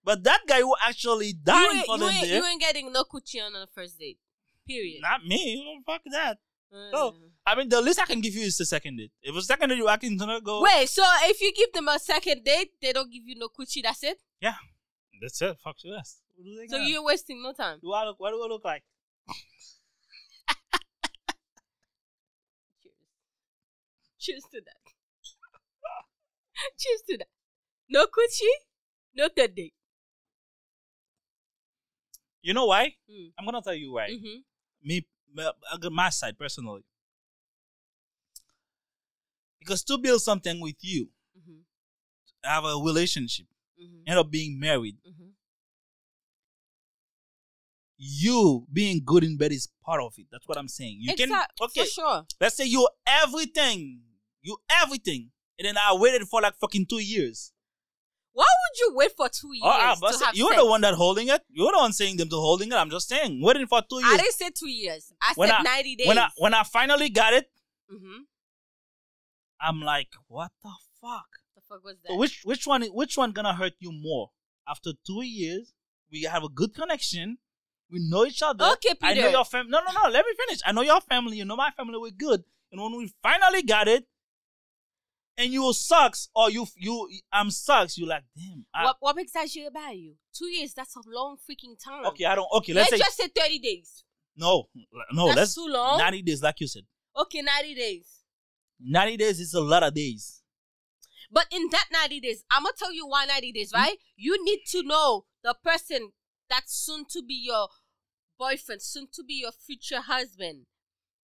But 0.02 0.24
that 0.24 0.40
guy 0.48 0.60
who 0.60 0.74
actually 0.82 1.34
You 1.46 1.54
ain't, 1.54 1.86
for 1.86 1.94
you, 1.94 2.00
them 2.00 2.10
ain't, 2.10 2.28
there, 2.28 2.38
you 2.38 2.44
ain't 2.44 2.60
getting 2.60 2.92
no 2.92 3.04
coochie 3.04 3.40
on 3.46 3.52
the 3.52 3.68
first 3.72 3.96
date. 4.00 4.18
Period. 4.66 5.00
not 5.00 5.24
me. 5.24 5.64
Oh, 5.64 5.80
fuck 5.86 6.02
that. 6.10 6.38
Uh, 6.74 6.90
Oh, 6.94 7.14
I 7.46 7.54
mean, 7.54 7.68
the 7.68 7.80
least 7.80 8.00
I 8.00 8.06
can 8.06 8.20
give 8.20 8.34
you 8.34 8.42
is 8.42 8.58
a 8.58 8.64
second 8.64 8.96
date. 8.96 9.12
If 9.22 9.36
a 9.36 9.42
second 9.42 9.68
date, 9.68 9.78
you 9.78 9.86
can 10.00 10.16
gonna 10.16 10.40
go. 10.40 10.62
Wait, 10.62 10.88
so 10.88 11.04
if 11.30 11.40
you 11.40 11.52
give 11.54 11.72
them 11.72 11.86
a 11.86 12.00
second 12.00 12.42
date, 12.42 12.72
they 12.82 12.92
don't 12.92 13.12
give 13.12 13.22
you 13.24 13.36
no 13.38 13.48
coochie, 13.48 13.84
that's 13.84 14.02
it? 14.02 14.18
Yeah. 14.40 14.56
That's 15.20 15.40
it. 15.42 15.56
Fuck 15.62 15.76
you. 15.84 15.92
Yes. 15.92 16.16
So 16.68 16.76
you're 16.78 17.04
wasting 17.04 17.42
no 17.42 17.52
time. 17.52 17.78
do 17.82 17.92
I 17.92 18.04
look? 18.06 18.18
What 18.18 18.30
do 18.32 18.42
I 18.42 18.46
look 18.48 18.64
like? 18.64 18.82
Cheers. 22.82 22.94
Cheers 24.18 24.44
to 24.52 24.60
that. 24.60 24.76
Cheers 26.78 27.02
to 27.10 27.16
that. 27.18 27.28
No 27.88 28.06
coochie, 28.06 28.56
no 29.14 29.28
third 29.36 29.54
date. 29.54 29.74
You 32.42 32.54
know 32.54 32.66
why? 32.66 32.94
Mm. 33.10 33.32
I'm 33.38 33.44
gonna 33.44 33.62
tell 33.62 33.74
you 33.74 33.92
why. 33.92 34.08
Mm-hmm. 34.10 34.38
Me, 34.82 35.06
my, 35.32 35.50
my 35.90 36.08
side 36.10 36.38
personally. 36.38 36.82
Because 39.60 39.84
to 39.84 39.98
build 39.98 40.22
something 40.22 40.60
with 40.60 40.76
you, 40.80 41.08
Mm-hmm. 41.38 41.60
have 42.44 42.64
a 42.64 42.74
relationship, 42.76 43.46
Mm-hmm. 43.80 44.08
end 44.10 44.18
up 44.18 44.30
being 44.30 44.58
married, 44.58 44.96
Mm-hmm. 45.08 45.30
You 48.04 48.66
being 48.72 49.00
good 49.04 49.22
in 49.22 49.36
bed 49.36 49.52
is 49.52 49.68
part 49.84 50.02
of 50.02 50.12
it. 50.18 50.26
That's 50.32 50.48
what 50.48 50.58
I'm 50.58 50.66
saying. 50.66 50.98
You 51.00 51.14
can 51.14 51.32
okay. 51.60 51.82
For 51.82 51.86
sure. 51.86 52.26
Let's 52.40 52.56
say 52.56 52.64
you 52.64 52.88
everything, 53.06 54.00
you 54.42 54.56
everything, 54.68 55.30
and 55.56 55.66
then 55.66 55.76
I 55.78 55.94
waited 55.94 56.26
for 56.26 56.40
like 56.40 56.56
fucking 56.60 56.86
two 56.86 56.98
years. 56.98 57.52
Why 58.32 58.42
would 58.44 58.78
you 58.80 58.96
wait 58.96 59.12
for 59.16 59.28
two 59.28 59.52
years 59.52 59.62
Oh, 59.64 59.68
ah, 59.70 59.94
say- 60.10 60.24
have 60.24 60.34
you're 60.34 60.48
sex? 60.50 60.60
the 60.62 60.66
one 60.66 60.80
that 60.80 60.94
holding 60.94 61.28
it. 61.28 61.42
You're 61.50 61.70
the 61.70 61.78
one 61.78 61.92
saying 61.92 62.16
them 62.16 62.28
to 62.30 62.36
holding 62.36 62.72
it. 62.72 62.74
I'm 62.74 62.90
just 62.90 63.08
saying, 63.08 63.40
waiting 63.40 63.66
for 63.66 63.82
two 63.88 63.98
years. 64.00 64.10
I 64.10 64.16
didn't 64.16 64.32
say 64.34 64.50
two 64.50 64.68
years. 64.70 65.12
I 65.22 65.34
When 65.36 65.48
said 65.50 65.58
I- 65.58 65.62
90 65.62 65.96
days. 65.96 66.06
When 66.08 66.18
I 66.18 66.28
when 66.38 66.54
I 66.54 66.62
finally 66.64 67.08
got 67.10 67.34
it, 67.34 67.50
mm-hmm. 67.92 68.22
I'm 69.60 69.80
like, 69.80 70.08
what 70.26 70.50
the 70.64 70.72
fuck? 71.00 71.28
The 71.54 71.60
fuck 71.68 71.84
was 71.84 71.96
that? 72.02 72.08
So 72.08 72.16
which 72.16 72.40
which 72.44 72.66
one 72.66 72.82
which 72.82 73.16
one 73.16 73.30
gonna 73.30 73.54
hurt 73.54 73.74
you 73.78 73.92
more? 73.92 74.30
After 74.66 74.92
two 75.06 75.22
years, 75.22 75.72
we 76.10 76.22
have 76.22 76.42
a 76.42 76.48
good 76.48 76.74
connection. 76.74 77.38
We 77.92 77.98
know 78.00 78.24
each 78.24 78.42
other. 78.42 78.64
Okay, 78.72 78.94
I 79.02 79.12
know 79.14 79.20
Peter. 79.20 79.30
your 79.30 79.44
family. 79.44 79.70
No, 79.70 79.80
no, 79.80 79.92
no. 80.02 80.08
Let 80.10 80.24
me 80.24 80.32
finish. 80.46 80.60
I 80.66 80.72
know 80.72 80.80
your 80.82 81.00
family. 81.02 81.36
You 81.36 81.44
know 81.44 81.56
my 81.56 81.70
family. 81.76 81.98
We're 81.98 82.10
good. 82.10 82.42
And 82.72 82.80
when 82.80 82.96
we 82.96 83.12
finally 83.22 83.62
got 83.62 83.86
it, 83.86 84.06
and 85.36 85.52
you 85.52 85.72
sucks 85.72 86.28
or 86.34 86.50
you 86.50 86.66
you 86.76 87.08
I'm 87.32 87.50
sucks. 87.50 87.96
You 87.98 88.06
like 88.06 88.24
damn. 88.36 88.64
I- 88.74 88.84
what, 88.84 88.96
what 89.00 89.18
exaggerate 89.18 89.68
about 89.68 89.96
you? 89.96 90.14
Two 90.34 90.46
years, 90.46 90.72
that's 90.74 90.96
a 90.96 91.00
long 91.06 91.36
freaking 91.36 91.76
time. 91.82 92.06
okay, 92.06 92.24
I 92.24 92.34
don't. 92.34 92.48
Okay, 92.56 92.72
let's, 92.72 92.90
Let's, 92.90 93.02
say 93.16 93.26
just 93.26 93.34
say 93.36 93.42
30 93.42 93.58
days. 93.58 94.04
no, 94.36 94.64
no. 95.12 95.26
that's 95.26 95.36
let's 95.36 95.54
too 95.54 95.66
long. 95.68 95.98
ninety 95.98 96.22
days, 96.22 96.42
like 96.42 96.60
you 96.60 96.66
said. 96.66 96.84
okay, 97.16 97.42
90 97.42 97.74
days. 97.74 98.08
Ninety 98.80 99.16
days 99.18 99.38
is 99.38 99.52
a 99.54 99.60
lot 99.60 99.82
of 99.82 99.94
days. 99.94 100.42
But 101.30 101.46
in 101.50 101.68
that 101.70 101.86
90 101.92 102.20
days, 102.20 102.44
I'm 102.50 102.62
going 102.64 102.72
to 102.74 102.78
tell 102.78 102.92
you 102.92 103.06
why 103.06 103.24
90 103.26 103.48
Hmm? 103.48 103.52
days, 103.54 103.72
right? 103.74 103.96
You 104.16 104.42
need 104.44 104.60
to 104.72 104.82
know 104.82 105.24
the 105.42 105.54
person 105.64 106.10
that's 106.50 106.74
soon 106.74 107.06
to 107.10 107.22
be 107.22 107.40
your 107.44 107.68
boyfriend, 108.42 108.82
soon 108.82 109.06
to 109.16 109.22
be 109.30 109.34
your 109.44 109.52
future 109.66 110.00
husband, 110.14 110.58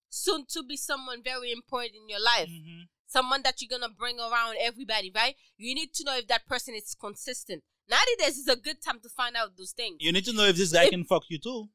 soon 0.09 0.45
to 0.53 0.63
be 0.63 0.77
someone 0.77 1.21
very 1.23 1.51
important 1.51 1.93
in 2.01 2.07
your 2.13 2.23
life. 2.33 2.49
Mhm. 2.49 2.87
someone 3.11 3.41
that 3.41 3.55
you're 3.59 3.73
gonna 3.75 3.89
bring 4.03 4.19
around 4.19 4.55
everybody, 4.69 5.09
right? 5.21 5.35
You 5.57 5.73
need 5.73 5.91
to 5.95 6.03
know 6.03 6.15
if 6.21 6.27
that 6.27 6.45
person 6.45 6.75
is 6.75 6.93
consistent. 7.05 7.63
90 7.87 8.15
days 8.19 8.37
is 8.37 8.47
a 8.47 8.55
good 8.55 8.79
time 8.85 8.99
to 9.01 9.09
find 9.09 9.35
out 9.35 9.57
those 9.57 9.71
things. 9.79 9.97
You 9.99 10.11
need 10.11 10.25
to 10.25 10.33
know 10.33 10.43
if 10.51 10.55
this 10.55 10.71
guy 10.71 10.83
If- 10.83 10.91
can 10.91 11.03
fuck 11.05 11.23
you 11.27 11.39
too. 11.39 11.69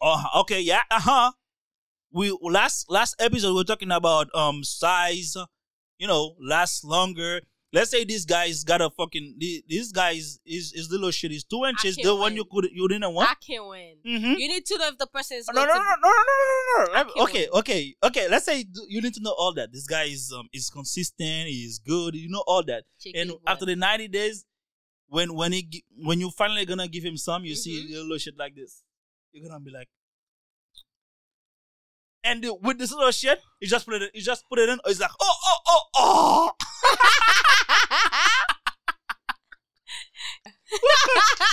Oh, 0.00 0.24
okay, 0.40 0.60
yeah, 0.60 0.82
uh 0.90 1.00
huh. 1.00 1.32
We 2.10 2.36
last 2.40 2.88
last 2.88 3.14
episode 3.18 3.50
we 3.50 3.56
were 3.60 3.64
talking 3.72 3.90
about 3.92 4.34
um 4.34 4.64
size, 4.64 5.36
you 5.98 6.06
know, 6.06 6.34
last 6.40 6.82
longer. 6.84 7.42
Let's 7.70 7.90
say 7.90 8.04
this 8.04 8.24
guy's 8.24 8.64
got 8.64 8.80
a 8.80 8.88
fucking 8.88 9.36
thi- 9.38 9.62
this 9.68 9.92
guy's 9.92 10.40
is 10.46 10.72
his 10.74 10.90
little 10.90 11.10
shit 11.10 11.32
is 11.32 11.44
two 11.44 11.64
inches. 11.66 11.96
The 11.96 12.16
one 12.16 12.34
you 12.34 12.46
could 12.50 12.68
you 12.72 12.88
didn't 12.88 13.12
want. 13.12 13.28
I 13.30 13.34
can't 13.34 13.66
win. 13.68 13.96
Mm-hmm. 14.06 14.32
You 14.38 14.48
need 14.48 14.64
to 14.66 14.78
know 14.78 14.88
if 14.88 14.96
the 14.96 15.06
person 15.06 15.36
is 15.36 15.48
No, 15.52 15.64
no, 15.66 15.66
no, 15.66 15.74
no, 15.74 15.82
no, 15.82 16.08
no, 16.08 16.84
no, 16.86 16.92
no, 16.94 17.02
no. 17.14 17.22
Okay, 17.24 17.46
okay, 17.52 17.94
okay. 18.02 18.26
Let's 18.28 18.46
say 18.46 18.64
you 18.88 19.02
need 19.02 19.12
to 19.14 19.20
know 19.22 19.34
all 19.36 19.52
that. 19.54 19.70
This 19.70 19.86
guy 19.86 20.04
is 20.04 20.32
um 20.32 20.48
is 20.52 20.70
consistent. 20.70 21.48
He's 21.48 21.78
good. 21.78 22.14
You 22.14 22.30
know 22.30 22.42
all 22.46 22.62
that. 22.64 22.84
And 23.14 23.32
after 23.46 23.66
the 23.66 23.76
ninety 23.76 24.08
days, 24.08 24.46
when 25.08 25.34
when 25.34 25.52
he 25.52 25.84
when 25.98 26.20
you 26.20 26.30
finally 26.30 26.64
gonna 26.64 26.88
give 26.88 27.04
him 27.04 27.18
some, 27.18 27.44
you 27.44 27.54
see 27.54 27.86
Mhm. 27.86 27.96
a 27.96 28.00
little 28.00 28.18
shit 28.18 28.38
like 28.38 28.54
this. 28.54 28.82
You're 29.32 29.46
gonna 29.46 29.60
be 29.60 29.70
like, 29.72 29.88
and 32.24 32.44
with 32.62 32.78
this 32.78 32.92
little 32.92 33.10
shit, 33.12 33.40
you 33.60 33.68
just 33.68 33.84
put 33.86 33.96
it. 33.96 34.02
in, 34.04 34.08
You 34.14 34.22
just 34.22 34.48
put 34.48 34.58
it 34.58 34.68
in. 34.70 34.78
It's 34.86 35.00
like, 35.00 35.10
oh, 35.20 35.34
oh, 35.44 35.58
oh, 35.66 35.82
oh. 35.94 36.50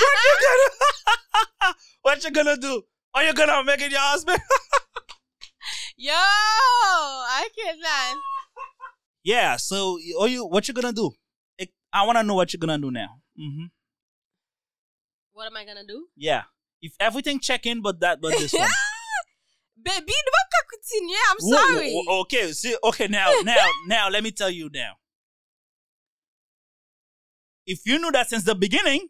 What 0.01 0.23
you 0.23 0.37
gonna 0.41 1.73
What 2.01 2.23
you 2.23 2.31
gonna 2.31 2.57
do? 2.57 2.83
Are 3.13 3.23
you 3.23 3.33
gonna 3.33 3.63
make 3.63 3.81
it 3.81 3.91
your 3.91 3.99
husband? 4.01 4.39
Yo, 5.97 6.11
I 6.13 7.47
cannot. 7.55 8.17
yeah, 9.23 9.55
so 9.55 9.97
are 10.19 10.27
you 10.27 10.45
what 10.45 10.67
you 10.67 10.73
gonna 10.73 10.93
do? 10.93 11.11
I- 11.93 12.05
wanna 12.05 12.23
know 12.23 12.35
what 12.35 12.51
you're 12.53 12.59
gonna 12.59 12.77
do 12.77 12.91
now. 12.91 13.21
Mm-hmm. 13.39 13.65
What 15.33 15.47
am 15.47 15.57
I 15.57 15.65
gonna 15.65 15.85
do? 15.85 16.07
Yeah. 16.15 16.43
If 16.81 16.93
everything 16.99 17.39
check 17.39 17.65
in 17.65 17.81
but 17.81 17.99
that 18.01 18.21
but 18.21 18.31
this 18.37 18.53
one. 18.53 18.69
Baby, 19.83 20.13
can 20.51 20.65
continue. 20.71 21.15
I'm 21.29 21.39
sorry. 21.39 21.93
whoa, 21.93 22.21
okay, 22.21 22.51
see 22.51 22.75
okay 22.83 23.07
now 23.07 23.31
now 23.43 23.67
now 23.87 24.09
let 24.09 24.23
me 24.23 24.31
tell 24.31 24.49
you 24.49 24.69
now. 24.73 24.93
If 27.65 27.85
you 27.85 27.99
knew 27.99 28.11
that 28.11 28.29
since 28.29 28.43
the 28.43 28.55
beginning, 28.55 29.07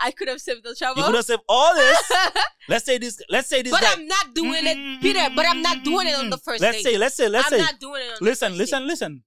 I 0.00 0.10
could 0.12 0.28
have 0.28 0.40
saved 0.40 0.64
the 0.64 0.74
trouble. 0.74 1.00
you 1.00 1.06
could 1.06 1.14
have 1.16 1.24
saved 1.24 1.42
all 1.48 1.74
this. 1.74 2.12
Let's 2.68 2.84
say 2.84 2.98
this. 2.98 3.20
Let's 3.28 3.48
say 3.48 3.62
this. 3.62 3.72
but 3.72 3.80
guy, 3.82 3.92
I'm 3.92 4.06
not 4.06 4.34
doing 4.34 4.62
it, 4.64 5.00
Peter. 5.02 5.26
But 5.34 5.46
I'm 5.46 5.62
not 5.62 5.82
doing 5.84 6.06
it 6.08 6.14
on 6.16 6.30
the 6.30 6.38
first 6.38 6.62
Let's 6.62 6.78
date. 6.78 6.92
say. 6.92 6.98
Let's 6.98 7.16
say. 7.16 7.28
Let's 7.28 7.48
say. 7.48 7.56
I'm 7.56 7.62
not 7.62 7.80
doing 7.80 8.02
it 8.02 8.10
on 8.12 8.18
Listen. 8.20 8.52
the 8.52 8.58
first 8.58 8.72
Listen. 8.72 8.86
Listen. 8.86 9.22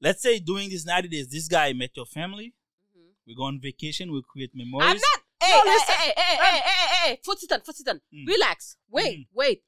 Let's 0.00 0.22
say 0.22 0.38
during 0.38 0.68
these 0.68 0.84
ninety 0.86 1.08
days, 1.08 1.28
this 1.28 1.48
guy 1.48 1.72
met 1.72 1.90
your 1.96 2.06
family. 2.06 2.54
Mhm. 2.96 3.10
We 3.26 3.34
go 3.34 3.44
on 3.44 3.60
vacation. 3.60 4.12
We 4.12 4.22
create 4.28 4.50
memories. 4.54 4.88
I'm 4.90 4.96
not. 4.96 5.20
Hey, 5.42 5.52
No, 5.52 5.62
hey, 5.64 5.70
listen. 5.70 5.94
hey, 5.94 6.12
hey, 6.16 6.36
hey, 6.36 6.58
hey, 6.58 6.60
hey, 6.64 7.08
hey, 7.10 7.20
Foot 7.24 7.42
it 7.42 7.52
on, 7.52 7.60
foot 7.60 7.76
it 7.78 7.88
on. 7.88 8.00
Mm. 8.14 8.26
Relax. 8.26 8.76
Wait, 8.88 9.18
Mhm. 9.18 9.26
wait. 9.34 9.62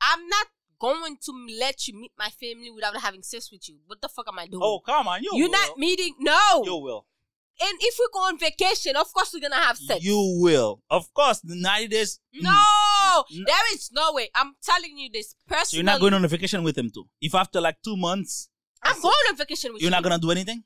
I'm 0.00 0.28
not 0.28 0.46
going 0.84 1.16
to 1.24 1.32
let 1.60 1.88
you 1.88 1.94
meet 1.98 2.12
my 2.18 2.28
family 2.30 2.70
without 2.70 2.96
having 3.00 3.22
sex 3.22 3.50
with 3.52 3.68
you. 3.68 3.76
What 3.86 4.00
the 4.02 4.08
fuck 4.08 4.26
am 4.28 4.38
I 4.38 4.46
doing? 4.46 4.60
Oh 4.62 4.80
come 4.80 5.08
on, 5.08 5.22
you. 5.22 5.30
You're 5.34 5.48
will. 5.48 5.52
not 5.52 5.78
meeting. 5.78 6.14
No. 6.20 6.62
You 6.64 6.76
will. 6.76 7.06
And 7.60 7.78
if 7.80 7.94
we 8.00 8.08
go 8.12 8.18
on 8.20 8.36
vacation, 8.38 8.96
of 8.96 9.12
course 9.14 9.30
we're 9.32 9.40
gonna 9.40 9.62
have 9.62 9.76
sex. 9.78 10.04
You 10.04 10.38
will. 10.40 10.82
Of 10.90 11.12
course, 11.14 11.40
the 11.40 11.54
ninety 11.56 11.88
days. 11.88 12.18
No, 12.34 12.50
Mm. 13.32 13.46
there 13.46 13.74
is 13.74 13.90
no 13.92 14.12
way. 14.12 14.28
I'm 14.34 14.54
telling 14.62 14.98
you 14.98 15.08
this 15.12 15.36
personally. 15.46 15.64
So 15.66 15.76
you're 15.76 15.84
not 15.84 16.00
going 16.00 16.14
on 16.14 16.24
a 16.24 16.28
vacation 16.28 16.64
with 16.64 16.76
him 16.76 16.90
too. 16.92 17.04
If 17.20 17.34
after 17.34 17.60
like 17.60 17.76
two 17.84 17.96
months, 17.96 18.48
I'm 18.82 19.00
going 19.00 19.14
on 19.30 19.36
vacation 19.36 19.72
with 19.72 19.82
you're 19.82 19.86
you. 19.88 19.96
not 19.96 20.02
gonna 20.02 20.18
do 20.18 20.32
anything. 20.32 20.64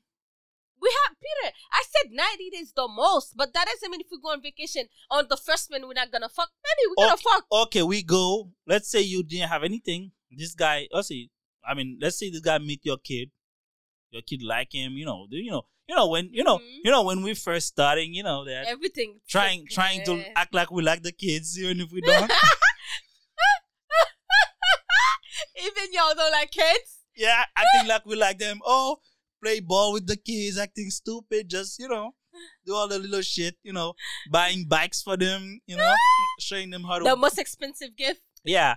We 0.81 0.89
have 1.05 1.15
Peter. 1.19 1.53
I 1.71 1.83
said 1.89 2.11
90 2.11 2.49
days 2.51 2.71
the 2.75 2.87
most, 2.87 3.35
but 3.35 3.53
that 3.53 3.67
doesn't 3.67 3.91
mean 3.91 4.01
if 4.01 4.07
we 4.11 4.19
go 4.21 4.29
on 4.31 4.41
vacation 4.41 4.85
on 5.11 5.25
the 5.29 5.37
first 5.37 5.69
one 5.69 5.85
we're 5.87 5.93
not 5.93 6.11
gonna 6.11 6.29
fuck. 6.29 6.49
Maybe 6.63 6.87
we're 6.97 7.05
gonna 7.07 7.17
fuck. 7.17 7.45
okay, 7.67 7.83
we 7.83 8.01
go. 8.03 8.51
Let's 8.65 8.89
say 8.89 9.01
you 9.01 9.23
didn't 9.23 9.49
have 9.49 9.63
anything. 9.63 10.11
This 10.31 10.53
guy, 10.55 10.87
let's 10.91 11.07
see. 11.09 11.29
I 11.67 11.73
mean, 11.73 11.97
let's 12.01 12.17
say 12.17 12.29
this 12.29 12.39
guy 12.41 12.57
meet 12.59 12.81
your 12.85 12.97
kid. 12.97 13.31
Your 14.11 14.21
kid 14.21 14.41
like 14.41 14.73
him, 14.73 14.93
you 14.93 15.05
know. 15.05 15.27
You 15.29 15.51
know, 15.51 15.63
you 15.87 15.95
know 15.95 16.07
when 16.07 16.29
you 16.31 16.43
know, 16.43 16.57
Mhm. 16.59 16.77
you 16.83 16.91
know 16.91 17.03
when 17.03 17.21
we 17.23 17.33
first 17.33 17.67
starting, 17.67 18.13
you 18.13 18.23
know 18.23 18.45
that 18.45 18.65
Everything. 18.67 19.19
trying 19.27 19.67
trying 19.69 20.03
to 20.05 20.15
Yeah. 20.15 20.33
act 20.35 20.53
like 20.53 20.71
we 20.71 20.81
like 20.83 21.03
the 21.03 21.11
kids, 21.11 21.59
even 21.59 21.81
if 21.81 21.91
we 21.91 22.01
don't. 22.01 22.31
Even 25.57 25.91
y'all 25.93 26.13
don't 26.15 26.31
like 26.31 26.51
kids. 26.51 26.99
yeah, 27.15 27.43
I 27.55 27.65
think 27.75 27.87
like 27.89 28.05
we 28.05 28.15
like 28.15 28.39
them. 28.39 28.59
Oh, 28.65 28.97
play 29.41 29.59
ball 29.59 29.93
with 29.93 30.07
the 30.07 30.17
kids, 30.17 30.57
acting 30.57 30.89
stupid, 30.89 31.49
just 31.49 31.79
you 31.79 31.87
know, 31.87 32.11
do 32.65 32.73
all 32.75 32.87
the 32.87 32.99
little 32.99 33.21
shit, 33.21 33.55
you 33.63 33.73
know, 33.73 33.93
buying 34.31 34.65
bikes 34.67 35.01
for 35.01 35.17
them, 35.17 35.59
you 35.65 35.77
know, 35.77 35.93
showing 36.39 36.69
them 36.69 36.83
how 36.83 36.99
to 36.99 37.05
The 37.05 37.15
most 37.15 37.37
expensive 37.39 37.95
gift. 37.95 38.21
Yeah. 38.43 38.75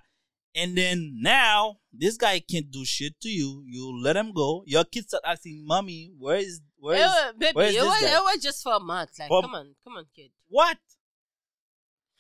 And 0.55 0.77
then 0.77 1.17
now 1.23 1.79
this 1.93 2.19
guy 2.19 2.39
can't 2.41 2.71
do 2.71 2.85
shit 2.85 3.19
to 3.23 3.29
you. 3.31 3.65
You 3.67 3.99
let 4.03 4.17
him 4.17 4.33
go. 4.35 4.65
Your 4.67 4.85
kids 4.85 5.07
start 5.09 5.23
asking, 5.27 5.65
"Mommy, 5.67 6.13
where 6.19 6.37
is 6.37 6.61
where 6.79 6.97
It 6.97 7.01
is 7.01 7.07
was, 7.07 7.35
baby, 7.39 7.53
where 7.57 7.67
is 7.69 7.75
it 7.75 7.79
this 7.79 7.87
was, 7.89 8.01
guy? 8.03 8.17
it 8.19 8.23
was 8.23 8.43
just 8.43 8.63
for 8.63 8.75
a 8.75 8.81
month. 8.81 9.11
Like, 9.19 9.29
For- 9.29 9.41
come 9.43 9.55
on, 9.55 9.75
come 9.83 9.95
on, 9.97 10.07
kid. 10.15 10.31
what?" 10.49 10.77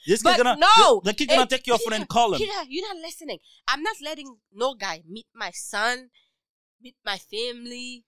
This 0.06 0.22
But 0.22 0.36
kid 0.36 0.42
gonna 0.44 0.58
no, 0.58 1.00
the, 1.04 1.10
the 1.10 1.14
kid 1.14 1.28
gonna 1.28 1.42
Hey, 1.42 1.46
take 1.46 1.66
your 1.66 1.78
phone 1.78 1.92
and 1.92 2.08
call 2.08 2.32
him. 2.34 2.38
Peter, 2.38 2.62
you're 2.68 2.88
not 2.88 3.00
listening. 3.02 3.38
I'm 3.68 3.82
not 3.82 3.96
letting 4.02 4.34
no 4.52 4.74
guy 4.74 5.02
meet 5.06 5.26
my 5.34 5.50
son, 5.52 6.08
meet 6.80 6.96
my 7.04 7.18
family, 7.18 8.04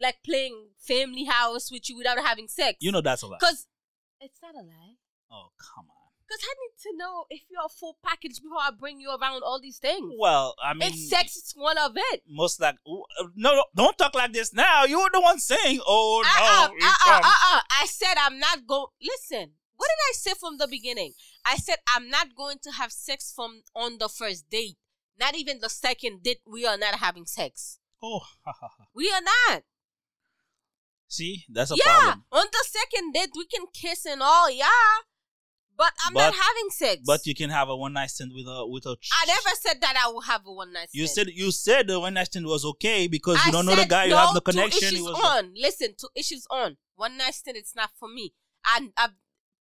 like 0.00 0.16
playing 0.24 0.68
family 0.78 1.24
house 1.24 1.70
with 1.70 1.88
you 1.88 1.96
without 1.96 2.18
having 2.18 2.48
sex. 2.48 2.76
You 2.80 2.92
know 2.92 3.00
that's 3.00 3.22
a 3.22 3.26
lie. 3.26 3.36
Because 3.40 3.66
it's 4.20 4.38
not 4.42 4.54
a 4.54 4.64
lie. 4.64 4.96
Oh 5.30 5.48
come 5.58 5.86
on. 5.88 5.94
Because 6.28 6.44
I 6.44 6.54
need 6.60 6.82
to 6.82 6.98
know 6.98 7.24
if 7.30 7.40
you're 7.50 7.64
a 7.64 7.70
full 7.70 7.96
package 8.04 8.42
before 8.42 8.58
I 8.60 8.70
bring 8.78 9.00
you 9.00 9.08
around 9.08 9.42
all 9.42 9.58
these 9.62 9.78
things. 9.78 10.12
Well, 10.18 10.54
I 10.62 10.74
mean, 10.74 10.88
and 10.88 10.94
sex 10.94 11.36
is 11.36 11.54
one 11.56 11.78
of 11.78 11.92
it. 11.96 12.22
most 12.28 12.60
like 12.60 12.76
uh, 12.86 13.24
no, 13.34 13.54
no, 13.54 13.64
don't 13.74 13.96
talk 13.96 14.14
like 14.14 14.34
this 14.34 14.52
now. 14.52 14.84
You're 14.84 15.08
the 15.10 15.22
one 15.22 15.38
saying, 15.38 15.80
"Oh 15.86 16.22
uh-uh, 16.22 16.40
no." 16.40 16.62
uh-uh, 16.64 16.68
he 16.78 16.84
uh-uh, 16.84 17.04
come." 17.04 17.24
uh-uh. 17.24 17.60
I 17.70 17.86
said 17.86 18.14
I'm 18.20 18.38
not 18.38 18.66
going. 18.66 18.88
Listen, 19.00 19.52
what 19.76 19.88
did 19.88 20.02
I 20.10 20.12
say 20.12 20.32
from 20.38 20.58
the 20.58 20.68
beginning? 20.68 21.14
I 21.46 21.56
said 21.56 21.76
I'm 21.88 22.10
not 22.10 22.34
going 22.36 22.58
to 22.64 22.72
have 22.72 22.92
sex 22.92 23.32
from 23.34 23.62
on 23.74 23.96
the 23.98 24.08
first 24.08 24.50
date. 24.50 24.76
Not 25.18 25.34
even 25.34 25.60
the 25.60 25.70
second 25.70 26.22
date. 26.22 26.40
We 26.46 26.66
are 26.66 26.76
not 26.76 26.96
having 26.96 27.26
sex. 27.26 27.78
Oh, 28.02 28.20
ha, 28.44 28.52
ha, 28.52 28.68
ha. 28.76 28.84
We 28.94 29.10
are 29.10 29.22
not. 29.22 29.62
See, 31.08 31.44
that's 31.48 31.70
a 31.70 31.76
yeah, 31.76 31.82
problem. 31.84 32.24
on 32.32 32.46
the 32.52 32.64
second 32.66 33.12
date 33.12 33.30
we 33.34 33.46
can 33.46 33.66
kiss 33.74 34.06
and 34.06 34.22
all. 34.22 34.50
Yeah, 34.50 34.66
but 35.78 35.92
I'm 36.04 36.12
not 36.12 36.34
having 36.34 36.70
sex. 36.70 37.02
But 37.06 37.24
you 37.24 37.36
can 37.36 37.50
have 37.50 37.68
a 37.68 37.76
one 37.76 37.92
night 37.92 38.10
stand 38.10 38.32
with 38.34 38.46
a 38.46 38.66
with 38.66 38.84
a. 38.84 38.96
I 39.12 39.26
never 39.26 39.54
said 39.54 39.80
that 39.80 39.94
I 39.96 40.10
will 40.10 40.22
have 40.22 40.42
a 40.44 40.52
one 40.52 40.72
night 40.72 40.90
stand. 40.90 41.00
You 41.00 41.06
said 41.06 41.28
you 41.28 41.52
said 41.52 41.86
the 41.86 42.00
one 42.00 42.14
night 42.14 42.26
stand 42.26 42.46
was 42.46 42.64
okay 42.64 43.06
because 43.06 43.38
you 43.46 43.52
don't 43.52 43.64
know 43.64 43.76
the 43.76 43.86
guy. 43.86 44.06
You 44.06 44.16
have 44.16 44.34
no 44.34 44.40
connection. 44.40 44.88
It 44.88 44.92
Issues 44.94 45.02
was 45.02 45.20
on. 45.24 45.52
Listen 45.54 45.94
to 45.98 46.08
issues 46.16 46.46
on. 46.50 46.76
One 46.96 47.16
night 47.16 47.34
stand, 47.34 47.56
it's 47.56 47.76
not 47.76 47.90
for 47.98 48.08
me. 48.08 48.34
And 48.76 48.90
I, 48.96 49.10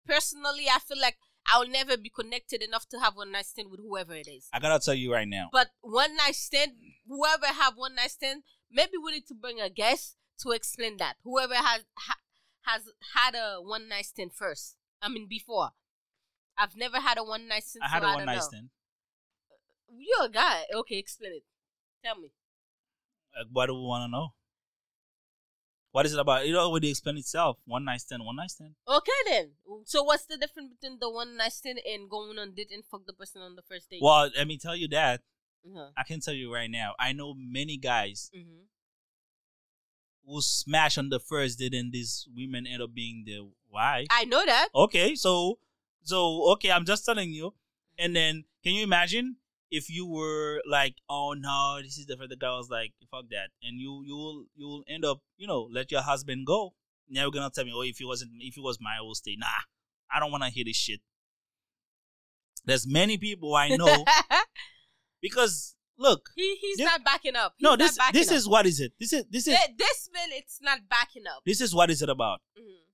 personally, 0.04 0.64
I 0.68 0.80
feel 0.80 1.00
like 1.00 1.16
I 1.46 1.60
will 1.60 1.68
never 1.68 1.96
be 1.96 2.10
connected 2.10 2.60
enough 2.60 2.88
to 2.88 2.98
have 2.98 3.14
one 3.14 3.30
night 3.30 3.46
stand 3.46 3.70
with 3.70 3.78
whoever 3.78 4.14
it 4.14 4.26
is. 4.26 4.48
I 4.52 4.58
gotta 4.58 4.84
tell 4.84 4.94
you 4.94 5.12
right 5.12 5.28
now. 5.28 5.48
But 5.52 5.68
one 5.80 6.16
night 6.16 6.34
stand, 6.34 6.72
whoever 7.06 7.46
have 7.46 7.74
one 7.76 7.94
night 7.94 8.10
stand, 8.10 8.42
maybe 8.70 8.92
we 9.02 9.12
need 9.12 9.26
to 9.28 9.34
bring 9.34 9.60
a 9.60 9.70
guest 9.70 10.16
to 10.42 10.50
explain 10.50 10.96
that. 10.98 11.16
Whoever 11.24 11.54
has 11.54 11.84
ha, 11.96 12.16
has 12.62 12.82
had 13.14 13.34
a 13.34 13.60
one 13.60 13.88
night 13.88 14.06
stand 14.06 14.32
first. 14.32 14.76
I 15.02 15.08
mean, 15.08 15.26
before. 15.28 15.70
I've 16.58 16.76
never 16.76 16.98
had 17.00 17.18
a 17.18 17.24
one 17.24 17.48
night 17.48 17.64
stand. 17.64 17.84
I 17.84 17.88
had 17.88 18.02
so 18.02 18.08
a 18.08 18.10
I 18.10 18.14
one 18.14 18.26
night 18.26 18.34
know. 18.36 18.40
stand. 18.40 18.68
You're 19.88 20.26
a 20.26 20.28
guy. 20.28 20.64
Okay, 20.74 20.98
explain 20.98 21.32
it. 21.32 21.44
Tell 22.04 22.16
me. 22.18 22.32
Like, 23.36 23.46
what 23.52 23.66
do 23.66 23.74
we 23.74 23.80
want 23.80 24.08
to 24.08 24.10
know? 24.10 24.28
What 25.92 26.06
is 26.06 26.14
it 26.14 26.20
about? 26.20 26.46
It 26.46 26.54
already 26.54 26.90
explained 26.90 27.18
itself. 27.18 27.58
One 27.64 27.84
night 27.84 28.00
stand, 28.00 28.24
one 28.24 28.36
night 28.36 28.50
stand. 28.50 28.74
Okay 28.86 29.10
then. 29.26 29.50
So 29.84 30.04
what's 30.04 30.24
the 30.26 30.36
difference 30.36 30.70
between 30.70 30.98
the 31.00 31.10
one 31.10 31.36
night 31.36 31.52
stand 31.52 31.80
and 31.84 32.08
going 32.08 32.38
on 32.38 32.54
date 32.54 32.70
and 32.72 32.84
fuck 32.84 33.06
the 33.06 33.12
person 33.12 33.42
on 33.42 33.56
the 33.56 33.62
first 33.62 33.90
date? 33.90 34.00
Well, 34.00 34.30
let 34.36 34.46
me 34.46 34.56
tell 34.56 34.76
you 34.76 34.86
that. 34.88 35.22
Uh-huh. 35.66 35.88
I 35.96 36.04
can 36.04 36.20
tell 36.20 36.34
you 36.34 36.52
right 36.54 36.70
now. 36.70 36.94
I 36.98 37.12
know 37.12 37.34
many 37.36 37.76
guys 37.76 38.30
hmm 38.32 38.64
who 40.26 40.40
smash 40.40 40.98
on 40.98 41.08
the 41.08 41.20
first 41.20 41.58
date 41.58 41.74
and 41.74 41.92
these 41.92 42.26
women 42.34 42.66
end 42.66 42.82
up 42.82 42.94
being 42.94 43.24
the 43.26 43.48
wife. 43.70 44.06
I 44.10 44.24
know 44.24 44.44
that. 44.44 44.68
Okay, 44.74 45.14
so 45.14 45.58
so 46.02 46.50
okay, 46.52 46.70
I'm 46.70 46.84
just 46.84 47.04
telling 47.04 47.30
you. 47.30 47.54
And 47.98 48.16
then 48.16 48.44
can 48.62 48.74
you 48.74 48.82
imagine 48.82 49.36
if 49.70 49.88
you 49.88 50.06
were 50.06 50.62
like, 50.68 50.96
oh 51.08 51.34
no, 51.38 51.80
this 51.82 51.98
is 51.98 52.06
different. 52.06 52.30
The 52.30 52.36
guy 52.36 52.50
was 52.50 52.70
like, 52.70 52.92
fuck 53.10 53.24
that, 53.30 53.50
and 53.62 53.80
you 53.80 54.02
you 54.04 54.16
will 54.16 54.44
you 54.54 54.66
will 54.66 54.84
end 54.88 55.04
up, 55.04 55.20
you 55.36 55.46
know, 55.46 55.68
let 55.70 55.90
your 55.90 56.02
husband 56.02 56.46
go. 56.46 56.74
Now 57.08 57.22
you're 57.22 57.30
gonna 57.30 57.50
tell 57.50 57.64
me, 57.64 57.72
oh, 57.74 57.82
if 57.82 57.98
he 57.98 58.04
wasn't, 58.04 58.32
if 58.40 58.54
he 58.54 58.60
was 58.60 58.78
my, 58.80 58.96
I 58.98 59.00
will 59.00 59.14
stay. 59.14 59.36
Nah, 59.38 59.46
I 60.12 60.20
don't 60.20 60.30
want 60.30 60.44
to 60.44 60.50
hear 60.50 60.64
this 60.64 60.76
shit. 60.76 61.00
There's 62.64 62.86
many 62.86 63.16
people 63.16 63.54
I 63.54 63.68
know 63.76 64.04
because 65.22 65.74
look, 66.00 66.30
he 66.34 66.56
he's 66.56 66.78
This- 66.78 66.86
not 66.86 67.04
backing 67.04 67.36
up. 67.36 67.54
He's 67.58 67.64
no, 67.64 67.76
this 67.76 67.96
this 68.12 68.30
up. 68.30 68.36
is 68.36 68.48
what 68.48 68.66
is 68.66 68.80
it? 68.80 68.92
This 68.98 69.12
is 69.12 69.24
this 69.30 69.46
is 69.46 69.54
Th- 69.56 69.76
this 69.78 70.08
man. 70.12 70.28
It's 70.32 70.58
not 70.60 70.80
backing 70.88 71.24
up. 71.26 71.42
this 71.46 71.60
is 71.60 71.74
what 71.74 71.90
is 71.90 72.02
it 72.02 72.08
about? 72.08 72.40
Mm-hmm. 72.58 72.86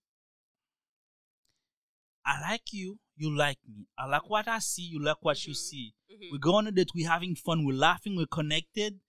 I 2.27 2.41
like 2.51 2.73
you, 2.73 2.99
you 3.17 3.35
like 3.37 3.59
me. 3.69 3.87
I 3.97 4.07
like 4.07 4.29
what 4.29 4.49
I 4.49 4.59
see, 4.59 4.83
you 4.83 5.03
like 5.03 5.19
what 5.21 5.47
you 5.47 5.53
Mhm. 5.53 5.57
see. 5.57 5.95
Mhm. 6.11 6.33
We 6.33 6.39
go 6.39 6.55
on 6.57 6.67
a 6.67 6.73
date, 6.73 6.91
we're 6.95 7.09
having 7.09 7.37
fun, 7.37 7.65
we're 7.65 7.77
laughing, 7.77 8.17
we're 8.17 8.27
connected. 8.27 9.01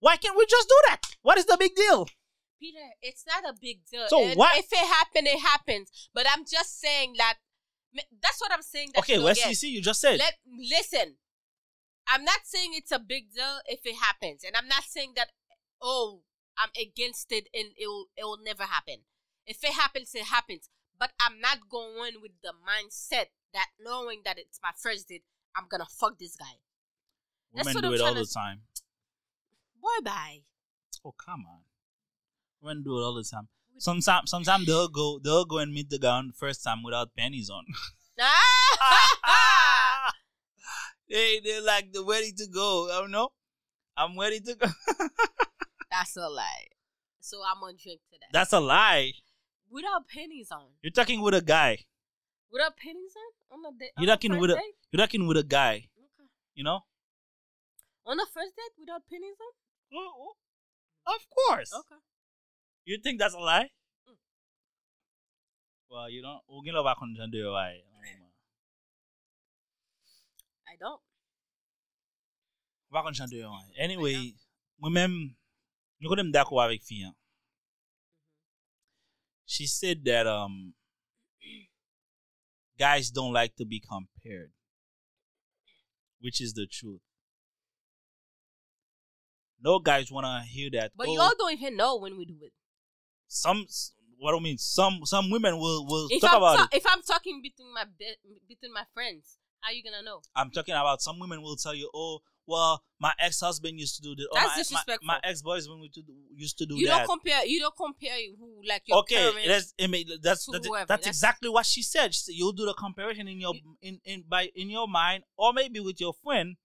Why 0.00 0.16
can't 0.16 0.36
we 0.36 0.46
just 0.46 0.68
do 0.68 0.78
that? 0.88 1.00
What 1.20 1.38
is 1.38 1.44
the 1.46 1.56
big 1.58 1.74
deal? 1.74 2.08
Peter, 2.58 2.88
it's 3.02 3.26
not 3.26 3.44
a 3.48 3.52
big 3.52 3.84
deal. 3.90 4.08
So 4.08 4.34
what- 4.34 4.56
If 4.56 4.72
it 4.72 4.78
happen, 4.78 5.26
it 5.26 5.40
happens. 5.40 6.08
But 6.14 6.26
I'm 6.30 6.44
just 6.46 6.80
saying 6.80 7.14
that. 7.18 7.38
That's 8.22 8.40
what 8.40 8.50
I'm 8.52 8.62
saying. 8.62 8.92
That 8.94 9.00
Okay, 9.00 9.16
you 9.16 9.54
see, 9.54 9.68
you 9.70 9.82
just 9.82 10.00
said. 10.00 10.18
Let 10.18 10.38
listen. 10.46 11.18
I'm 12.08 12.24
not 12.24 12.40
saying 12.44 12.72
it's 12.74 12.92
a 12.92 12.98
big 12.98 13.32
deal 13.34 13.60
if 13.66 13.80
it 13.84 13.96
happens, 13.96 14.44
and 14.44 14.56
I'm 14.56 14.68
not 14.68 14.84
saying 14.84 15.12
that 15.16 15.30
oh 15.80 16.22
I'm 16.58 16.70
against 16.80 17.32
it 17.32 17.48
and 17.54 17.68
it 17.76 17.86
will 17.86 18.06
it 18.16 18.24
will 18.24 18.40
never 18.42 18.64
happen. 18.64 18.98
If 19.46 19.64
it 19.64 19.72
happens, 19.72 20.14
it 20.14 20.24
happens. 20.24 20.68
But 20.98 21.10
I'm 21.20 21.40
not 21.40 21.68
going 21.68 22.20
with 22.22 22.32
the 22.42 22.52
mindset 22.52 23.26
that 23.54 23.68
knowing 23.80 24.22
that 24.24 24.38
it's 24.38 24.60
my 24.62 24.70
first 24.76 25.08
date, 25.08 25.24
I'm 25.56 25.64
gonna 25.68 25.86
fuck 25.90 26.18
this 26.18 26.36
guy. 26.36 26.60
that's 27.54 27.74
what 27.74 27.82
do 27.82 27.88
I'm 27.88 27.94
it 27.94 28.00
all 28.00 28.12
trying 28.12 28.22
the 28.22 28.30
time. 28.32 28.60
Boy, 29.80 30.04
bye. 30.04 30.38
Oh, 31.04 31.12
come 31.12 31.44
on. 31.48 31.62
Women 32.60 32.84
do 32.84 32.98
it 32.98 33.02
all 33.02 33.14
the 33.14 33.24
time. 33.24 33.48
Sometimes, 33.78 34.30
sometimes 34.30 34.66
they'll 34.66 34.86
go, 34.88 35.18
they'll 35.18 35.44
go 35.44 35.58
and 35.58 35.72
meet 35.72 35.90
the 35.90 35.98
guy 35.98 36.18
on 36.18 36.28
the 36.28 36.32
first 36.34 36.62
time 36.62 36.84
without 36.84 37.16
panties 37.16 37.50
on. 37.50 37.64
They, 41.12 41.40
they're 41.44 41.60
like 41.60 41.92
they're 41.92 42.02
ready 42.02 42.32
to 42.32 42.46
go. 42.48 42.88
I 42.88 43.00
don't 43.02 43.10
know. 43.10 43.28
I'm 43.98 44.18
ready 44.18 44.40
to 44.40 44.54
go. 44.54 44.66
That's 45.92 46.16
a 46.16 46.26
lie. 46.26 46.72
So 47.20 47.36
I'm 47.44 47.60
gonna 47.60 47.76
drink 47.76 48.00
to 48.10 48.16
that. 48.18 48.32
That's 48.32 48.54
a 48.54 48.60
lie. 48.60 49.12
Without 49.70 50.08
pennies 50.08 50.48
on. 50.50 50.72
You're 50.80 50.90
talking 50.90 51.20
with 51.20 51.34
a 51.34 51.42
guy. 51.42 51.84
Without 52.50 52.78
pennies 52.78 53.12
on? 53.52 53.58
On 53.58 53.62
the 53.62 53.78
date? 53.78 53.92
You're 53.98 54.06
talking 54.06 54.38
with 54.38 54.52
a, 54.52 54.58
you're 54.90 55.04
talking 55.04 55.26
with 55.26 55.36
a 55.36 55.42
guy. 55.42 55.84
Okay. 56.00 56.28
You 56.54 56.64
know. 56.64 56.80
On 58.06 58.16
the 58.16 58.26
first 58.32 58.56
date 58.56 58.72
without 58.80 59.02
pennies 59.10 59.36
on? 59.38 59.52
Oh, 59.94 60.32
oh, 61.06 61.14
Of 61.14 61.26
course. 61.28 61.74
Okay. 61.74 62.00
You 62.86 62.96
think 63.04 63.18
that's 63.18 63.34
a 63.34 63.38
lie? 63.38 63.68
Mm. 64.08 64.16
Well, 65.90 66.08
you 66.08 66.22
don't. 66.22 66.40
We're 66.48 66.64
gonna 66.64 66.82
back 66.82 66.96
on 67.02 67.14
right? 67.20 67.84
I 70.72 70.76
don't. 70.78 71.00
Back 72.90 73.04
on 73.06 73.14
Sunday, 73.14 73.42
right? 73.42 73.68
Anyway, 73.78 74.34
moi-même, 74.78 75.34
nous 76.00 76.08
connaissons 76.08 76.30
d'accord 76.30 76.62
avec 76.62 76.82
fille. 76.82 77.04
hein. 77.04 77.14
She 79.46 79.66
said 79.66 80.04
that 80.04 80.26
um, 80.26 80.74
guys 82.78 83.10
don't 83.10 83.32
like 83.32 83.54
to 83.56 83.64
be 83.66 83.80
compared, 83.80 84.52
which 86.20 86.40
is 86.40 86.54
the 86.54 86.66
truth. 86.66 87.00
No 89.60 89.78
guys 89.78 90.10
wanna 90.10 90.42
hear 90.44 90.70
that. 90.72 90.92
But 90.96 91.08
oh, 91.08 91.14
y'all 91.14 91.32
don't 91.38 91.52
even 91.52 91.76
know 91.76 91.96
when 91.98 92.16
we 92.16 92.24
do 92.24 92.36
it. 92.42 92.52
some 93.28 93.66
what 94.18 94.32
do 94.32 94.38
I 94.38 94.40
mean, 94.40 94.58
some 94.58 95.00
some 95.04 95.30
women 95.30 95.58
will 95.58 95.86
will 95.86 96.08
If 96.10 96.20
talk 96.20 96.32
I'm 96.32 96.36
about 96.38 96.56
ta- 96.56 96.68
it. 96.72 96.76
if 96.78 96.84
I'm 96.86 97.02
talking 97.02 97.40
between 97.42 97.72
my 97.72 97.84
be- 97.84 98.16
between 98.48 98.72
my 98.72 98.84
friends, 98.94 99.36
how 99.62 99.70
you 99.72 99.82
gonna 99.82 100.02
know? 100.02 100.20
I'm 100.36 100.50
talking 100.50 100.74
about 100.74 101.00
some 101.02 101.18
women 101.18 101.42
will 101.42 101.56
tell 101.56 101.74
you, 101.74 101.90
oh, 101.94 102.20
well, 102.46 102.82
my 103.00 103.12
ex 103.20 103.40
husband 103.40 103.78
used 103.78 103.96
to 103.96 104.02
do 104.02 104.14
this. 104.16 104.26
Or 104.32 104.34
That's 104.34 104.48
my, 104.48 104.56
disrespectful. 104.56 105.06
My, 105.06 105.14
my 105.14 105.20
ex 105.30 105.42
boyfriend 105.42 105.82
used 105.82 105.94
to 105.94 106.02
do, 106.02 106.12
used 106.34 106.58
to 106.58 106.66
do 106.66 106.74
you 106.76 106.86
that. 106.88 106.98
don't 106.98 107.08
compare. 107.08 107.44
You 107.46 107.60
don't 107.60 107.76
compare 107.76 108.16
who 108.38 108.62
like 108.68 108.82
your 108.86 108.98
okay, 108.98 109.16
parents. 109.16 109.46
that's 109.46 109.74
I 109.80 109.86
mean, 109.86 110.06
that's 110.22 110.46
that's, 110.46 110.66
that's 110.68 110.86
That's- 110.88 111.06
exactly 111.06 111.48
what 111.48 111.66
she 111.66 111.82
said. 111.82 112.14
She 112.14 112.20
said 112.20 112.34
you'll 112.34 112.52
do 112.52 112.66
the 112.66 112.74
comparison 112.74 113.28
in 113.28 113.40
your 113.40 113.54
in, 113.80 114.00
in 114.04 114.24
by 114.28 114.50
in 114.54 114.70
your 114.70 114.88
mind 114.88 115.22
or 115.36 115.52
maybe 115.52 115.80
with 115.80 116.00
your 116.00 116.14
friend. 116.24 116.56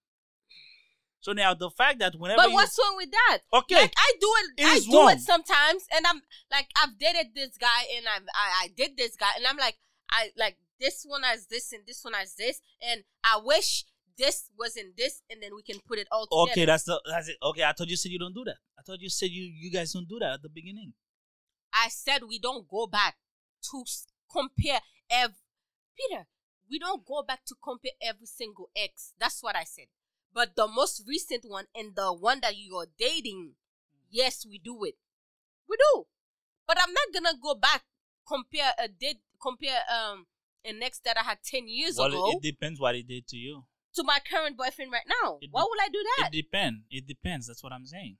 So 1.20 1.34
now 1.34 1.54
the 1.54 1.70
fact 1.70 2.00
that 2.00 2.16
whenever 2.16 2.42
but 2.42 2.50
you, 2.50 2.56
what's 2.56 2.78
wrong 2.80 2.96
with 2.96 3.12
that? 3.12 3.40
okay, 3.54 3.76
Like 3.76 3.94
I 3.98 4.14
do 4.20 4.34
it, 4.38 4.62
It 4.62 4.66
I 4.66 4.80
do 4.80 4.98
wrong. 4.98 5.12
it 5.12 5.20
sometimes, 5.20 5.86
and 5.94 6.06
I'm 6.08 6.22
like, 6.52 6.68
I've 6.78 6.98
dated 6.98 7.34
this 7.36 7.58
guy, 7.58 7.84
and 7.98 8.06
I'm, 8.08 8.24
I, 8.34 8.66
I 8.66 8.68
did 8.76 8.96
this 8.98 9.16
guy, 9.16 9.32
and 9.36 9.46
I'm 9.46 9.58
like, 9.58 9.76
I 10.10 10.30
like 10.38 10.58
this 10.80 11.06
one 11.08 11.24
has 11.24 11.48
this, 11.48 11.72
and 11.72 11.84
this 11.86 12.04
one 12.04 12.14
has 12.14 12.36
this, 12.36 12.62
and 12.82 13.04
I 13.24 13.40
wish 13.44 13.86
this 14.18 14.50
wasn't 14.58 14.98
this, 14.98 15.22
and 15.30 15.42
then 15.42 15.52
we 15.56 15.62
can 15.64 15.82
put 15.88 16.00
it 16.00 16.08
all 16.12 16.28
together. 16.28 16.52
okay, 16.52 16.66
that's 16.66 16.84
the 16.84 17.02
that's 17.10 17.30
it. 17.30 17.38
Okay, 17.42 17.64
I 17.64 17.74
thought 17.74 17.88
you 17.88 17.96
said 17.98 18.12
you 18.12 18.20
don't 18.20 18.34
do 18.34 18.44
that. 18.46 18.58
I 18.78 18.82
thought 18.82 19.02
you 19.02 19.10
said 19.10 19.30
you 19.30 19.44
you 19.44 19.72
guys 19.72 19.94
don't 19.94 20.08
do 20.08 20.20
that 20.20 20.34
at 20.34 20.42
the 20.42 20.50
beginning. 20.50 20.94
I 21.74 21.90
said 21.90 22.22
we 22.28 22.40
don't 22.40 22.68
go 22.68 22.88
back 22.88 23.16
to 23.72 23.84
compare 24.32 24.80
every 25.10 25.36
Peter. 25.96 26.26
We 26.70 26.80
don't 26.80 27.06
go 27.06 27.24
back 27.24 27.46
to 27.46 27.56
compare 27.64 27.94
every 28.02 28.26
single 28.26 28.70
ex. 28.76 29.14
That's 29.20 29.42
what 29.42 29.56
I 29.56 29.64
said. 29.64 29.86
But 30.34 30.56
the 30.56 30.68
most 30.68 31.04
recent 31.08 31.46
one 31.48 31.66
and 31.74 31.96
the 31.96 32.14
one 32.14 32.40
that 32.42 32.58
you're 32.58 32.88
dating, 33.00 33.54
yes, 34.10 34.46
we 34.48 34.60
do 34.60 34.84
it. 34.84 34.96
We 35.70 35.78
do. 35.78 36.06
But 36.68 36.78
I'm 36.82 36.94
not 36.94 37.14
gonna 37.14 37.38
go 37.42 37.56
back 37.56 37.84
compare 38.28 38.72
a 38.78 38.88
date 38.88 39.22
compare 39.42 39.80
um 39.88 40.26
an 40.68 40.84
ex 40.84 41.00
that 41.06 41.18
I 41.18 41.24
had 41.24 41.40
ten 41.44 41.68
years 41.68 41.96
Well, 41.98 42.08
ago 42.08 42.32
it, 42.32 42.36
it 42.38 42.42
depends 42.52 42.80
what 42.80 42.96
he 42.96 43.04
did 43.04 43.28
to 43.30 43.38
you. 43.38 43.66
to 43.96 44.04
my 44.04 44.20
current 44.30 44.58
boyfriend 44.58 44.92
right 44.92 45.08
now. 45.22 45.38
It 45.42 45.50
Why 45.52 45.62
de- 45.62 45.68
would 45.70 45.80
I 45.82 45.90
do 45.90 46.04
that? 46.18 46.30
It 46.34 46.44
depends. 46.44 46.80
It 46.92 47.08
depends. 47.08 47.48
That's 47.48 47.64
what 47.64 47.74
I'm 47.74 47.86
saying. 47.86 48.18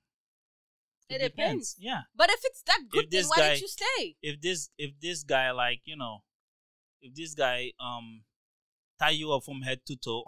It 1.10 1.20
depends. 1.22 1.76
Yeah. 1.78 2.02
but 2.14 2.28
if 2.30 2.40
it's 2.44 2.62
that 2.66 2.80
good, 2.90 3.10
then 3.10 3.24
why 3.28 3.36
guy- 3.36 3.48
didn't 3.50 3.62
you 3.62 3.68
stay? 3.68 4.16
if 4.22 4.40
this 4.40 4.70
if 4.76 4.90
this 5.00 5.22
guy 5.24 5.50
like 5.52 5.80
you 5.84 5.96
know 5.96 6.22
if 7.00 7.14
this 7.14 7.34
guy 7.34 7.72
um 7.80 8.24
tie 9.00 9.10
you 9.10 9.32
up 9.32 9.44
from 9.44 9.62
head 9.62 9.80
to 9.86 9.96
toe 9.96 10.24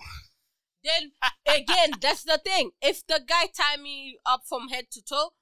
then 0.83 1.13
again, 1.47 1.91
that's 2.01 2.23
the 2.25 2.41
thing. 2.43 2.71
If 2.81 3.07
the 3.07 3.21
guy 3.27 3.47
tie 3.55 3.77
me 3.77 4.19
up 4.25 4.43
from 4.49 4.69
head 4.69 4.87
to 4.93 5.03
toe, 5.03 5.33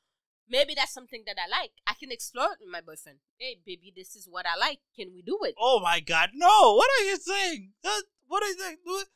maybe 0.49 0.75
that's 0.75 0.93
something 0.93 1.23
that 1.27 1.37
I 1.39 1.49
like. 1.49 1.73
I 1.87 1.95
can 1.99 2.11
explore 2.11 2.53
it 2.53 2.59
with 2.61 2.71
my 2.73 2.81
boyfriend. 2.81 3.19
Hey, 3.39 3.59
baby, 3.65 3.93
this 3.95 4.17
is 4.17 4.27
what 4.31 4.47
I 4.47 4.57
like. 4.59 4.81
Can 4.97 5.13
we 5.15 5.23
do 5.23 5.39
it? 5.43 5.55
oh 5.59 5.81
my 5.83 6.01
god 6.01 6.31
no 6.35 6.75
what 6.75 6.89
are 6.99 7.05
you 7.05 7.17
saying 7.17 7.73
that, 7.83 8.03
what 8.27 8.43
are 8.43 8.49
you 8.49 8.59
saying 8.59 8.77
Do 8.85 8.99
it- 8.99 9.09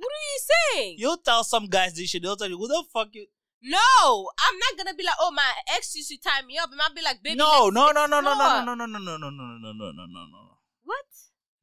What 0.00 0.12
are 0.18 0.26
you 0.32 0.40
saying? 0.52 0.94
you'll 0.98 1.16
tell 1.18 1.44
some 1.44 1.66
guys 1.68 1.94
this 1.94 2.10
shit 2.10 2.22
they'll 2.22 2.36
tell 2.36 2.48
you 2.48 2.58
who 2.58 2.68
the 2.68 2.84
fuck 2.92 3.08
you 3.12 3.26
no, 3.60 4.30
I'm 4.38 4.56
not 4.56 4.76
gonna 4.78 4.94
be 4.94 5.02
like, 5.02 5.16
oh, 5.18 5.32
my 5.32 5.50
ex 5.76 5.92
used 5.96 6.10
to 6.10 6.16
tie 6.16 6.42
me 6.46 6.56
up. 6.58 6.70
And 6.70 6.80
I'll 6.80 6.94
be 6.94 7.02
like, 7.02 7.20
baby, 7.24 7.34
no 7.34 7.70
no 7.70 7.90
no 7.90 8.06
no 8.06 8.20
no 8.20 8.32
no 8.34 8.62
no 8.62 8.74
no 8.74 8.86
no 8.86 8.86
no 8.86 9.00
no 9.02 9.18
no 9.18 9.30
no 9.30 9.72
no 9.72 9.72
no 9.72 10.06
no 10.06 10.26
no 10.30 10.58
What? 10.84 11.04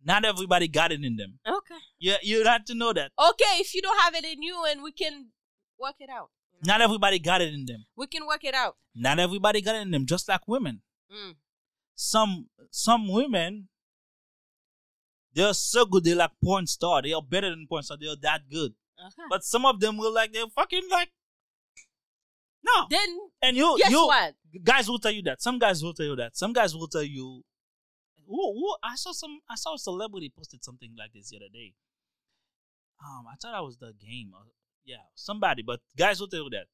not 0.03 0.25
everybody 0.25 0.67
got 0.67 0.91
it 0.91 1.01
in 1.05 1.15
them 1.15 1.39
Okay. 1.47 1.79
Yeah 1.97 2.17
you 2.21 2.39
you 2.39 2.43
have 2.45 2.65
to 2.65 2.75
know 2.75 2.91
that 2.91 3.11
Okay, 3.17 3.53
if 3.63 3.73
you 3.73 3.81
don't 3.81 3.97
have 4.01 4.13
it 4.13 4.25
in 4.25 4.43
you, 4.43 4.65
and 4.69 4.83
we 4.83 4.91
can 4.91 5.31
work 5.79 5.95
it 5.99 6.09
out. 6.09 6.31
Not 6.65 6.81
everybody 6.81 7.19
got 7.19 7.41
it 7.41 7.53
in 7.53 7.65
them. 7.65 7.85
We 7.95 8.07
can 8.07 8.25
work 8.25 8.43
it 8.43 8.53
out. 8.55 8.75
not 8.95 9.19
everybody 9.19 9.61
got 9.61 9.75
it 9.75 9.81
in 9.81 9.91
them 9.91 10.05
just 10.05 10.27
like 10.27 10.47
women. 10.47 10.81
Mm. 11.11 11.35
some 11.93 12.47
some 12.71 13.07
women 13.07 13.69
they're 15.35 15.53
so 15.53 15.85
good 15.85 16.03
they're 16.03 16.15
like 16.15 16.31
porn 16.43 16.65
star. 16.65 17.01
They 17.01 17.13
are 17.13 17.21
better 17.21 17.49
than 17.49 17.67
porn 17.67 17.83
star. 17.83 17.97
They're 17.99 18.15
that 18.21 18.41
good. 18.49 18.73
Okay. 18.99 19.27
but 19.29 19.43
some 19.43 19.65
of 19.65 19.79
them 19.81 19.97
will 19.97 20.13
like 20.13 20.31
they're 20.33 20.47
fucking 20.55 20.87
like 20.89 21.09
no. 22.63 22.87
Then 22.89 23.09
and 23.41 23.57
you 23.57 23.75
guess 23.77 23.91
you 23.91 24.07
what? 24.07 24.33
guys 24.63 24.89
will 24.89 24.99
tell 24.99 25.11
you 25.11 25.21
that. 25.23 25.41
Some 25.41 25.59
guys 25.59 25.83
will 25.83 25.93
tell 25.93 26.05
you 26.05 26.15
that. 26.15 26.37
Some 26.37 26.53
guys 26.53 26.73
will 26.73 26.87
tell 26.87 27.03
you 27.03 27.43
who, 28.27 28.53
who, 28.53 28.75
I 28.81 28.95
saw 28.95 29.11
some 29.11 29.39
I 29.49 29.55
saw 29.55 29.75
a 29.75 29.77
celebrity 29.77 30.31
posted 30.35 30.63
something 30.63 30.95
like 30.97 31.11
this 31.13 31.29
the 31.29 31.37
other 31.37 31.49
day. 31.53 31.73
Um 33.05 33.25
I 33.27 33.35
thought 33.35 33.51
that 33.51 33.63
was 33.63 33.77
the 33.77 33.93
game. 33.99 34.31
Uh, 34.33 34.45
yeah 34.85 35.03
somebody 35.15 35.61
but 35.63 35.79
guys 35.97 36.19
will 36.19 36.27
tell 36.27 36.43
you 36.43 36.49
that 36.49 36.65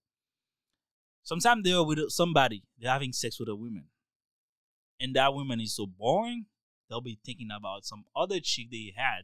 sometimes 1.24 1.64
they're 1.64 1.84
with 1.84 2.10
somebody 2.10 2.64
they're 2.80 2.92
having 2.92 3.14
sex 3.14 3.40
with 3.40 3.50
a 3.50 3.56
woman 3.56 3.86
and 5.00 5.16
that 5.16 5.34
woman 5.34 5.60
is 5.60 5.76
so 5.76 5.86
boring 5.86 6.46
they'll 6.90 7.02
be 7.02 7.20
thinking 7.26 7.50
about 7.56 7.86
some 7.86 8.04
other 8.16 8.40
chick 8.40 8.68
they 8.72 8.94
had 8.96 9.22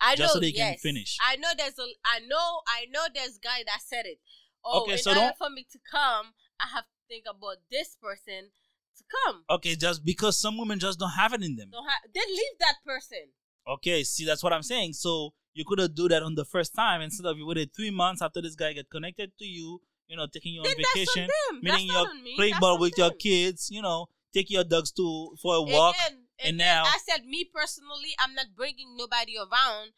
I 0.00 0.14
Just 0.14 0.34
so 0.34 0.38
know, 0.38 0.42
they 0.42 0.52
can 0.52 0.76
finish. 0.76 1.16
I 1.20 1.34
know 1.34 1.48
there's 1.58 1.76
a 1.76 1.82
I 2.06 2.20
know 2.20 2.60
I 2.68 2.86
know 2.88 3.06
there's 3.12 3.36
guy 3.42 3.64
that 3.66 3.80
said 3.84 4.06
it. 4.06 4.20
Oh, 4.64 4.82
Okay, 4.82 4.92
in 4.92 4.98
so 4.98 5.10
order 5.10 5.20
don't- 5.22 5.36
for 5.36 5.50
me 5.50 5.66
to 5.72 5.78
come, 5.90 6.34
I 6.60 6.68
have 6.72 6.84
to 6.84 6.98
think 7.08 7.24
about 7.28 7.56
this 7.68 7.96
person 8.00 8.50
to 8.96 9.04
come. 9.24 9.42
okay 9.50 9.74
just 9.74 10.04
because 10.04 10.38
some 10.38 10.56
women 10.56 10.78
just 10.78 11.00
don't 11.00 11.10
have 11.10 11.32
it 11.32 11.42
in 11.42 11.56
them 11.56 11.70
Don't 11.72 11.84
ha- 11.84 12.06
then 12.14 12.28
leave 12.28 12.58
that 12.60 12.76
person. 12.86 13.32
Okay, 13.66 14.04
see, 14.04 14.24
that's 14.24 14.40
what 14.44 14.52
I'm 14.52 14.62
saying. 14.62 14.92
So 14.92 15.34
you 15.58 15.64
could 15.66 15.80
have 15.80 15.94
do 15.94 16.08
that 16.08 16.22
on 16.22 16.36
the 16.36 16.44
first 16.44 16.74
time 16.74 17.00
instead 17.02 17.26
of 17.26 17.36
you 17.36 17.44
waited 17.46 17.74
three 17.74 17.90
months 17.90 18.22
after 18.22 18.40
this 18.40 18.54
guy 18.54 18.72
get 18.72 18.88
connected 18.88 19.32
to 19.38 19.44
you. 19.44 19.80
You 20.06 20.16
know, 20.16 20.26
taking 20.32 20.54
you 20.54 20.60
on 20.60 20.64
Then 20.64 20.76
vacation, 20.76 21.28
meeting 21.28 21.60
That's 21.62 21.76
meaning 21.76 21.86
not 21.88 22.08
on 22.08 22.22
me. 22.22 22.36
play 22.36 22.50
That's 22.50 22.60
ball 22.60 22.78
with 22.78 22.96
your 22.96 23.10
kids. 23.10 23.68
You 23.70 23.82
know, 23.82 24.06
take 24.32 24.48
your 24.50 24.64
dogs 24.64 24.90
to 24.92 25.34
for 25.42 25.56
a 25.56 25.62
walk. 25.62 25.96
Again, 25.96 26.18
and 26.38 26.54
again, 26.54 26.56
now- 26.56 26.84
I 26.84 26.98
said 27.04 27.26
me 27.26 27.44
personally, 27.44 28.14
I'm 28.18 28.34
not 28.34 28.46
bringing 28.56 28.96
nobody 28.96 29.36
around. 29.36 29.92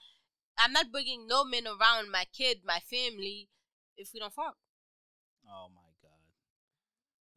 I'm 0.58 0.72
not 0.72 0.90
bringing 0.90 1.26
no 1.28 1.44
men 1.44 1.66
around 1.66 2.10
my 2.10 2.24
kid, 2.32 2.62
my 2.64 2.80
family, 2.80 3.48
if 3.96 4.10
we 4.12 4.18
don't 4.20 4.32
fuck. 4.32 4.56
Oh 5.46 5.68
my 5.74 5.90
god, 6.02 6.34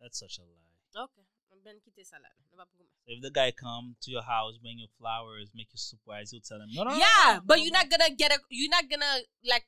that's 0.02 0.18
such 0.20 0.40
a 0.40 0.42
lie. 0.42 1.04
Okay. 1.04 1.23
Ben 1.64 1.80
quitter 1.82 2.04
ça 2.04 2.20
là. 2.20 2.30
On 2.52 2.58
va 2.58 2.66
pour- 2.66 2.86
If 3.08 3.22
the 3.22 3.30
guy 3.32 3.52
come 3.52 3.96
to 4.02 4.12
your 4.12 4.24
house, 4.24 4.58
bring 4.60 4.80
you 4.80 4.88
flowers, 4.98 5.50
make 5.54 5.72
you 5.72 5.78
surprise, 5.78 6.32
you'll 6.34 6.42
tell 6.42 6.60
him 6.62 6.70
no, 6.74 6.84
no, 6.84 6.92
no, 6.92 6.98
yeah, 6.98 7.36
no, 7.36 7.42
but 7.46 7.58
no, 7.58 7.64
you're 7.64 7.74
no." 7.74 7.80
not 7.80 7.90
gonna 7.90 8.10
get 8.16 8.32
a. 8.32 8.40
You're 8.50 8.70
not 8.70 8.90
gonna 8.90 9.22
like, 9.46 9.66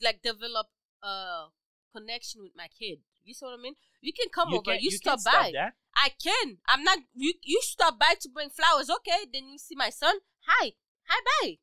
like 0.00 0.22
develop 0.22 0.68
a 1.02 1.46
connection 1.92 2.42
with 2.42 2.52
my 2.56 2.68
kid. 2.68 3.00
You 3.24 3.34
see 3.34 3.44
what 3.44 3.54
I 3.58 3.62
mean? 3.62 3.76
You 4.00 4.12
can 4.12 4.28
come 4.30 4.50
You 4.50 4.56
over. 4.58 4.64
can't- 4.72 4.82
you, 4.82 4.90
you 4.90 4.96
stop 4.96 5.20
stop 5.20 5.34
by. 5.34 5.52
that. 5.52 5.74
I 5.96 6.08
can. 6.10 6.58
I'm 6.66 6.82
not. 6.82 6.98
You 7.14 7.34
you 7.42 7.60
stop 7.62 7.98
by 7.98 8.14
to 8.20 8.28
bring 8.28 8.50
flowers. 8.50 8.90
Okay, 8.90 9.26
then 9.32 9.48
you 9.48 9.58
see 9.58 9.74
my 9.76 9.90
son. 9.90 10.16
Hi, 10.46 10.72
hi, 11.08 11.20
bye. 11.24 11.58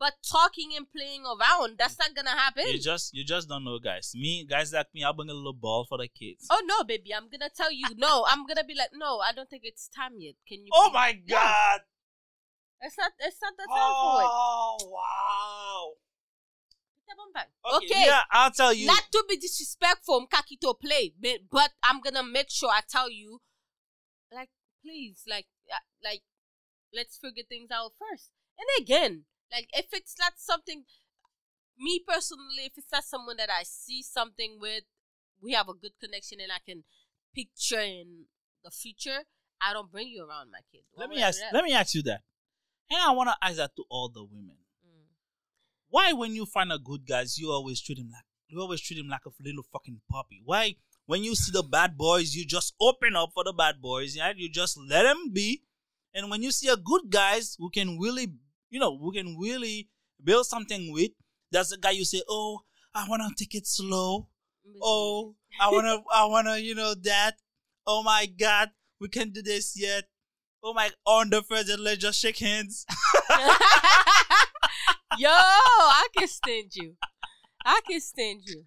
But 0.00 0.14
talking 0.24 0.72
and 0.74 0.86
playing 0.90 1.24
around, 1.26 1.76
that's 1.78 1.98
not 1.98 2.14
gonna 2.14 2.30
happen. 2.30 2.64
You 2.66 2.80
just 2.80 3.12
you 3.12 3.22
just 3.22 3.50
don't 3.50 3.64
know, 3.64 3.78
guys. 3.78 4.12
Me, 4.16 4.46
guys 4.48 4.72
like 4.72 4.86
me, 4.94 5.04
I'll 5.04 5.12
bring 5.12 5.28
a 5.28 5.34
little 5.34 5.52
ball 5.52 5.84
for 5.86 5.98
the 5.98 6.08
kids. 6.08 6.46
Oh 6.48 6.62
no, 6.64 6.82
baby! 6.84 7.14
I'm 7.14 7.28
gonna 7.28 7.50
tell 7.54 7.70
you 7.70 7.84
no. 7.96 8.24
I'm 8.26 8.46
gonna 8.46 8.64
be 8.64 8.74
like, 8.74 8.92
no, 8.94 9.18
I 9.18 9.32
don't 9.34 9.50
think 9.50 9.62
it's 9.62 9.88
time 9.88 10.14
yet. 10.16 10.36
Can 10.48 10.64
you? 10.64 10.72
Oh 10.72 10.88
please-" 10.88 10.94
my 10.94 11.12
god! 11.28 11.80
it's 12.80 12.96
not. 12.96 13.12
It's 13.20 13.36
not 13.42 13.52
the 13.58 13.66
time 13.68 13.92
for 14.00 14.22
it. 14.22 14.30
Oh 14.32 14.76
wow! 14.88 15.92
Yeah, 17.06 17.14
bang 17.18 17.32
bang. 17.34 17.76
Okay, 17.76 17.86
Okay. 17.86 18.06
yeah, 18.06 18.22
I'll 18.30 18.50
tell 18.50 18.72
you. 18.72 18.86
Not 18.86 19.04
to 19.12 19.24
be 19.28 19.36
disrespectful, 19.36 20.26
Kaki 20.28 20.56
to 20.62 20.72
play, 20.80 21.12
but, 21.20 21.40
but 21.50 21.72
I'm 21.82 22.00
gonna 22.00 22.22
make 22.22 22.48
sure 22.48 22.70
I 22.70 22.80
tell 22.88 23.10
you, 23.10 23.42
like, 24.32 24.48
please, 24.82 25.24
like, 25.28 25.46
uh, 25.70 25.84
like, 26.02 26.22
let's 26.94 27.18
figure 27.18 27.44
things 27.46 27.70
out 27.70 27.92
first. 27.98 28.30
And 28.58 28.68
again, 28.82 29.24
like, 29.52 29.68
if 29.72 29.86
it's 29.92 30.16
not 30.18 30.34
something, 30.36 30.84
me 31.78 32.02
personally, 32.06 32.66
if 32.66 32.72
it's 32.76 32.92
not 32.92 33.04
someone 33.04 33.36
that 33.38 33.50
I 33.50 33.62
see 33.64 34.02
something 34.02 34.58
with, 34.60 34.84
we 35.42 35.52
have 35.52 35.68
a 35.68 35.74
good 35.74 35.92
connection, 36.00 36.38
and 36.40 36.52
I 36.52 36.58
can 36.66 36.84
picture 37.34 37.80
in 37.80 38.26
the 38.64 38.70
future. 38.70 39.24
I 39.62 39.72
don't 39.72 39.90
bring 39.90 40.08
you 40.08 40.26
around 40.26 40.50
my 40.50 40.60
kid. 40.72 40.82
let 40.96 41.10
me 41.10 41.22
ask. 41.22 41.40
Let 41.52 41.64
me 41.64 41.72
ask 41.72 41.94
you 41.94 42.02
that, 42.04 42.22
and 42.90 43.00
I 43.00 43.12
want 43.12 43.30
to 43.30 43.36
ask 43.42 43.56
that 43.56 43.76
to 43.76 43.84
all 43.90 44.08
the 44.08 44.24
women. 44.24 44.56
Mm. 44.86 45.08
Why, 45.88 46.12
when 46.12 46.34
you 46.34 46.46
find 46.46 46.72
a 46.72 46.78
good 46.78 47.06
guys, 47.06 47.38
you 47.38 47.50
always 47.50 47.80
treat 47.80 47.98
him 47.98 48.10
like 48.12 48.24
you 48.50 48.60
always 48.60 48.80
treat 48.80 48.98
him 48.98 49.08
like 49.08 49.24
a 49.26 49.30
little 49.42 49.62
fucking 49.72 50.00
puppy? 50.10 50.42
Why, 50.44 50.76
when 51.06 51.22
you 51.22 51.34
see 51.34 51.52
the 51.52 51.62
bad 51.62 51.96
boys, 51.96 52.34
you 52.34 52.44
just 52.44 52.74
open 52.80 53.16
up 53.16 53.30
for 53.32 53.44
the 53.44 53.52
bad 53.52 53.80
boys, 53.80 54.16
yeah? 54.16 54.32
You 54.36 54.50
just 54.50 54.78
let 54.78 55.04
them 55.04 55.30
be, 55.32 55.62
and 56.14 56.30
when 56.30 56.42
you 56.42 56.50
see 56.50 56.68
a 56.68 56.76
good 56.76 57.10
guys 57.10 57.56
who 57.58 57.70
can 57.70 57.98
really, 57.98 58.32
you 58.70 58.80
know, 58.80 58.98
we 59.00 59.12
can 59.16 59.36
really 59.38 59.88
build 60.22 60.46
something 60.46 60.92
with, 60.92 61.10
that's 61.50 61.70
the 61.70 61.76
guy 61.76 61.90
you 61.90 62.04
say, 62.04 62.22
oh, 62.28 62.60
I 62.94 63.06
wanna 63.08 63.28
take 63.36 63.54
it 63.54 63.66
slow. 63.66 64.28
Mm-hmm. 64.66 64.78
Oh, 64.82 65.34
I 65.60 65.70
wanna, 65.70 65.98
I 66.14 66.24
wanna, 66.26 66.56
you 66.58 66.74
know 66.74 66.94
that. 67.02 67.34
Oh 67.86 68.02
my 68.02 68.26
God, 68.26 68.70
we 69.00 69.08
can't 69.08 69.32
do 69.32 69.42
this 69.42 69.74
yet. 69.76 70.04
Oh 70.62 70.74
my, 70.74 70.90
on 71.06 71.30
the 71.30 71.42
first, 71.42 71.70
let's 71.78 71.98
just 71.98 72.20
shake 72.20 72.38
hands. 72.38 72.86
Yo, 75.18 75.28
I 75.30 76.06
can 76.16 76.28
stand 76.28 76.74
you. 76.74 76.94
I 77.64 77.80
can 77.86 78.00
stand 78.00 78.42
you. 78.44 78.64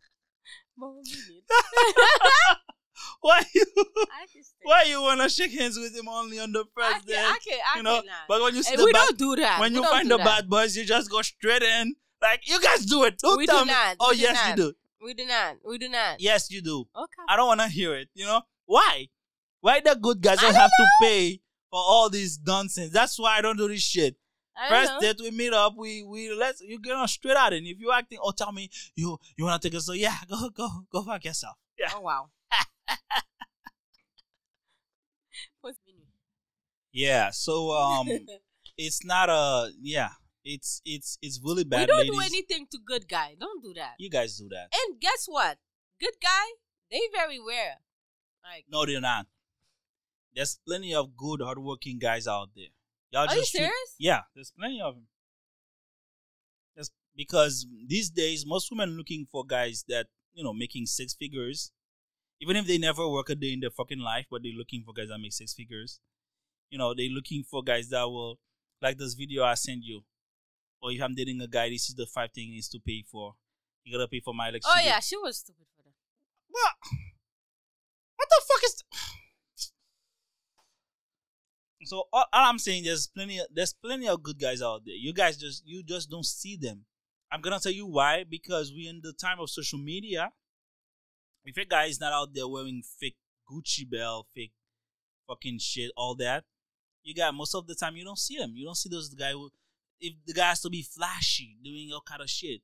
One 3.22 3.44
minute. 3.56 3.68
why 3.74 3.84
you, 3.86 3.86
I 4.12 4.26
can 4.32 4.44
stand 4.44 4.62
why 4.64 4.84
you 4.84 5.02
wanna 5.02 5.30
shake 5.30 5.52
hands 5.52 5.78
with 5.78 5.96
him 5.96 6.08
only 6.08 6.40
on 6.40 6.52
the 6.52 6.66
I 6.78 6.92
first 6.94 7.08
can, 7.08 7.16
day? 7.16 7.18
I 7.26 7.38
can, 7.46 7.60
I 7.74 7.78
you 7.78 7.84
know, 7.84 8.00
cannot. 8.02 8.16
but 8.28 8.42
when 8.42 8.56
you 8.56 8.64
see 8.64 8.72
Hey, 8.72 8.78
the 8.78 8.86
we 8.86 8.92
bad, 8.92 9.06
don't 9.08 9.18
do 9.18 9.36
that. 9.38 9.60
when 9.60 9.72
We 9.72 9.78
you 9.78 9.84
don't 9.84 9.92
find 9.92 10.12
the 10.12 10.18
that. 10.18 10.26
bad 10.26 10.50
boys, 10.50 10.76
you 10.78 10.86
just 10.86 11.10
go 11.10 11.22
straight 11.22 11.64
in. 11.64 11.96
Like 12.22 12.48
you 12.48 12.60
guys 12.62 12.86
do 12.86 13.04
it. 13.04 13.18
Don't 13.20 13.38
We 13.38 13.46
tell 13.46 13.60
do 13.62 13.66
me. 13.66 13.72
not. 13.72 13.98
Oh 14.00 14.10
We 14.12 14.16
do 14.18 14.22
yes, 14.22 14.36
not. 14.36 14.50
you 14.58 14.64
do. 14.64 14.74
We 15.04 15.14
do 15.14 15.26
not. 15.26 15.56
We 15.68 15.78
do 15.78 15.90
not. 15.90 16.22
Yes, 16.22 16.50
you 16.52 16.62
do. 16.62 16.88
Okay. 16.96 17.24
I 17.28 17.36
don't 17.36 17.48
wanna 17.48 17.68
hear 17.68 17.96
it. 17.96 18.10
You 18.14 18.26
know 18.26 18.42
why? 18.66 19.10
Why 19.62 19.80
the 19.80 19.96
good 20.02 20.22
guys 20.22 20.40
don't 20.40 20.52
don't 20.54 20.62
have 20.62 20.70
to 20.78 20.86
pay 21.02 21.42
for 21.70 21.80
all 21.80 22.10
this 22.10 22.40
nonsense? 22.46 22.92
That's 22.94 23.18
why 23.20 23.38
I 23.38 23.42
don't 23.42 23.58
do 23.58 23.68
this 23.68 23.82
shit. 23.82 24.16
I 24.56 24.70
First 24.70 24.92
know. 24.94 25.00
date 25.02 25.16
we 25.20 25.32
meet 25.32 25.52
up, 25.52 25.74
we 25.76 26.04
we 26.04 26.32
let's 26.34 26.62
you 26.62 26.80
get 26.80 26.94
on 26.94 27.08
straight 27.08 27.36
out, 27.36 27.54
and 27.54 27.66
if 27.66 27.80
you 27.80 27.92
acting, 27.92 28.20
oh 28.22 28.32
tell 28.32 28.52
me 28.52 28.70
you 28.96 29.18
you 29.36 29.44
wanna 29.46 29.60
take 29.60 29.74
us, 29.76 29.86
so 29.86 29.94
yeah, 29.94 30.16
go 30.30 30.50
go 30.50 30.70
go 30.92 31.02
fuck 31.04 31.26
yourself. 31.26 31.56
Yeah. 31.78 31.90
Oh 31.96 32.02
wow. 32.02 32.30
Yeah. 36.94 37.32
So 37.32 37.72
um, 37.72 38.08
it's 38.78 39.04
not 39.04 39.30
a 39.30 39.72
yeah. 39.82 40.10
It's 40.46 40.82
it's 40.86 41.18
it's 41.22 41.40
really 41.44 41.64
bad. 41.64 41.82
we 41.82 41.86
don't 41.88 41.98
ladies. 41.98 42.12
do 42.12 42.22
anything 42.22 42.68
to 42.72 42.78
good 42.86 43.08
guy. 43.08 43.36
Don't 43.40 43.64
do 43.64 43.74
that. 43.76 43.96
You 43.98 44.10
guys 44.10 44.38
do 44.38 44.48
that. 44.50 44.68
And 44.74 45.00
guess 45.00 45.26
what? 45.26 45.58
Good 46.00 46.16
guy, 46.22 46.46
they 46.92 47.00
very 47.14 47.40
rare. 47.40 47.80
Like, 48.44 48.66
No, 48.70 48.86
they're 48.86 49.00
not. 49.00 49.28
There's 50.36 50.60
plenty 50.68 50.94
of 50.94 51.16
good, 51.16 51.42
hardworking 51.42 51.98
guys 52.00 52.28
out 52.28 52.50
there. 52.56 52.74
Y'all 53.12 53.30
are 53.30 53.36
you 53.36 53.42
treat- 53.42 53.48
serious? 53.48 53.96
Yeah, 53.98 54.22
there's 54.36 54.52
plenty 54.52 54.82
of 54.82 54.96
them. 54.96 55.08
Just 56.76 56.92
because 57.16 57.66
these 57.88 58.10
days, 58.10 58.46
most 58.46 58.70
women 58.70 58.98
looking 58.98 59.26
for 59.32 59.46
guys 59.46 59.86
that 59.88 60.08
you 60.34 60.44
know 60.44 60.52
making 60.52 60.88
six 60.88 61.14
figures, 61.14 61.72
even 62.44 62.58
if 62.58 62.68
they 62.68 62.78
never 62.78 63.08
work 63.08 63.30
a 63.30 63.36
day 63.36 63.54
in 63.54 63.62
their 63.62 63.70
fucking 63.70 64.00
life, 64.00 64.26
but 64.30 64.44
they're 64.44 64.52
looking 64.52 64.84
for 64.86 64.94
guys 64.94 65.08
that 65.08 65.18
make 65.18 65.32
six 65.32 65.54
figures. 65.54 66.02
You 66.70 66.78
know, 66.78 66.94
they're 66.94 67.08
looking 67.08 67.42
for 67.50 67.64
guys 67.64 67.88
that 67.90 68.04
will, 68.04 68.38
like 68.82 68.98
this 68.98 69.14
video 69.14 69.46
I 69.46 69.54
sent 69.54 69.86
you, 69.86 70.02
or 70.82 70.92
if 70.92 71.02
I'm 71.02 71.16
dating 71.16 71.40
a 71.40 71.48
guy, 71.48 71.70
this 71.70 71.88
is 71.88 71.96
the 71.96 72.06
five 72.06 72.32
things 72.36 72.48
he 72.48 72.52
needs 72.56 72.68
to 72.70 72.82
pay 72.86 73.06
for. 73.10 73.36
You 73.86 73.98
gotta 73.98 74.10
pay 74.10 74.20
for 74.20 74.34
my 74.34 74.50
electricity. 74.50 74.82
Oh 74.84 74.86
yeah, 74.86 75.00
she 75.00 75.16
was 75.16 75.38
stupid 75.38 75.66
for 75.74 75.84
that. 75.84 75.94
What? 76.50 76.74
What 78.18 78.28
the 78.30 78.42
fuck 78.46 78.64
is? 78.66 78.84
So 81.86 82.04
all, 82.12 82.26
all 82.34 82.50
I'm 82.50 82.60
saying, 82.60 82.84
there's 82.84 83.08
plenty, 83.08 83.40
of, 83.40 83.48
there's 83.54 83.74
plenty 83.74 84.10
of 84.10 84.22
good 84.22 84.38
guys 84.38 84.62
out 84.62 84.82
there. 84.86 84.96
You 84.96 85.14
guys 85.14 85.38
just, 85.38 85.64
you 85.66 85.82
just 85.82 86.10
don't 86.10 86.26
see 86.26 86.58
them. 86.58 86.84
I'm 87.32 87.40
gonna 87.40 87.62
tell 87.62 87.72
you 87.72 87.88
why. 87.88 88.26
Because 88.30 88.74
we 88.74 88.90
in 88.90 89.00
the 89.02 89.14
time 89.14 89.40
of 89.40 89.50
social 89.50 89.80
media. 89.80 90.32
If 91.46 91.58
a 91.58 91.66
guy 91.66 91.86
is 91.86 92.00
not 92.00 92.14
out 92.14 92.34
there 92.34 92.48
wearing 92.48 92.84
fake 93.00 93.18
Gucci 93.50 93.90
belt, 93.90 94.28
fake 94.34 94.54
fucking 95.28 95.60
shit, 95.60 95.92
all 95.98 96.16
that, 96.16 96.44
you 97.04 97.14
got 97.14 97.34
most 97.34 97.54
of 97.54 97.68
the 97.68 97.76
time 97.76 97.96
you 97.96 98.06
don't 98.06 98.18
see 98.18 98.38
them. 98.38 98.54
You 98.56 98.66
don't 98.66 98.78
see 98.78 98.90
those 98.90 99.10
guy 99.14 99.32
who, 99.32 99.50
if 100.00 100.14
the 100.26 100.34
guy 100.34 100.50
has 100.50 100.62
to 100.62 100.70
be 100.70 100.82
flashy, 100.82 101.58
doing 101.64 101.90
all 101.94 102.04
kind 102.06 102.22
of 102.22 102.30
shit. 102.30 102.62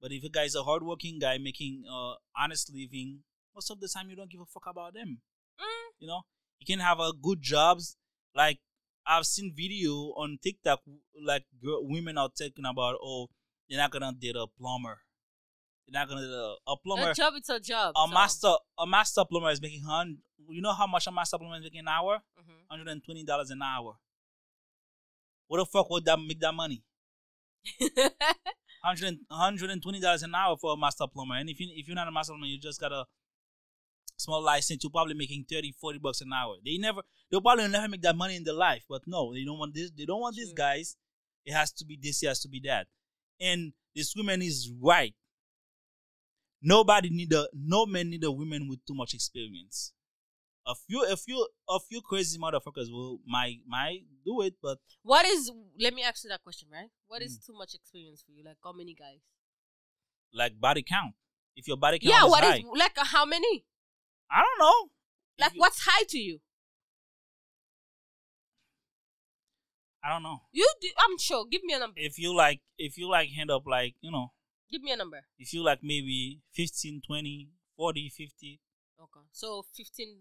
But 0.00 0.12
if 0.12 0.24
a 0.24 0.28
guy 0.28 0.44
is 0.44 0.54
a 0.54 0.62
hardworking 0.62 1.18
guy 1.18 1.38
making 1.38 1.84
uh 1.90 2.14
honest 2.36 2.70
living, 2.74 3.20
most 3.54 3.70
of 3.70 3.80
the 3.80 3.88
time 3.88 4.10
you 4.10 4.16
don't 4.16 4.30
give 4.30 4.40
a 4.40 4.46
fuck 4.46 4.66
about 4.66 4.94
them. 4.94 5.20
Mm. 5.60 5.92
You 5.98 6.08
know, 6.08 6.22
you 6.58 6.66
can 6.66 6.80
have 6.80 7.00
a 7.00 7.12
good 7.12 7.40
jobs. 7.40 7.96
Like 8.34 8.58
I've 9.06 9.26
seen 9.26 9.54
video 9.54 10.12
on 10.16 10.38
TikTok, 10.42 10.80
like 11.22 11.44
girl, 11.62 11.80
women 11.82 12.18
are 12.18 12.30
talking 12.30 12.64
about, 12.66 12.96
oh, 13.02 13.28
they're 13.68 13.78
not 13.78 13.90
gonna 13.90 14.12
date 14.12 14.36
a 14.36 14.46
plumber. 14.46 15.00
They're 15.88 16.00
not 16.00 16.08
gonna 16.08 16.22
date 16.22 16.32
a, 16.32 16.54
a 16.72 16.76
plumber. 16.78 17.10
A 17.10 17.14
job, 17.14 17.34
it's 17.36 17.48
a 17.48 17.60
job. 17.60 17.94
A 17.96 18.06
so- 18.08 18.14
master, 18.14 18.52
a 18.78 18.86
master 18.86 19.24
plumber 19.28 19.50
is 19.50 19.60
making 19.60 19.82
hundred. 19.82 20.18
You 20.48 20.60
know 20.60 20.72
how 20.72 20.86
much 20.86 21.06
a 21.06 21.12
master 21.12 21.38
plumber 21.38 21.56
is 21.56 21.62
making 21.62 21.80
an 21.80 21.88
hour? 21.88 22.18
Mhm. 22.38 22.66
Hundred 22.70 22.88
and 22.88 23.04
twenty 23.04 23.24
dollars 23.24 23.50
an 23.50 23.60
hour. 23.62 23.96
What 25.48 25.58
the 25.58 25.66
fuck 25.66 25.90
would 25.90 26.04
that 26.06 26.18
make 26.18 26.40
that 26.40 26.52
money? 26.54 26.82
Hundred 28.82 29.18
hundred 29.30 29.70
and 29.70 29.82
twenty 29.82 30.00
dollars 30.00 30.22
an 30.22 30.34
hour 30.34 30.56
for 30.60 30.74
a 30.74 30.76
master 30.76 31.06
plumber. 31.06 31.36
And 31.36 31.48
if 31.48 31.58
you 31.60 31.68
if 31.74 31.86
you're 31.88 31.94
not 31.94 32.08
a 32.08 32.12
master 32.12 32.32
plumber, 32.32 32.46
you 32.46 32.58
just 32.58 32.80
got 32.80 32.92
a 32.92 33.04
small 34.16 34.42
license, 34.42 34.82
you're 34.82 34.90
probably 34.90 35.14
making 35.14 35.44
30, 35.50 35.72
40 35.80 35.98
bucks 35.98 36.20
an 36.20 36.32
hour. 36.32 36.56
They 36.64 36.76
never 36.78 37.02
they'll 37.30 37.40
probably 37.40 37.66
never 37.68 37.88
make 37.88 38.02
that 38.02 38.16
money 38.16 38.36
in 38.36 38.44
their 38.44 38.54
life. 38.54 38.84
But 38.88 39.02
no, 39.06 39.32
they 39.32 39.44
don't 39.44 39.58
want 39.58 39.74
this, 39.74 39.90
they 39.96 40.04
don't 40.04 40.20
want 40.20 40.36
these 40.36 40.52
guys. 40.52 40.96
It 41.44 41.52
has 41.52 41.72
to 41.72 41.84
be 41.84 41.98
this, 42.00 42.22
it 42.22 42.28
has 42.28 42.40
to 42.40 42.48
be 42.48 42.60
that. 42.64 42.86
And 43.40 43.72
this 43.94 44.14
woman 44.16 44.42
is 44.42 44.70
right. 44.82 45.14
Nobody 46.66 47.10
need 47.10 47.32
a 47.32 47.46
no 47.52 47.84
man 47.84 48.08
need 48.08 48.24
a 48.24 48.32
woman 48.32 48.68
with 48.68 48.80
too 48.86 48.94
much 48.94 49.12
experience. 49.12 49.92
A 50.66 50.74
few 50.74 51.04
a 51.04 51.14
few 51.14 51.46
a 51.68 51.78
few 51.78 52.00
crazy 52.00 52.38
motherfuckers 52.38 52.90
will 52.90 53.18
might 53.26 53.58
might 53.68 54.00
do 54.24 54.40
it, 54.40 54.54
but 54.62 54.78
what 55.02 55.26
is? 55.26 55.50
Let 55.78 55.92
me 55.92 56.02
ask 56.02 56.24
you 56.24 56.30
that 56.30 56.42
question, 56.42 56.68
right? 56.72 56.88
What 57.06 57.20
is 57.20 57.36
Mm. 57.38 57.46
too 57.46 57.52
much 57.58 57.74
experience 57.74 58.22
for 58.24 58.32
you? 58.32 58.42
Like 58.44 58.56
how 58.64 58.72
many 58.72 58.94
guys? 58.94 59.20
like 60.32 60.58
body 60.58 60.82
count. 60.82 61.14
If 61.54 61.68
your 61.68 61.76
body 61.76 61.98
count 62.00 62.10
yeah, 62.12 62.24
is 62.24 62.30
what 62.30 62.42
is 62.44 62.50
high, 62.50 62.62
like 62.76 62.96
uh, 62.98 63.04
how 63.04 63.24
many? 63.24 63.66
I 64.30 64.42
don't 64.42 64.58
know. 64.58 64.90
Like 65.38 65.54
you- 65.54 65.60
what's 65.60 65.80
high 65.84 66.04
to 66.08 66.18
you? 66.18 66.40
I 70.02 70.08
don't 70.10 70.22
know. 70.22 70.40
You, 70.52 70.68
do, 70.80 70.88
I'm 70.98 71.16
sure. 71.18 71.46
Give 71.50 71.62
me 71.64 71.72
a 71.74 71.78
number. 71.78 71.94
If 71.96 72.18
you 72.18 72.34
like, 72.34 72.60
if 72.76 72.98
you 72.98 73.08
like, 73.08 73.30
hand 73.30 73.50
up 73.50 73.62
like 73.66 73.94
you 74.00 74.10
know, 74.10 74.32
Give 74.70 74.82
me 74.82 74.92
a 74.92 74.96
number. 74.96 75.20
if 75.38 75.52
you 75.52 75.62
like 75.62 75.80
maybe 75.82 76.40
15, 76.52 77.02
20, 77.06 77.48
40, 77.76 78.08
50. 78.08 78.60
Okay. 79.00 79.20
So 79.32 79.64
15, 79.76 80.16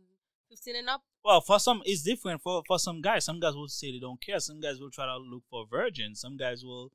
15 0.50 0.76
and 0.76 0.89
up. 0.89 1.02
Well, 1.24 1.41
for 1.41 1.60
some, 1.60 1.82
it's 1.86 2.04
different. 2.04 2.41
For 2.41 2.62
for 2.68 2.78
some 2.80 3.02
guys, 3.02 3.26
some 3.26 3.39
guys 3.39 3.56
will 3.56 3.68
say 3.70 3.91
they 3.91 4.00
don't 4.00 4.22
care. 4.22 4.39
Some 4.39 4.60
guys 4.60 4.80
will 4.80 4.91
try 4.91 5.06
to 5.06 5.18
look 5.18 5.44
for 5.50 5.66
virgins. 5.70 6.20
Some 6.22 6.36
guys 6.38 6.64
will, 6.64 6.91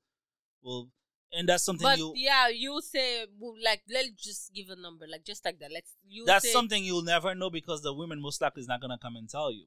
will, 0.63 0.91
and 1.33 1.49
that's 1.49 1.65
something 1.65 1.83
But 1.85 1.99
you. 1.99 2.13
yeah, 2.15 2.49
you 2.49 2.81
say 2.83 3.25
well, 3.39 3.55
like 3.65 3.83
let's 3.91 4.11
just 4.11 4.53
give 4.55 4.69
a 4.71 4.77
number, 4.77 5.07
like 5.11 5.25
just 5.25 5.45
like 5.45 5.59
that. 5.61 5.73
Let's 5.73 5.95
you 6.07 6.25
That's 6.27 6.45
say, 6.45 6.53
something 6.53 6.85
you'll 6.85 7.03
never 7.03 7.35
know 7.35 7.51
because 7.51 7.83
the 7.83 7.95
women 7.95 8.21
most 8.21 8.41
likely 8.41 8.61
is 8.61 8.69
not 8.69 8.81
gonna 8.81 8.99
come 9.01 9.17
and 9.17 9.29
tell 9.29 9.51
you. 9.51 9.67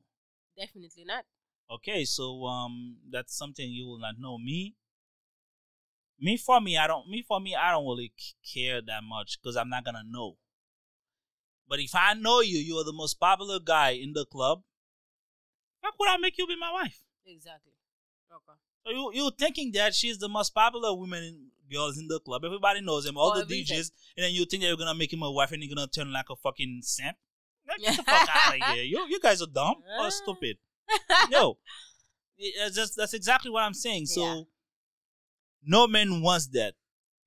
definitely 0.58 1.04
not. 1.06 1.26
Okay, 1.70 2.04
so 2.06 2.44
um, 2.46 2.98
that's 3.10 3.36
something 3.36 3.70
you 3.72 3.86
will 3.88 4.00
not 4.00 4.16
know. 4.20 4.38
Me, 4.38 4.76
me 6.22 6.38
for 6.38 6.62
me, 6.62 6.78
I 6.78 6.88
don't. 6.88 7.10
Me 7.10 7.24
for 7.28 7.40
me, 7.40 7.56
I 7.56 7.72
don't 7.72 7.86
really 7.86 8.14
care 8.54 8.82
that 8.82 9.04
much 9.04 9.40
because 9.42 9.56
I'm 9.58 9.70
not 9.70 9.84
gonna 9.84 10.04
know. 10.08 10.38
But 11.68 11.80
if 11.80 11.96
I 11.96 12.14
know 12.14 12.42
you, 12.42 12.58
you 12.60 12.76
are 12.78 12.84
the 12.84 12.94
most 12.94 13.20
popular 13.20 13.60
guy 13.60 13.92
in 13.92 14.14
the 14.14 14.26
club. 14.26 14.62
How 15.82 15.92
could 15.98 16.10
I 16.10 16.18
make 16.18 16.38
you 16.38 16.46
be 16.46 16.56
my 16.60 16.72
wife? 16.72 17.00
Exactly. 17.26 17.74
Okay. 18.32 18.58
So 18.86 18.92
you 18.92 19.12
you 19.14 19.32
thinking 19.38 19.72
that 19.74 19.96
she's 19.96 20.18
the 20.18 20.30
most 20.30 20.54
popular 20.54 20.94
woman 20.94 21.24
in, 21.24 21.48
girls 21.72 21.98
in 21.98 22.08
the 22.08 22.20
club? 22.20 22.44
Everybody 22.46 22.82
knows 22.82 23.06
him, 23.06 23.18
all 23.18 23.34
the. 23.34 23.46
DJs, 23.80 23.92
and 24.18 24.24
then 24.26 24.34
you 24.34 24.46
think 24.46 24.62
that 24.62 24.68
you're 24.68 24.78
gonna 24.78 24.96
make 24.96 25.12
him 25.14 25.24
a 25.24 25.32
wife 25.32 25.52
and 25.52 25.64
you're 25.64 25.74
gonna 25.74 25.88
turn 25.88 26.12
like 26.12 26.30
a 26.30 26.36
fucking 26.36 26.82
simp? 26.84 27.18
Get 27.80 27.98
the 27.98 28.04
fuck 28.04 28.30
out 28.30 28.56
of 28.56 28.62
here! 28.76 28.84
You 28.84 29.08
you 29.08 29.20
guys 29.20 29.42
are 29.42 29.48
dumb 29.48 29.76
or 30.00 30.12
stupid. 30.12 30.58
No, 31.30 31.58
It- 32.38 32.54
it's 32.58 32.76
just 32.76 32.98
that's 32.98 33.14
exactly 33.14 33.50
what 33.50 33.64
I'm 33.64 33.74
saying. 33.74 34.08
So 34.08 34.22
Yeah. 34.22 34.42
No 35.64 35.88
man 35.88 36.22
wants 36.22 36.48
that, 36.48 36.74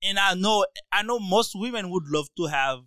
and 0.03 0.19
I 0.19 0.33
know 0.33 0.65
I 0.91 1.03
know 1.03 1.19
most 1.19 1.51
women 1.55 1.89
would 1.89 2.03
love 2.07 2.27
to 2.37 2.45
have 2.47 2.79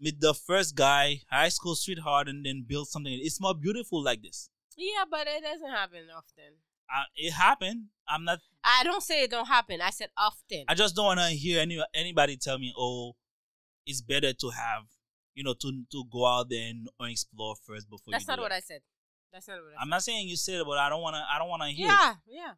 meet 0.00 0.20
the 0.20 0.34
first 0.34 0.74
guy, 0.74 1.20
high 1.30 1.48
school 1.48 1.74
sweetheart, 1.76 2.28
and 2.28 2.44
then 2.44 2.64
build 2.66 2.88
something. 2.88 3.12
It's 3.22 3.40
more 3.40 3.54
beautiful 3.54 4.02
like 4.02 4.22
this. 4.22 4.50
Yeah, 4.76 5.04
but 5.10 5.26
it 5.26 5.42
doesn't 5.42 5.70
happen 5.70 6.06
often. 6.16 6.54
Uh, 6.94 7.04
it 7.14 7.32
happened. 7.32 7.86
I'm 8.08 8.24
not. 8.24 8.40
I 8.64 8.82
don't 8.84 9.02
say 9.02 9.22
it 9.24 9.30
don't 9.30 9.46
happen. 9.46 9.80
I 9.80 9.90
said 9.90 10.08
often. 10.16 10.64
I 10.68 10.74
just 10.74 10.94
don't 10.96 11.06
want 11.06 11.20
to 11.20 11.26
hear 11.26 11.60
any 11.60 11.82
anybody 11.94 12.36
tell 12.36 12.58
me, 12.58 12.72
"Oh, 12.76 13.14
it's 13.86 14.00
better 14.02 14.32
to 14.32 14.50
have, 14.50 14.82
you 15.34 15.44
know, 15.44 15.54
to 15.54 15.84
to 15.92 16.04
go 16.12 16.26
out 16.26 16.48
there 16.50 16.68
and 16.70 16.88
explore 17.00 17.54
first 17.66 17.88
before." 17.88 18.12
That's 18.12 18.26
not 18.28 18.38
what 18.40 18.50
that. 18.50 18.56
I 18.56 18.60
said. 18.60 18.80
That's 19.32 19.48
not 19.48 19.54
what 19.62 19.72
I 19.78 19.82
I'm 19.82 19.86
said. 19.86 19.90
not 19.90 20.02
saying 20.02 20.28
you 20.28 20.36
said 20.36 20.60
it, 20.60 20.66
but 20.66 20.78
I 20.78 20.88
don't 20.88 21.00
want 21.00 21.16
to. 21.16 21.22
I 21.22 21.38
don't 21.38 21.48
want 21.48 21.62
to 21.62 21.68
hear. 21.68 21.86
it. 21.86 21.90
yeah, 21.90 22.14
yeah. 22.26 22.52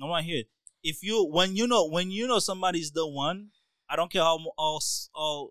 I 0.00 0.04
want 0.04 0.24
to 0.24 0.30
hear 0.30 0.40
it. 0.40 0.48
If 0.82 1.02
you 1.02 1.24
when 1.24 1.56
you 1.56 1.66
know 1.66 1.88
when 1.88 2.10
you 2.10 2.26
know 2.26 2.38
somebody's 2.38 2.92
the 2.92 3.06
one, 3.06 3.48
I 3.88 3.96
don't 3.96 4.10
care 4.10 4.22
how 4.22 4.38
how, 4.58 4.78
how 5.14 5.48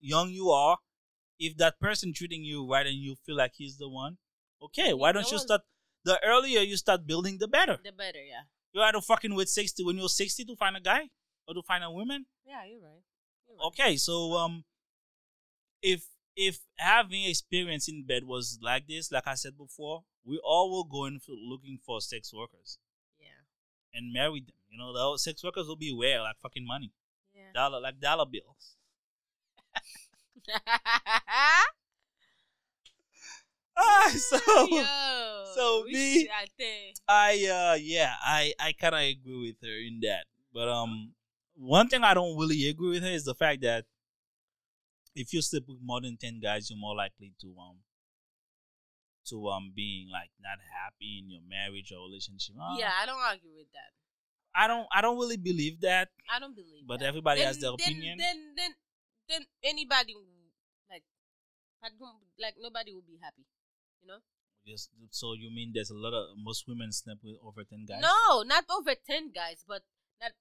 young 0.00 0.30
you 0.30 0.50
are. 0.50 0.78
If 1.38 1.56
that 1.58 1.80
person 1.80 2.12
treating 2.14 2.44
you 2.44 2.70
right 2.70 2.86
and 2.86 2.96
you 2.96 3.16
feel 3.26 3.36
like 3.36 3.52
he's 3.56 3.76
the 3.76 3.88
one, 3.88 4.18
okay. 4.62 4.94
Why 4.94 5.12
don't 5.12 5.30
you 5.30 5.38
start? 5.38 5.62
The 6.04 6.20
earlier 6.24 6.60
you 6.60 6.76
start 6.76 7.06
building, 7.06 7.38
the 7.38 7.48
better. 7.48 7.78
The 7.82 7.92
better, 7.92 8.22
yeah. 8.22 8.42
You 8.72 8.80
had 8.80 8.92
to 8.92 9.00
fucking 9.00 9.34
wait 9.34 9.48
sixty 9.48 9.84
when 9.84 9.96
you're 9.96 10.08
sixty 10.08 10.44
to 10.44 10.56
find 10.56 10.76
a 10.76 10.80
guy 10.80 11.10
or 11.48 11.54
to 11.54 11.62
find 11.62 11.82
a 11.82 11.90
woman. 11.90 12.26
Yeah, 12.46 12.64
you're 12.64 12.80
right. 12.80 13.02
You're 13.48 13.56
right. 13.56 13.66
Okay, 13.68 13.96
so 13.96 14.34
um, 14.34 14.64
if 15.82 16.04
if 16.36 16.60
having 16.76 17.24
experience 17.24 17.88
in 17.88 18.04
bed 18.06 18.24
was 18.24 18.58
like 18.62 18.86
this, 18.86 19.10
like 19.10 19.26
I 19.26 19.34
said 19.34 19.56
before, 19.56 20.04
we 20.24 20.40
all 20.44 20.76
were 20.76 20.88
going 20.88 21.18
for 21.18 21.32
looking 21.32 21.78
for 21.84 22.00
sex 22.00 22.32
workers. 22.32 22.78
And 23.96 24.12
marry 24.12 24.40
them. 24.40 24.54
You 24.70 24.78
know, 24.78 24.92
the 24.92 25.18
sex 25.18 25.42
workers 25.42 25.66
will 25.66 25.76
be 25.76 25.96
rare, 25.98 26.20
like 26.22 26.36
fucking 26.42 26.66
money, 26.66 26.92
Yeah. 27.34 27.52
dollar, 27.54 27.80
like 27.80 27.98
dollar 28.00 28.26
bills. 28.26 28.76
Ah, 33.76 34.08
so 34.30 34.38
Yo, 34.70 34.84
so 35.54 35.84
me- 35.84 36.28
I 37.08 37.46
uh 37.46 37.76
yeah, 37.80 38.14
I 38.22 38.52
I 38.58 38.72
kind 38.72 38.94
of 38.94 39.00
agree 39.02 39.48
with 39.52 39.56
her 39.68 39.76
in 39.78 40.00
that. 40.02 40.24
But 40.52 40.68
um 40.68 41.12
one 41.54 41.88
thing 41.88 42.02
I 42.02 42.14
don't 42.14 42.38
really 42.38 42.68
agree 42.68 42.90
with 42.90 43.02
her 43.02 43.10
is 43.10 43.24
the 43.24 43.34
fact 43.34 43.60
that 43.62 43.84
if 45.14 45.32
you 45.32 45.42
sleep 45.42 45.64
with 45.68 45.78
more 45.82 46.00
than 46.00 46.16
10 46.16 46.40
guys, 46.40 46.70
you're 46.70 46.78
more 46.78 46.96
likely 46.96 47.32
to 47.40 47.48
um 47.60 47.76
to 49.30 49.48
um 49.48 49.72
being 49.74 50.08
like 50.10 50.30
not 50.40 50.58
happy 50.58 51.22
in 51.22 51.30
your 51.30 51.42
marriage 51.48 51.92
or 51.92 52.04
relationship. 52.06 52.54
Uh, 52.56 52.76
Yeah, 52.78 52.92
I 52.94 53.06
don't 53.06 53.20
argue 53.20 53.52
with 53.54 53.70
that. 53.72 53.90
I 54.56 54.66
don't 54.66 54.86
I 54.92 55.00
don't 55.00 55.18
really 55.18 55.36
believe 55.36 55.80
that, 55.82 56.08
I 56.32 56.38
don't 56.38 56.54
believe. 56.54 56.86
but 56.86 57.00
that. 57.00 57.06
everybody 57.06 57.40
then, 57.40 57.48
has 57.48 57.58
their 57.58 57.76
then, 57.76 57.92
opinion. 57.92 58.18
Then, 58.18 58.38
then, 58.56 58.72
then 59.28 59.42
anybody 59.62 60.14
like, 60.88 61.04
like 62.40 62.54
nobody 62.60 62.92
will 62.92 63.06
be 63.06 63.18
happy. 63.22 63.44
You 64.02 64.08
know? 64.08 64.20
Just 64.66 64.90
so 65.10 65.34
you 65.34 65.50
mean 65.54 65.70
there's 65.74 65.90
a 65.90 65.98
lot 65.98 66.12
of 66.12 66.34
most 66.36 66.66
women 66.66 66.90
sleep 66.90 67.18
with 67.22 67.38
over 67.44 67.62
10 67.62 67.86
guys? 67.86 68.02
No, 68.02 68.42
not 68.42 68.64
over 68.66 68.94
ten 68.98 69.30
guys, 69.30 69.62
but 69.62 69.82
not. 70.20 70.32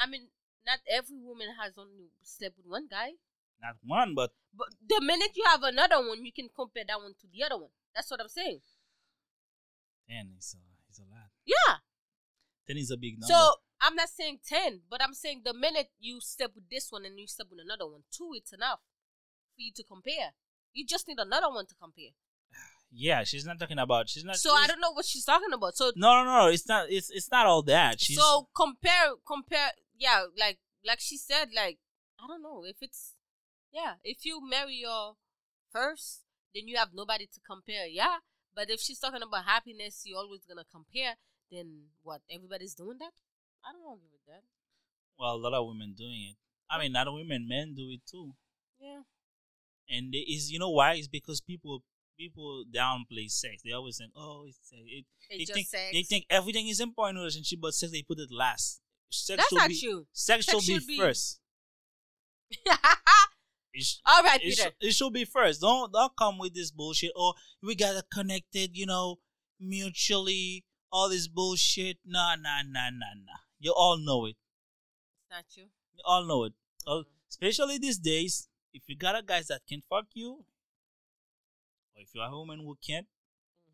I 0.00 0.06
mean, 0.10 0.34
not 0.66 0.80
every 0.90 1.22
woman 1.22 1.54
has 1.62 1.78
only 1.78 2.10
slept 2.22 2.56
with 2.58 2.66
one 2.66 2.88
guy. 2.90 3.14
Not 3.62 3.76
one, 3.86 4.14
but 4.14 4.32
But 4.52 4.68
the 4.82 5.00
minute 5.00 5.36
you 5.36 5.44
have 5.46 5.62
another 5.62 6.02
one, 6.02 6.24
you 6.24 6.32
can 6.32 6.48
compare 6.54 6.84
that 6.86 6.98
one 6.98 7.14
to 7.20 7.26
the 7.30 7.44
other 7.44 7.56
one. 7.56 7.70
That's 7.96 8.10
what 8.10 8.20
I'm 8.20 8.28
saying. 8.28 8.60
10 10.08 10.36
is 10.38 10.54
a, 10.54 10.92
is 10.92 11.00
a 11.00 11.08
lot. 11.10 11.30
Yeah. 11.44 11.80
10 12.68 12.76
is 12.76 12.90
a 12.90 12.96
big 12.96 13.18
number. 13.18 13.32
So 13.32 13.54
I'm 13.80 13.94
not 13.94 14.08
saying 14.08 14.40
ten, 14.46 14.80
but 14.88 15.02
I'm 15.02 15.14
saying 15.14 15.42
the 15.44 15.52
minute 15.52 15.88
you 15.98 16.20
step 16.20 16.52
with 16.54 16.68
this 16.70 16.90
one 16.90 17.04
and 17.04 17.18
you 17.18 17.26
step 17.26 17.46
with 17.50 17.60
another 17.62 17.86
one, 17.86 18.02
two, 18.10 18.30
it's 18.34 18.52
enough 18.52 18.80
for 19.54 19.62
you 19.62 19.72
to 19.74 19.84
compare. 19.84 20.32
You 20.72 20.86
just 20.86 21.08
need 21.08 21.18
another 21.18 21.48
one 21.48 21.66
to 21.66 21.74
compare. 21.74 22.12
yeah, 22.90 23.24
she's 23.24 23.44
not 23.44 23.58
talking 23.58 23.78
about 23.78 24.08
she's 24.08 24.24
not 24.24 24.36
So 24.36 24.52
I 24.54 24.66
don't 24.66 24.80
know 24.80 24.92
what 24.92 25.04
she's 25.04 25.24
talking 25.24 25.52
about. 25.52 25.76
So 25.76 25.92
No, 25.96 26.22
no, 26.22 26.24
no. 26.24 26.46
It's 26.48 26.68
not. 26.68 26.90
It's 26.90 27.10
it's 27.10 27.30
not 27.30 27.46
all 27.46 27.62
that. 27.62 28.00
She's 28.00 28.18
so 28.18 28.48
compare 28.56 29.14
compare 29.26 29.70
yeah, 29.98 30.24
like 30.38 30.58
like 30.84 31.00
she 31.00 31.16
said, 31.16 31.50
like 31.54 31.78
I 32.22 32.26
don't 32.26 32.42
know 32.42 32.64
if 32.66 32.76
it's 32.80 33.14
yeah, 33.72 33.94
if 34.04 34.24
you 34.24 34.40
marry 34.46 34.76
your 34.76 35.16
first, 35.70 36.22
then 36.56 36.66
you 36.68 36.76
have 36.80 36.94
nobody 36.96 37.26
to 37.26 37.40
compare, 37.44 37.84
yeah. 37.86 38.24
But 38.56 38.70
if 38.70 38.80
she's 38.80 38.98
talking 38.98 39.20
about 39.20 39.44
happiness, 39.44 40.02
you're 40.06 40.18
always 40.18 40.40
gonna 40.48 40.64
compare. 40.72 41.16
Then 41.52 41.92
what? 42.02 42.22
Everybody's 42.32 42.72
doing 42.74 42.96
that. 42.98 43.12
I 43.62 43.72
don't 43.72 43.84
agree 43.84 44.08
with 44.16 44.24
that. 44.26 44.42
well, 45.18 45.34
a 45.34 45.36
lot 45.36 45.52
of 45.52 45.66
women 45.68 45.92
doing 45.96 46.32
it. 46.32 46.36
I 46.70 46.80
mean, 46.80 46.92
not 46.92 47.12
women, 47.12 47.46
men 47.46 47.74
do 47.76 47.90
it 47.92 48.00
too. 48.10 48.32
Yeah. 48.80 49.02
And 49.88 50.14
it 50.14 50.24
is 50.32 50.50
you 50.50 50.58
know 50.58 50.70
why? 50.70 50.94
It's 50.94 51.06
because 51.08 51.40
people 51.42 51.84
people 52.18 52.64
downplay 52.74 53.28
sex. 53.30 53.62
They 53.62 53.72
always 53.72 53.98
think, 53.98 54.12
oh, 54.16 54.46
it's 54.48 54.72
uh, 54.72 54.80
it. 54.86 55.04
It's 55.28 55.38
They 55.38 55.44
just 55.44 55.52
think 55.52 55.66
sex. 55.68 55.92
they 55.92 56.02
think 56.02 56.24
everything 56.30 56.68
is 56.68 56.80
important 56.80 57.16
in 57.18 57.20
a 57.20 57.24
relationship, 57.24 57.60
but 57.60 57.74
sex 57.74 57.92
they 57.92 58.02
put 58.02 58.18
it 58.18 58.30
last. 58.32 58.80
Sex 59.10 59.36
That's 59.42 59.52
not 59.52 59.68
be 59.68 59.78
true. 59.80 60.06
sex, 60.12 60.46
Sex 60.46 60.64
should, 60.64 60.74
should 60.80 60.86
be 60.86 60.96
be- 60.96 61.00
first. 61.02 61.38
Sh- 63.82 63.98
All 64.06 64.22
right, 64.22 64.40
it, 64.42 64.56
Peter. 64.56 64.70
sh- 64.70 64.86
it 64.86 64.92
should 64.92 65.12
be 65.12 65.24
first. 65.24 65.60
Don't 65.60 65.92
don't 65.92 66.12
come 66.16 66.38
with 66.38 66.54
this 66.54 66.70
bullshit. 66.70 67.12
Oh, 67.16 67.34
we 67.62 67.74
gotta 67.74 68.02
connected, 68.12 68.76
you 68.76 68.86
know, 68.86 69.18
mutually. 69.60 70.64
All 70.92 71.08
this 71.08 71.28
bullshit. 71.28 71.98
Nah, 72.06 72.36
nah, 72.36 72.62
nah, 72.64 72.90
nah, 72.90 73.14
nah. 73.14 73.40
You 73.58 73.72
all 73.76 73.98
know 73.98 74.26
it. 74.26 74.36
It's 75.20 75.30
not 75.30 75.44
true. 75.52 75.68
You 75.94 76.02
all 76.04 76.24
know 76.24 76.44
it. 76.44 76.52
Mhm. 76.86 77.04
especially 77.28 77.78
these 77.78 77.98
days, 77.98 78.48
if 78.72 78.82
you 78.86 78.96
got 78.96 79.16
a 79.18 79.22
guys 79.22 79.48
that 79.48 79.60
can 79.66 79.82
fuck 79.82 80.06
you, 80.14 80.44
or 81.94 82.00
if 82.02 82.14
you're 82.14 82.24
a 82.24 82.30
woman 82.30 82.60
who 82.60 82.76
can't 82.86 83.06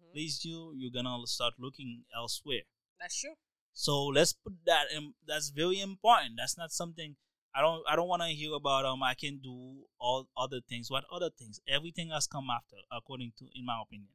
Mhm. 0.00 0.12
please 0.12 0.44
you, 0.44 0.72
you're 0.74 0.90
gonna 0.90 1.26
start 1.26 1.54
looking 1.58 2.04
elsewhere. 2.14 2.62
That's 2.98 3.20
true. 3.20 3.36
So 3.74 4.06
let's 4.06 4.32
put 4.32 4.64
that 4.64 4.90
in. 4.90 5.14
That's 5.26 5.50
very 5.50 5.80
important. 5.80 6.36
That's 6.36 6.56
not 6.56 6.72
something 6.72 7.16
I 7.54 7.60
don't. 7.60 7.82
I 7.88 7.96
don't 7.96 8.08
want 8.08 8.22
to 8.22 8.28
hear 8.28 8.54
about. 8.54 8.84
Um, 8.86 9.02
I 9.02 9.14
can 9.14 9.38
do 9.42 9.84
all 9.98 10.26
other 10.36 10.60
things. 10.66 10.90
What 10.90 11.04
other 11.12 11.28
things? 11.30 11.60
Everything 11.68 12.08
has 12.10 12.26
come 12.26 12.48
after, 12.50 12.76
according 12.90 13.32
to, 13.38 13.44
in 13.54 13.66
my 13.66 13.78
opinion. 13.82 14.08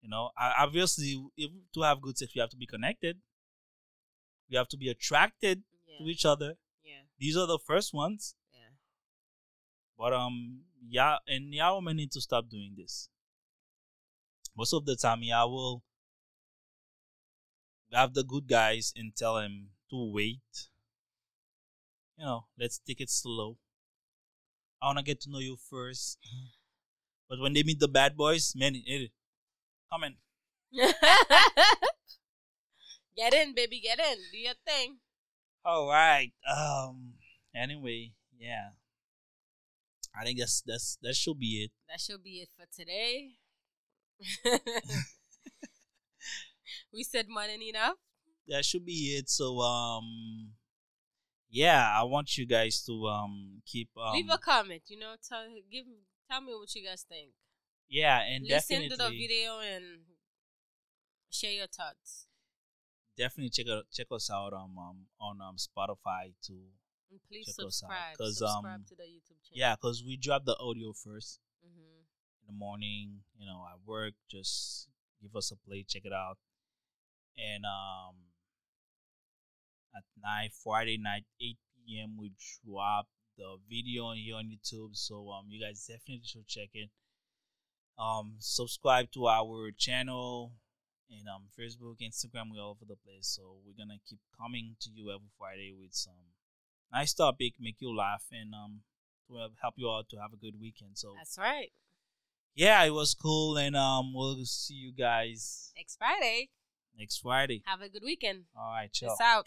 You 0.00 0.08
know, 0.08 0.30
I, 0.38 0.54
obviously, 0.60 1.22
if 1.36 1.50
to 1.74 1.82
have 1.82 2.00
good 2.00 2.16
sex, 2.16 2.34
you 2.34 2.40
have 2.40 2.50
to 2.50 2.56
be 2.56 2.66
connected. 2.66 3.18
You 4.48 4.58
have 4.58 4.68
to 4.68 4.76
be 4.76 4.88
attracted 4.88 5.64
Yeah. 5.86 5.98
to 5.98 6.04
each 6.10 6.24
other. 6.24 6.54
Yeah. 6.84 7.02
These 7.18 7.36
are 7.36 7.46
the 7.46 7.58
first 7.58 7.92
ones. 7.92 8.34
Yeah. 8.52 8.70
But 9.98 10.12
um, 10.14 10.62
yeah, 10.88 11.18
and 11.26 11.52
yeah, 11.52 11.72
women 11.72 11.96
need 11.96 12.12
to 12.12 12.20
stop 12.20 12.48
doing 12.48 12.74
this. 12.76 13.08
Most 14.56 14.72
of 14.72 14.86
the 14.86 14.96
time, 14.96 15.22
yeah, 15.22 15.42
I 15.42 15.44
will 15.44 15.82
have 17.92 18.14
the 18.14 18.24
good 18.24 18.46
guys 18.48 18.92
and 18.96 19.14
tell 19.14 19.34
them 19.36 19.70
to 19.90 20.10
wait. 20.12 20.40
You 22.16 22.24
know, 22.24 22.46
let's 22.58 22.78
take 22.78 23.00
it 23.00 23.10
slow. 23.10 23.58
I 24.80 24.86
wanna 24.86 25.02
get 25.02 25.20
to 25.22 25.30
know 25.30 25.38
you 25.38 25.56
first. 25.56 26.18
But 27.28 27.40
when 27.40 27.52
they 27.54 27.62
meet 27.62 27.80
the 27.80 27.88
bad 27.88 28.16
boys, 28.16 28.54
man, 28.54 28.74
it, 28.86 29.10
come 29.90 30.04
in. 30.04 30.16
get 33.16 33.34
in, 33.34 33.54
baby. 33.54 33.80
Get 33.80 33.98
in. 33.98 34.18
Do 34.30 34.38
your 34.38 34.54
thing. 34.66 34.98
All 35.64 35.88
right. 35.88 36.32
Um. 36.46 37.14
Anyway, 37.54 38.12
yeah. 38.38 38.70
I 40.18 40.24
think 40.24 40.38
that's 40.38 40.62
that's 40.64 40.98
that 41.02 41.14
should 41.14 41.38
be 41.38 41.64
it. 41.64 41.70
That 41.88 42.00
should 42.00 42.22
be 42.22 42.46
it 42.46 42.48
for 42.56 42.66
today. 42.74 43.32
we 46.92 47.02
said 47.02 47.26
more 47.28 47.46
than 47.46 47.62
enough. 47.62 47.96
that 48.48 48.64
should 48.64 48.84
be 48.86 49.16
it. 49.18 49.28
So 49.28 49.60
um 49.60 50.52
yeah, 51.50 51.92
I 51.94 52.02
want 52.04 52.36
you 52.36 52.46
guys 52.46 52.82
to 52.86 53.06
um 53.06 53.62
keep 53.66 53.88
um 53.96 54.14
Leave 54.14 54.30
a 54.30 54.38
comment. 54.38 54.82
You 54.88 54.98
know, 54.98 55.14
tell 55.26 55.44
give 55.70 55.86
tell 56.30 56.40
me 56.40 56.54
what 56.54 56.74
you 56.74 56.84
guys 56.84 57.04
think. 57.08 57.30
yeah 57.88 58.20
and 58.20 58.44
Listen 58.44 58.88
definitely 58.88 58.88
to 58.90 58.96
the 58.96 59.10
video 59.10 59.60
and 59.60 59.84
share 61.30 61.52
your 61.52 61.66
thoughts. 61.68 62.26
definitely 63.16 63.50
check 63.50 63.66
out 63.70 63.84
check 63.92 64.06
us 64.12 64.30
out 64.30 64.52
um, 64.52 64.76
um 64.78 65.06
on 65.20 65.40
um 65.40 65.56
Spotify 65.56 66.32
too. 66.42 66.72
And 67.10 67.20
please 67.28 67.46
Check 67.46 67.64
us 67.66 67.82
out, 67.84 68.16
subscribe 68.18 68.64
um, 68.64 68.84
to 68.88 68.96
the 68.96 69.04
YouTube 69.04 69.38
channel. 69.46 69.54
Yeah, 69.54 69.76
cause 69.80 70.02
we 70.04 70.16
drop 70.16 70.44
the 70.44 70.56
audio 70.58 70.92
first 70.92 71.38
hmm 71.62 72.02
in 72.42 72.46
the 72.46 72.52
morning. 72.58 73.20
You 73.38 73.46
know, 73.46 73.64
at 73.70 73.78
work, 73.86 74.14
just 74.30 74.88
give 75.22 75.34
us 75.36 75.50
a 75.52 75.56
play, 75.56 75.84
check 75.86 76.02
it 76.04 76.12
out, 76.12 76.38
and 77.38 77.64
um 77.64 78.14
at 79.96 80.04
night, 80.22 80.50
Friday 80.62 80.98
night, 80.98 81.24
eight 81.40 81.58
p.m. 81.86 82.16
we 82.18 82.32
drop 82.64 83.06
the 83.38 83.56
video 83.68 84.04
on 84.06 84.16
here 84.16 84.36
on 84.36 84.44
YouTube. 84.46 84.96
So 84.96 85.30
um, 85.30 85.46
you 85.48 85.64
guys 85.64 85.84
definitely 85.86 86.24
should 86.24 86.46
check 86.46 86.70
it. 86.74 86.90
Um, 87.98 88.36
subscribe 88.38 89.10
to 89.12 89.26
our 89.28 89.70
channel. 89.76 90.52
and 91.08 91.28
um 91.28 91.44
Facebook, 91.58 91.96
Instagram, 92.02 92.50
we're 92.52 92.60
all 92.60 92.70
over 92.76 92.84
the 92.84 92.96
place. 92.96 93.28
So 93.36 93.42
we're 93.64 93.78
gonna 93.78 94.00
keep 94.08 94.18
coming 94.36 94.74
to 94.80 94.90
you 94.90 95.10
every 95.14 95.30
Friday 95.38 95.72
with 95.78 95.94
some 95.94 96.34
nice 96.92 97.14
topic, 97.14 97.54
make 97.60 97.76
you 97.78 97.94
laugh, 97.96 98.24
and 98.32 98.52
um 98.54 98.82
to 99.28 99.36
help- 99.36 99.54
help 99.62 99.74
you 99.76 99.88
out 99.90 100.08
to 100.10 100.16
have 100.18 100.32
a 100.32 100.36
good 100.36 100.58
weekend. 100.60 100.98
So 100.98 101.14
That's 101.16 101.38
right. 101.38 101.70
yeah, 102.54 102.82
it 102.84 102.90
was 102.90 103.14
cool, 103.14 103.56
and 103.56 103.76
um 103.76 104.12
we'll 104.14 104.44
see 104.44 104.74
you 104.74 104.92
guys 104.92 105.72
Next 105.76 105.96
Friday. 105.96 106.50
next 106.98 107.18
Friday. 107.22 107.62
Have 107.66 107.82
a 107.82 107.88
good 107.88 108.02
weekend. 108.04 108.46
All 108.58 108.72
right, 108.72 108.92
ciao. 108.92 109.08
Peace 109.10 109.20
out. 109.22 109.46